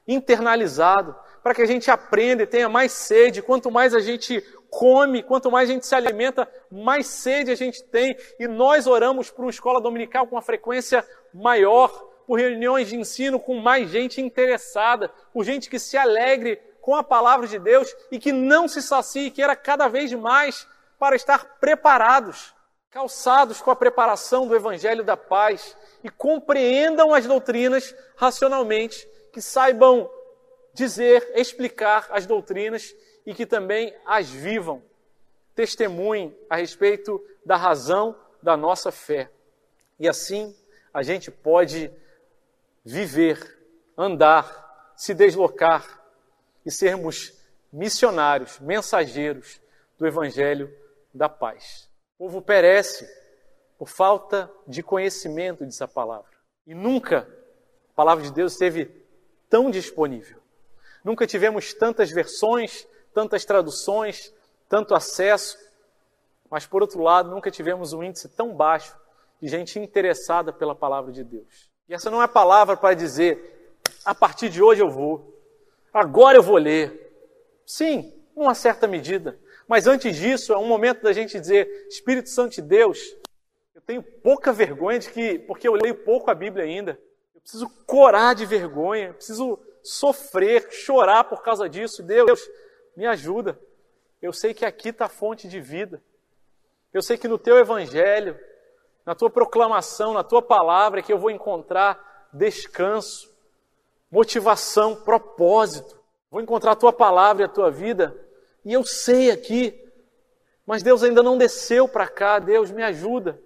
internalizado, 0.08 1.16
para 1.48 1.56
que 1.56 1.62
a 1.62 1.66
gente 1.66 1.90
aprenda 1.90 2.44
e 2.44 2.46
tenha 2.46 2.68
mais 2.68 2.92
sede. 2.92 3.42
Quanto 3.42 3.72
mais 3.72 3.96
a 3.96 4.02
gente 4.02 4.44
come, 4.70 5.24
quanto 5.24 5.50
mais 5.50 5.70
a 5.70 5.72
gente 5.72 5.88
se 5.88 5.96
alimenta, 5.96 6.46
mais 6.70 7.08
sede 7.08 7.52
a 7.52 7.56
gente 7.56 7.82
tem. 7.86 8.18
E 8.38 8.50
nós 8.50 8.86
oramos 8.86 9.32
por 9.32 9.46
uma 9.46 9.50
escola 9.50 9.80
dominical 9.80 10.28
com 10.28 10.36
uma 10.36 10.42
frequência 10.42 11.08
maior, 11.34 11.88
por 12.28 12.38
reuniões 12.38 12.90
de 12.90 12.98
ensino 12.98 13.40
com 13.40 13.62
mais 13.62 13.90
gente 13.90 14.20
interessada, 14.20 15.10
por 15.32 15.46
gente 15.46 15.70
que 15.70 15.80
se 15.80 15.96
alegre 15.96 16.58
com 16.82 16.94
a 16.94 17.02
palavra 17.02 17.48
de 17.48 17.58
Deus 17.58 17.96
e 18.12 18.20
que 18.20 18.34
não 18.34 18.68
se 18.68 18.82
sacie, 18.82 19.32
que 19.32 19.42
era 19.42 19.56
cada 19.56 19.88
vez 19.88 20.12
mais 20.12 20.68
para 21.00 21.16
estar 21.16 21.60
preparados, 21.62 22.54
calçados 22.92 23.62
com 23.62 23.72
a 23.72 23.76
preparação 23.76 24.50
do 24.50 24.54
Evangelho 24.54 25.02
da 25.06 25.16
Paz 25.16 25.78
e 26.04 26.10
compreendam 26.10 27.14
as 27.14 27.26
doutrinas 27.26 27.96
racionalmente 28.18 29.08
que 29.32 29.42
saibam 29.42 30.10
dizer, 30.78 31.32
explicar 31.34 32.08
as 32.12 32.28
doutrinas 32.28 32.96
e 33.26 33.34
que 33.34 33.48
também 33.48 33.94
as 34.06 34.30
vivam, 34.30 34.84
testemunhem 35.56 36.38
a 36.48 36.58
respeito 36.58 37.20
da 37.44 37.56
razão 37.56 38.16
da 38.44 38.56
nossa 38.56 38.92
fé. 38.92 39.32
E 40.00 40.08
assim 40.08 40.56
a 40.94 41.02
gente 41.02 41.32
pode 41.32 41.92
viver, 42.86 43.60
andar, 43.98 44.94
se 44.96 45.16
deslocar 45.16 46.00
e 46.64 46.70
sermos 46.70 47.34
missionários, 47.74 48.60
mensageiros 48.60 49.60
do 49.98 50.06
Evangelho 50.06 50.72
da 51.12 51.28
paz. 51.28 51.90
O 52.20 52.26
povo 52.26 52.40
perece 52.40 53.10
por 53.80 53.90
falta 53.90 54.50
de 54.68 54.84
conhecimento 54.84 55.66
dessa 55.66 55.88
palavra. 55.88 56.38
E 56.68 56.76
nunca 56.76 57.28
a 57.90 57.94
palavra 57.96 58.24
de 58.24 58.32
Deus 58.32 58.54
esteve 58.54 58.86
tão 59.50 59.72
disponível. 59.72 60.40
Nunca 61.08 61.26
tivemos 61.26 61.74
tantas 61.74 62.12
versões, 62.12 62.86
tantas 63.14 63.46
traduções, 63.46 64.34
tanto 64.68 64.94
acesso, 64.94 65.58
mas 66.52 66.66
por 66.66 66.82
outro 66.82 67.02
lado, 67.02 67.32
nunca 67.32 67.50
tivemos 67.50 67.94
um 67.94 68.04
índice 68.04 68.28
tão 68.28 68.54
baixo 68.54 68.94
de 69.42 69.48
gente 69.48 69.80
interessada 69.80 70.52
pela 70.52 70.76
palavra 70.76 71.14
de 71.14 71.24
Deus. 71.24 71.72
E 71.88 71.94
essa 71.94 72.12
não 72.12 72.22
é 72.22 72.28
palavra 72.28 72.76
para 72.76 72.94
dizer, 72.94 73.80
a 74.04 74.14
partir 74.14 74.50
de 74.50 74.62
hoje 74.62 74.82
eu 74.82 74.90
vou, 74.90 75.34
agora 75.94 76.40
eu 76.40 76.44
vou 76.44 76.58
ler. 76.58 77.10
Sim, 77.66 78.14
numa 78.36 78.54
certa 78.54 78.86
medida. 78.86 79.40
Mas 79.66 79.88
antes 79.88 80.14
disso, 80.14 80.52
é 80.52 80.58
um 80.58 80.68
momento 80.68 81.04
da 81.04 81.14
gente 81.14 81.40
dizer, 81.40 81.88
Espírito 81.88 82.28
Santo 82.28 82.56
de 82.56 82.62
Deus, 82.62 83.16
eu 83.74 83.80
tenho 83.80 84.04
pouca 84.04 84.52
vergonha 84.52 85.00
de 85.00 85.10
que, 85.10 85.40
porque 85.40 85.70
eu 85.70 85.74
leio 85.74 85.96
pouco 85.96 86.30
a 86.30 86.36
Bíblia 86.36 86.66
ainda 86.66 87.00
preciso 87.48 87.70
corar 87.86 88.36
de 88.36 88.46
vergonha, 88.46 89.14
preciso 89.14 89.58
sofrer, 89.88 90.72
chorar 90.72 91.24
por 91.24 91.42
causa 91.42 91.70
disso. 91.70 92.04
Deus, 92.04 92.42
me 92.96 93.06
ajuda. 93.06 93.60
Eu 94.22 94.34
sei 94.34 94.54
que 94.54 94.66
aqui 94.66 94.90
está 94.90 95.06
a 95.06 95.10
fonte 95.10 95.48
de 95.48 95.62
vida. 95.62 96.02
Eu 96.94 97.02
sei 97.02 97.18
que 97.18 97.28
no 97.28 97.38
teu 97.38 97.58
evangelho, 97.58 98.38
na 99.06 99.16
tua 99.16 99.30
proclamação, 99.30 100.14
na 100.14 100.24
tua 100.24 100.42
palavra, 100.42 101.00
é 101.00 101.04
que 101.04 101.14
eu 101.14 101.20
vou 101.20 101.32
encontrar 101.32 102.28
descanso, 102.34 103.34
motivação, 104.12 104.96
propósito. 104.96 105.98
Vou 106.30 106.42
encontrar 106.42 106.72
a 106.72 106.76
tua 106.76 106.92
palavra 106.92 107.44
e 107.44 107.46
a 107.46 107.50
tua 107.50 107.72
vida. 107.72 108.16
E 108.66 108.74
eu 108.74 108.84
sei 108.84 109.32
aqui, 109.32 109.80
mas 110.66 110.84
Deus 110.84 111.04
ainda 111.04 111.24
não 111.24 111.38
desceu 111.38 111.88
para 111.88 112.08
cá. 112.08 112.40
Deus, 112.40 112.72
me 112.72 112.84
ajuda. 112.84 113.40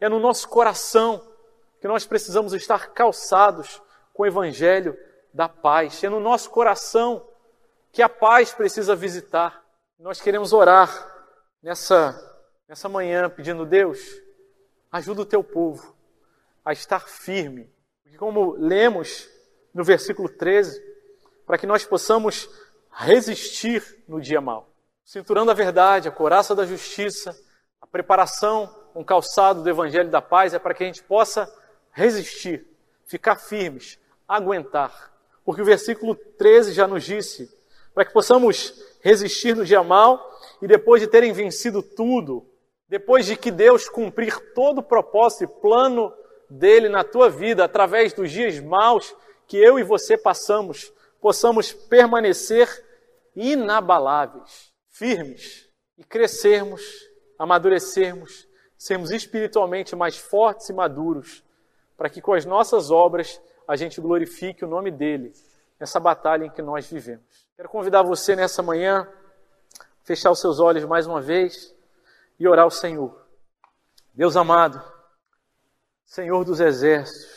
É 0.00 0.08
no 0.08 0.18
nosso 0.18 0.48
coração 0.48 1.20
que 1.80 1.88
nós 1.88 2.06
precisamos 2.06 2.54
estar 2.54 2.92
calçados 2.92 3.82
com 4.14 4.22
o 4.22 4.26
evangelho 4.26 4.96
da 5.32 5.48
paz. 5.48 6.02
É 6.02 6.08
no 6.08 6.20
nosso 6.20 6.50
coração 6.50 7.26
que 7.92 8.02
a 8.02 8.08
paz 8.08 8.52
precisa 8.52 8.94
visitar. 8.94 9.62
Nós 9.98 10.20
queremos 10.20 10.52
orar 10.52 10.90
nessa, 11.62 12.16
nessa 12.68 12.88
manhã 12.88 13.28
pedindo, 13.28 13.66
Deus, 13.66 13.98
ajuda 14.90 15.22
o 15.22 15.26
teu 15.26 15.42
povo 15.42 15.96
a 16.64 16.72
estar 16.72 17.00
firme. 17.00 17.72
Porque 18.02 18.16
como 18.16 18.52
lemos 18.52 19.28
no 19.74 19.84
versículo 19.84 20.28
13, 20.28 20.82
para 21.46 21.58
que 21.58 21.66
nós 21.66 21.84
possamos 21.84 22.48
resistir 22.90 24.04
no 24.06 24.20
dia 24.20 24.40
mau. 24.40 24.68
Cinturando 25.04 25.50
a 25.50 25.54
verdade, 25.54 26.08
a 26.08 26.12
coraça 26.12 26.54
da 26.54 26.66
justiça, 26.66 27.34
a 27.80 27.86
preparação, 27.86 28.74
um 28.94 29.04
calçado 29.04 29.62
do 29.62 29.68
evangelho 29.68 30.10
da 30.10 30.20
paz 30.20 30.52
é 30.52 30.58
para 30.58 30.74
que 30.74 30.82
a 30.82 30.86
gente 30.86 31.02
possa 31.02 31.50
resistir, 31.92 32.66
ficar 33.06 33.36
firmes, 33.36 33.98
aguentar. 34.26 35.12
Porque 35.48 35.62
o 35.62 35.64
versículo 35.64 36.14
13 36.14 36.74
já 36.74 36.86
nos 36.86 37.04
disse, 37.04 37.50
para 37.94 38.04
que 38.04 38.12
possamos 38.12 38.84
resistir 39.00 39.56
no 39.56 39.64
dia 39.64 39.82
mal 39.82 40.30
e 40.60 40.66
depois 40.66 41.00
de 41.00 41.08
terem 41.08 41.32
vencido 41.32 41.82
tudo, 41.82 42.46
depois 42.86 43.24
de 43.24 43.34
que 43.34 43.50
Deus 43.50 43.88
cumprir 43.88 44.38
todo 44.52 44.80
o 44.80 44.82
propósito 44.82 45.44
e 45.44 45.60
plano 45.62 46.12
dele 46.50 46.90
na 46.90 47.02
tua 47.02 47.30
vida 47.30 47.64
através 47.64 48.12
dos 48.12 48.30
dias 48.30 48.60
maus 48.60 49.16
que 49.46 49.56
eu 49.56 49.78
e 49.78 49.82
você 49.82 50.18
passamos 50.18 50.92
possamos 51.18 51.72
permanecer 51.72 52.68
inabaláveis, 53.34 54.70
firmes 54.90 55.66
e 55.96 56.04
crescermos, 56.04 56.82
amadurecermos, 57.38 58.46
sermos 58.76 59.10
espiritualmente 59.10 59.96
mais 59.96 60.14
fortes 60.14 60.68
e 60.68 60.74
maduros, 60.74 61.42
para 61.96 62.10
que 62.10 62.20
com 62.20 62.34
as 62.34 62.44
nossas 62.44 62.90
obras 62.90 63.40
a 63.68 63.76
gente 63.76 64.00
glorifique 64.00 64.64
o 64.64 64.68
nome 64.68 64.90
dele 64.90 65.30
nessa 65.78 66.00
batalha 66.00 66.46
em 66.46 66.50
que 66.50 66.62
nós 66.62 66.90
vivemos. 66.90 67.46
Quero 67.54 67.68
convidar 67.68 68.02
você 68.02 68.34
nessa 68.34 68.62
manhã 68.62 69.06
a 69.78 69.84
fechar 70.04 70.30
os 70.30 70.40
seus 70.40 70.58
olhos 70.58 70.84
mais 70.86 71.06
uma 71.06 71.20
vez 71.20 71.74
e 72.40 72.48
orar 72.48 72.64
ao 72.64 72.70
Senhor. 72.70 73.14
Deus 74.14 74.36
amado, 74.36 74.82
Senhor 76.06 76.42
dos 76.44 76.60
exércitos, 76.60 77.28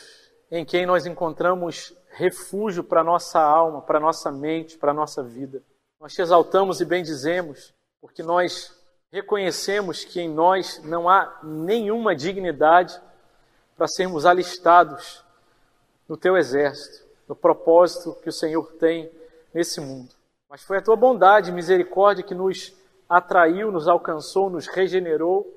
em 0.50 0.64
quem 0.64 0.86
nós 0.86 1.04
encontramos 1.04 1.94
refúgio 2.08 2.82
para 2.82 3.04
nossa 3.04 3.38
alma, 3.38 3.82
para 3.82 4.00
nossa 4.00 4.32
mente, 4.32 4.78
para 4.78 4.94
nossa 4.94 5.22
vida. 5.22 5.62
Nós 6.00 6.14
te 6.14 6.22
exaltamos 6.22 6.80
e 6.80 6.84
bendizemos, 6.86 7.74
porque 8.00 8.22
nós 8.22 8.74
reconhecemos 9.10 10.02
que 10.02 10.20
em 10.20 10.30
nós 10.30 10.80
não 10.82 11.08
há 11.08 11.40
nenhuma 11.42 12.16
dignidade 12.16 12.98
para 13.76 13.86
sermos 13.86 14.24
alistados 14.24 15.22
no 16.12 16.18
teu 16.18 16.36
exército, 16.36 17.06
no 17.26 17.34
propósito 17.34 18.14
que 18.22 18.28
o 18.28 18.32
Senhor 18.32 18.70
tem 18.74 19.10
nesse 19.54 19.80
mundo. 19.80 20.14
Mas 20.46 20.62
foi 20.62 20.76
a 20.76 20.82
tua 20.82 20.94
bondade 20.94 21.48
e 21.48 21.54
misericórdia 21.54 22.22
que 22.22 22.34
nos 22.34 22.76
atraiu, 23.08 23.72
nos 23.72 23.88
alcançou, 23.88 24.50
nos 24.50 24.66
regenerou 24.66 25.50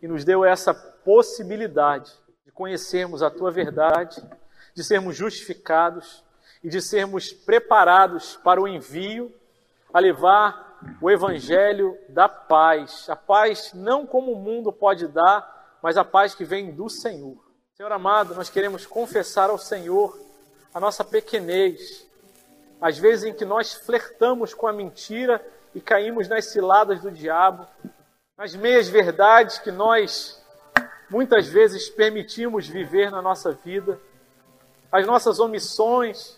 e 0.00 0.08
nos 0.08 0.24
deu 0.24 0.46
essa 0.46 0.72
possibilidade 0.72 2.10
de 2.46 2.50
conhecermos 2.50 3.22
a 3.22 3.30
tua 3.30 3.50
verdade, 3.50 4.26
de 4.74 4.82
sermos 4.82 5.14
justificados 5.14 6.24
e 6.64 6.70
de 6.70 6.80
sermos 6.80 7.30
preparados 7.30 8.38
para 8.42 8.62
o 8.62 8.66
envio 8.66 9.30
a 9.92 10.00
levar 10.00 10.78
o 11.02 11.10
evangelho 11.10 11.94
da 12.08 12.30
paz. 12.30 13.10
A 13.10 13.16
paz 13.16 13.74
não 13.74 14.06
como 14.06 14.32
o 14.32 14.42
mundo 14.42 14.72
pode 14.72 15.06
dar, 15.06 15.76
mas 15.82 15.98
a 15.98 16.04
paz 16.04 16.34
que 16.34 16.46
vem 16.46 16.74
do 16.74 16.88
Senhor. 16.88 17.47
Senhor 17.78 17.92
amado, 17.92 18.34
nós 18.34 18.50
queremos 18.50 18.84
confessar 18.84 19.50
ao 19.50 19.56
Senhor 19.56 20.18
a 20.74 20.80
nossa 20.80 21.04
pequenez, 21.04 22.04
as 22.80 22.98
vezes 22.98 23.26
em 23.26 23.32
que 23.32 23.44
nós 23.44 23.72
flertamos 23.72 24.52
com 24.52 24.66
a 24.66 24.72
mentira 24.72 25.40
e 25.72 25.80
caímos 25.80 26.26
nas 26.26 26.46
ciladas 26.46 27.00
do 27.00 27.12
diabo, 27.12 27.68
nas 28.36 28.56
meias 28.56 28.88
verdades 28.88 29.60
que 29.60 29.70
nós 29.70 30.44
muitas 31.08 31.46
vezes 31.46 31.88
permitimos 31.88 32.66
viver 32.66 33.12
na 33.12 33.22
nossa 33.22 33.52
vida, 33.52 34.00
as 34.90 35.06
nossas 35.06 35.38
omissões. 35.38 36.36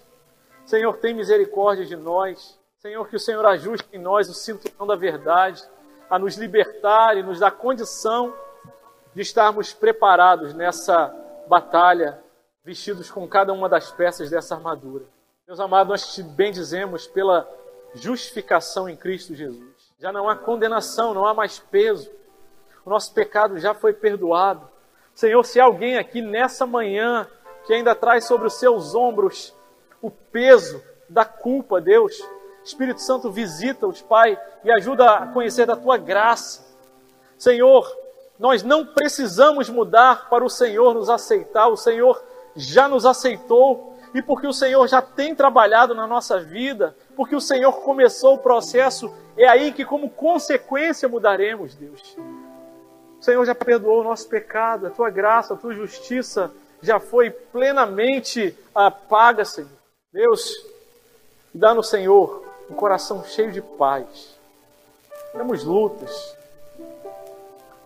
Senhor, 0.66 0.98
tem 0.98 1.14
misericórdia 1.14 1.86
de 1.86 1.96
nós. 1.96 2.58
Senhor, 2.80 3.08
que 3.08 3.16
o 3.16 3.20
Senhor 3.20 3.46
ajuste 3.46 3.88
em 3.94 3.98
nós 3.98 4.28
o 4.28 4.34
cinturão 4.34 4.86
da 4.86 4.94
verdade, 4.94 5.64
a 6.10 6.18
nos 6.18 6.36
libertar 6.36 7.16
e 7.16 7.22
nos 7.22 7.40
dar 7.40 7.52
condição 7.52 8.34
de 9.14 9.22
estarmos 9.22 9.72
preparados 9.72 10.52
nessa 10.52 11.16
batalha, 11.50 12.22
vestidos 12.64 13.10
com 13.10 13.26
cada 13.26 13.52
uma 13.52 13.68
das 13.68 13.90
peças 13.90 14.30
dessa 14.30 14.54
armadura. 14.54 15.04
Meus 15.48 15.58
amados, 15.58 15.90
nós 15.90 16.14
te 16.14 16.22
bendizemos 16.22 17.08
pela 17.08 17.44
justificação 17.92 18.88
em 18.88 18.96
Cristo 18.96 19.34
Jesus. 19.34 19.92
Já 19.98 20.12
não 20.12 20.28
há 20.28 20.36
condenação, 20.36 21.12
não 21.12 21.26
há 21.26 21.34
mais 21.34 21.58
peso. 21.58 22.08
O 22.84 22.90
nosso 22.90 23.12
pecado 23.12 23.58
já 23.58 23.74
foi 23.74 23.92
perdoado. 23.92 24.70
Senhor, 25.12 25.44
se 25.44 25.58
alguém 25.58 25.98
aqui 25.98 26.22
nessa 26.22 26.64
manhã 26.64 27.26
que 27.66 27.74
ainda 27.74 27.96
traz 27.96 28.26
sobre 28.26 28.46
os 28.46 28.54
seus 28.54 28.94
ombros 28.94 29.52
o 30.00 30.08
peso 30.08 30.80
da 31.08 31.24
culpa, 31.24 31.80
Deus, 31.80 32.16
Espírito 32.62 33.00
Santo 33.00 33.28
visita-os, 33.28 34.00
Pai, 34.00 34.40
e 34.62 34.70
ajuda 34.70 35.16
a 35.16 35.26
conhecer 35.26 35.66
da 35.66 35.74
tua 35.74 35.98
graça. 35.98 36.64
Senhor, 37.36 37.84
nós 38.40 38.62
não 38.62 38.86
precisamos 38.86 39.68
mudar 39.68 40.30
para 40.30 40.42
o 40.42 40.48
Senhor 40.48 40.94
nos 40.94 41.10
aceitar, 41.10 41.68
o 41.68 41.76
Senhor 41.76 42.20
já 42.56 42.88
nos 42.88 43.04
aceitou, 43.04 43.98
e 44.14 44.22
porque 44.22 44.46
o 44.46 44.52
Senhor 44.52 44.88
já 44.88 45.02
tem 45.02 45.34
trabalhado 45.34 45.94
na 45.94 46.06
nossa 46.06 46.40
vida, 46.40 46.96
porque 47.14 47.36
o 47.36 47.40
Senhor 47.40 47.70
começou 47.82 48.36
o 48.36 48.38
processo, 48.38 49.14
é 49.36 49.46
aí 49.46 49.72
que, 49.72 49.84
como 49.84 50.08
consequência, 50.08 51.06
mudaremos, 51.06 51.74
Deus. 51.74 52.16
O 53.20 53.22
Senhor 53.22 53.44
já 53.44 53.54
perdoou 53.54 54.00
o 54.00 54.04
nosso 54.04 54.26
pecado, 54.26 54.86
a 54.86 54.90
tua 54.90 55.10
graça, 55.10 55.52
a 55.52 55.56
tua 55.58 55.74
justiça 55.74 56.50
já 56.80 56.98
foi 56.98 57.28
plenamente 57.28 58.56
ah, 58.74 58.90
paga, 58.90 59.44
Senhor. 59.44 59.68
Deus, 60.10 60.64
dá 61.54 61.74
no 61.74 61.82
Senhor 61.82 62.42
um 62.70 62.74
coração 62.74 63.22
cheio 63.22 63.52
de 63.52 63.60
paz. 63.60 64.34
Temos 65.32 65.62
lutas, 65.62 66.39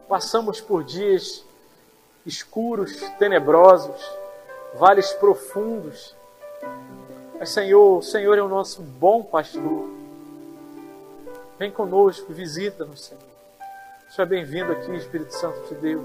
passamos 0.08 0.60
por 0.60 0.84
dias 0.84 1.44
escuros, 2.26 3.00
tenebrosos, 3.18 4.00
vales 4.74 5.12
profundos. 5.12 6.14
Mas, 7.38 7.50
Senhor, 7.50 7.98
o 7.98 8.02
Senhor 8.02 8.38
é 8.38 8.42
o 8.42 8.48
nosso 8.48 8.82
bom 8.82 9.22
pastor. 9.22 9.88
Vem 11.58 11.70
conosco, 11.70 12.32
visita-nos, 12.32 13.06
Senhor. 13.06 13.22
Seja 14.08 14.26
bem-vindo 14.26 14.72
aqui, 14.72 14.94
Espírito 14.94 15.34
Santo 15.34 15.60
de 15.68 15.74
Deus. 15.74 16.04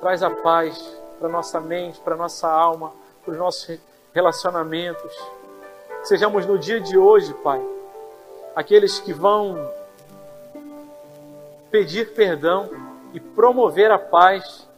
Traz 0.00 0.22
a 0.22 0.30
paz 0.30 0.96
para 1.18 1.28
nossa 1.28 1.60
mente, 1.60 2.00
para 2.00 2.16
nossa 2.16 2.48
alma, 2.48 2.92
para 3.24 3.32
os 3.32 3.38
nossos 3.38 3.78
relacionamentos 4.12 5.16
sejamos 6.02 6.46
no 6.46 6.58
dia 6.58 6.80
de 6.80 6.96
hoje, 6.96 7.32
Pai, 7.34 7.60
aqueles 8.54 8.98
que 8.98 9.12
vão 9.12 9.70
pedir 11.70 12.12
perdão 12.12 12.70
e 13.12 13.20
promover 13.20 13.90
a 13.90 13.98
paz. 13.98 14.68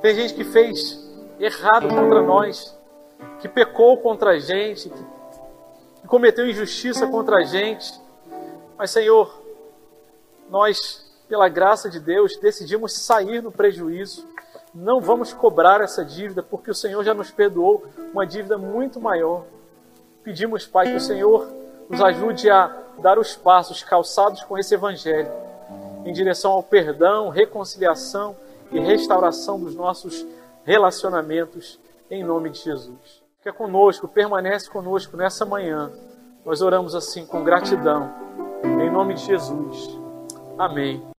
Tem 0.00 0.14
gente 0.14 0.34
que 0.34 0.44
fez 0.44 0.98
errado 1.38 1.88
contra 1.88 2.22
nós, 2.22 2.76
que 3.40 3.48
pecou 3.48 3.96
contra 3.98 4.30
a 4.30 4.38
gente, 4.38 4.88
que 4.88 6.08
cometeu 6.08 6.48
injustiça 6.48 7.06
contra 7.06 7.36
a 7.36 7.42
gente. 7.42 7.92
Mas, 8.76 8.90
Senhor, 8.90 9.42
nós, 10.48 11.12
pela 11.28 11.48
graça 11.48 11.88
de 11.88 12.00
Deus, 12.00 12.36
decidimos 12.38 12.94
sair 12.94 13.42
no 13.42 13.52
prejuízo. 13.52 14.26
Não 14.74 15.00
vamos 15.00 15.32
cobrar 15.32 15.80
essa 15.80 16.04
dívida, 16.04 16.42
porque 16.42 16.70
o 16.70 16.74
Senhor 16.74 17.04
já 17.04 17.12
nos 17.12 17.30
perdoou 17.30 17.84
uma 18.12 18.26
dívida 18.26 18.56
muito 18.56 19.00
maior. 19.00 19.44
Pedimos, 20.22 20.66
Pai, 20.66 20.86
que 20.86 20.96
o 20.96 21.00
Senhor 21.00 21.50
nos 21.88 22.00
ajude 22.00 22.48
a 22.48 22.74
dar 22.98 23.18
os 23.18 23.34
passos 23.34 23.82
calçados 23.82 24.42
com 24.44 24.56
esse 24.56 24.74
Evangelho 24.74 25.49
em 26.04 26.12
direção 26.12 26.52
ao 26.52 26.62
perdão, 26.62 27.28
reconciliação 27.28 28.36
e 28.70 28.78
restauração 28.78 29.58
dos 29.58 29.74
nossos 29.74 30.26
relacionamentos, 30.64 31.78
em 32.10 32.24
nome 32.24 32.50
de 32.50 32.58
Jesus. 32.58 33.22
Fica 33.38 33.52
conosco, 33.52 34.06
permanece 34.06 34.68
conosco 34.70 35.16
nessa 35.16 35.44
manhã. 35.44 35.90
Nós 36.44 36.62
oramos 36.62 36.94
assim 36.94 37.26
com 37.26 37.42
gratidão, 37.42 38.12
em 38.62 38.90
nome 38.90 39.14
de 39.14 39.24
Jesus. 39.24 39.98
Amém. 40.58 41.02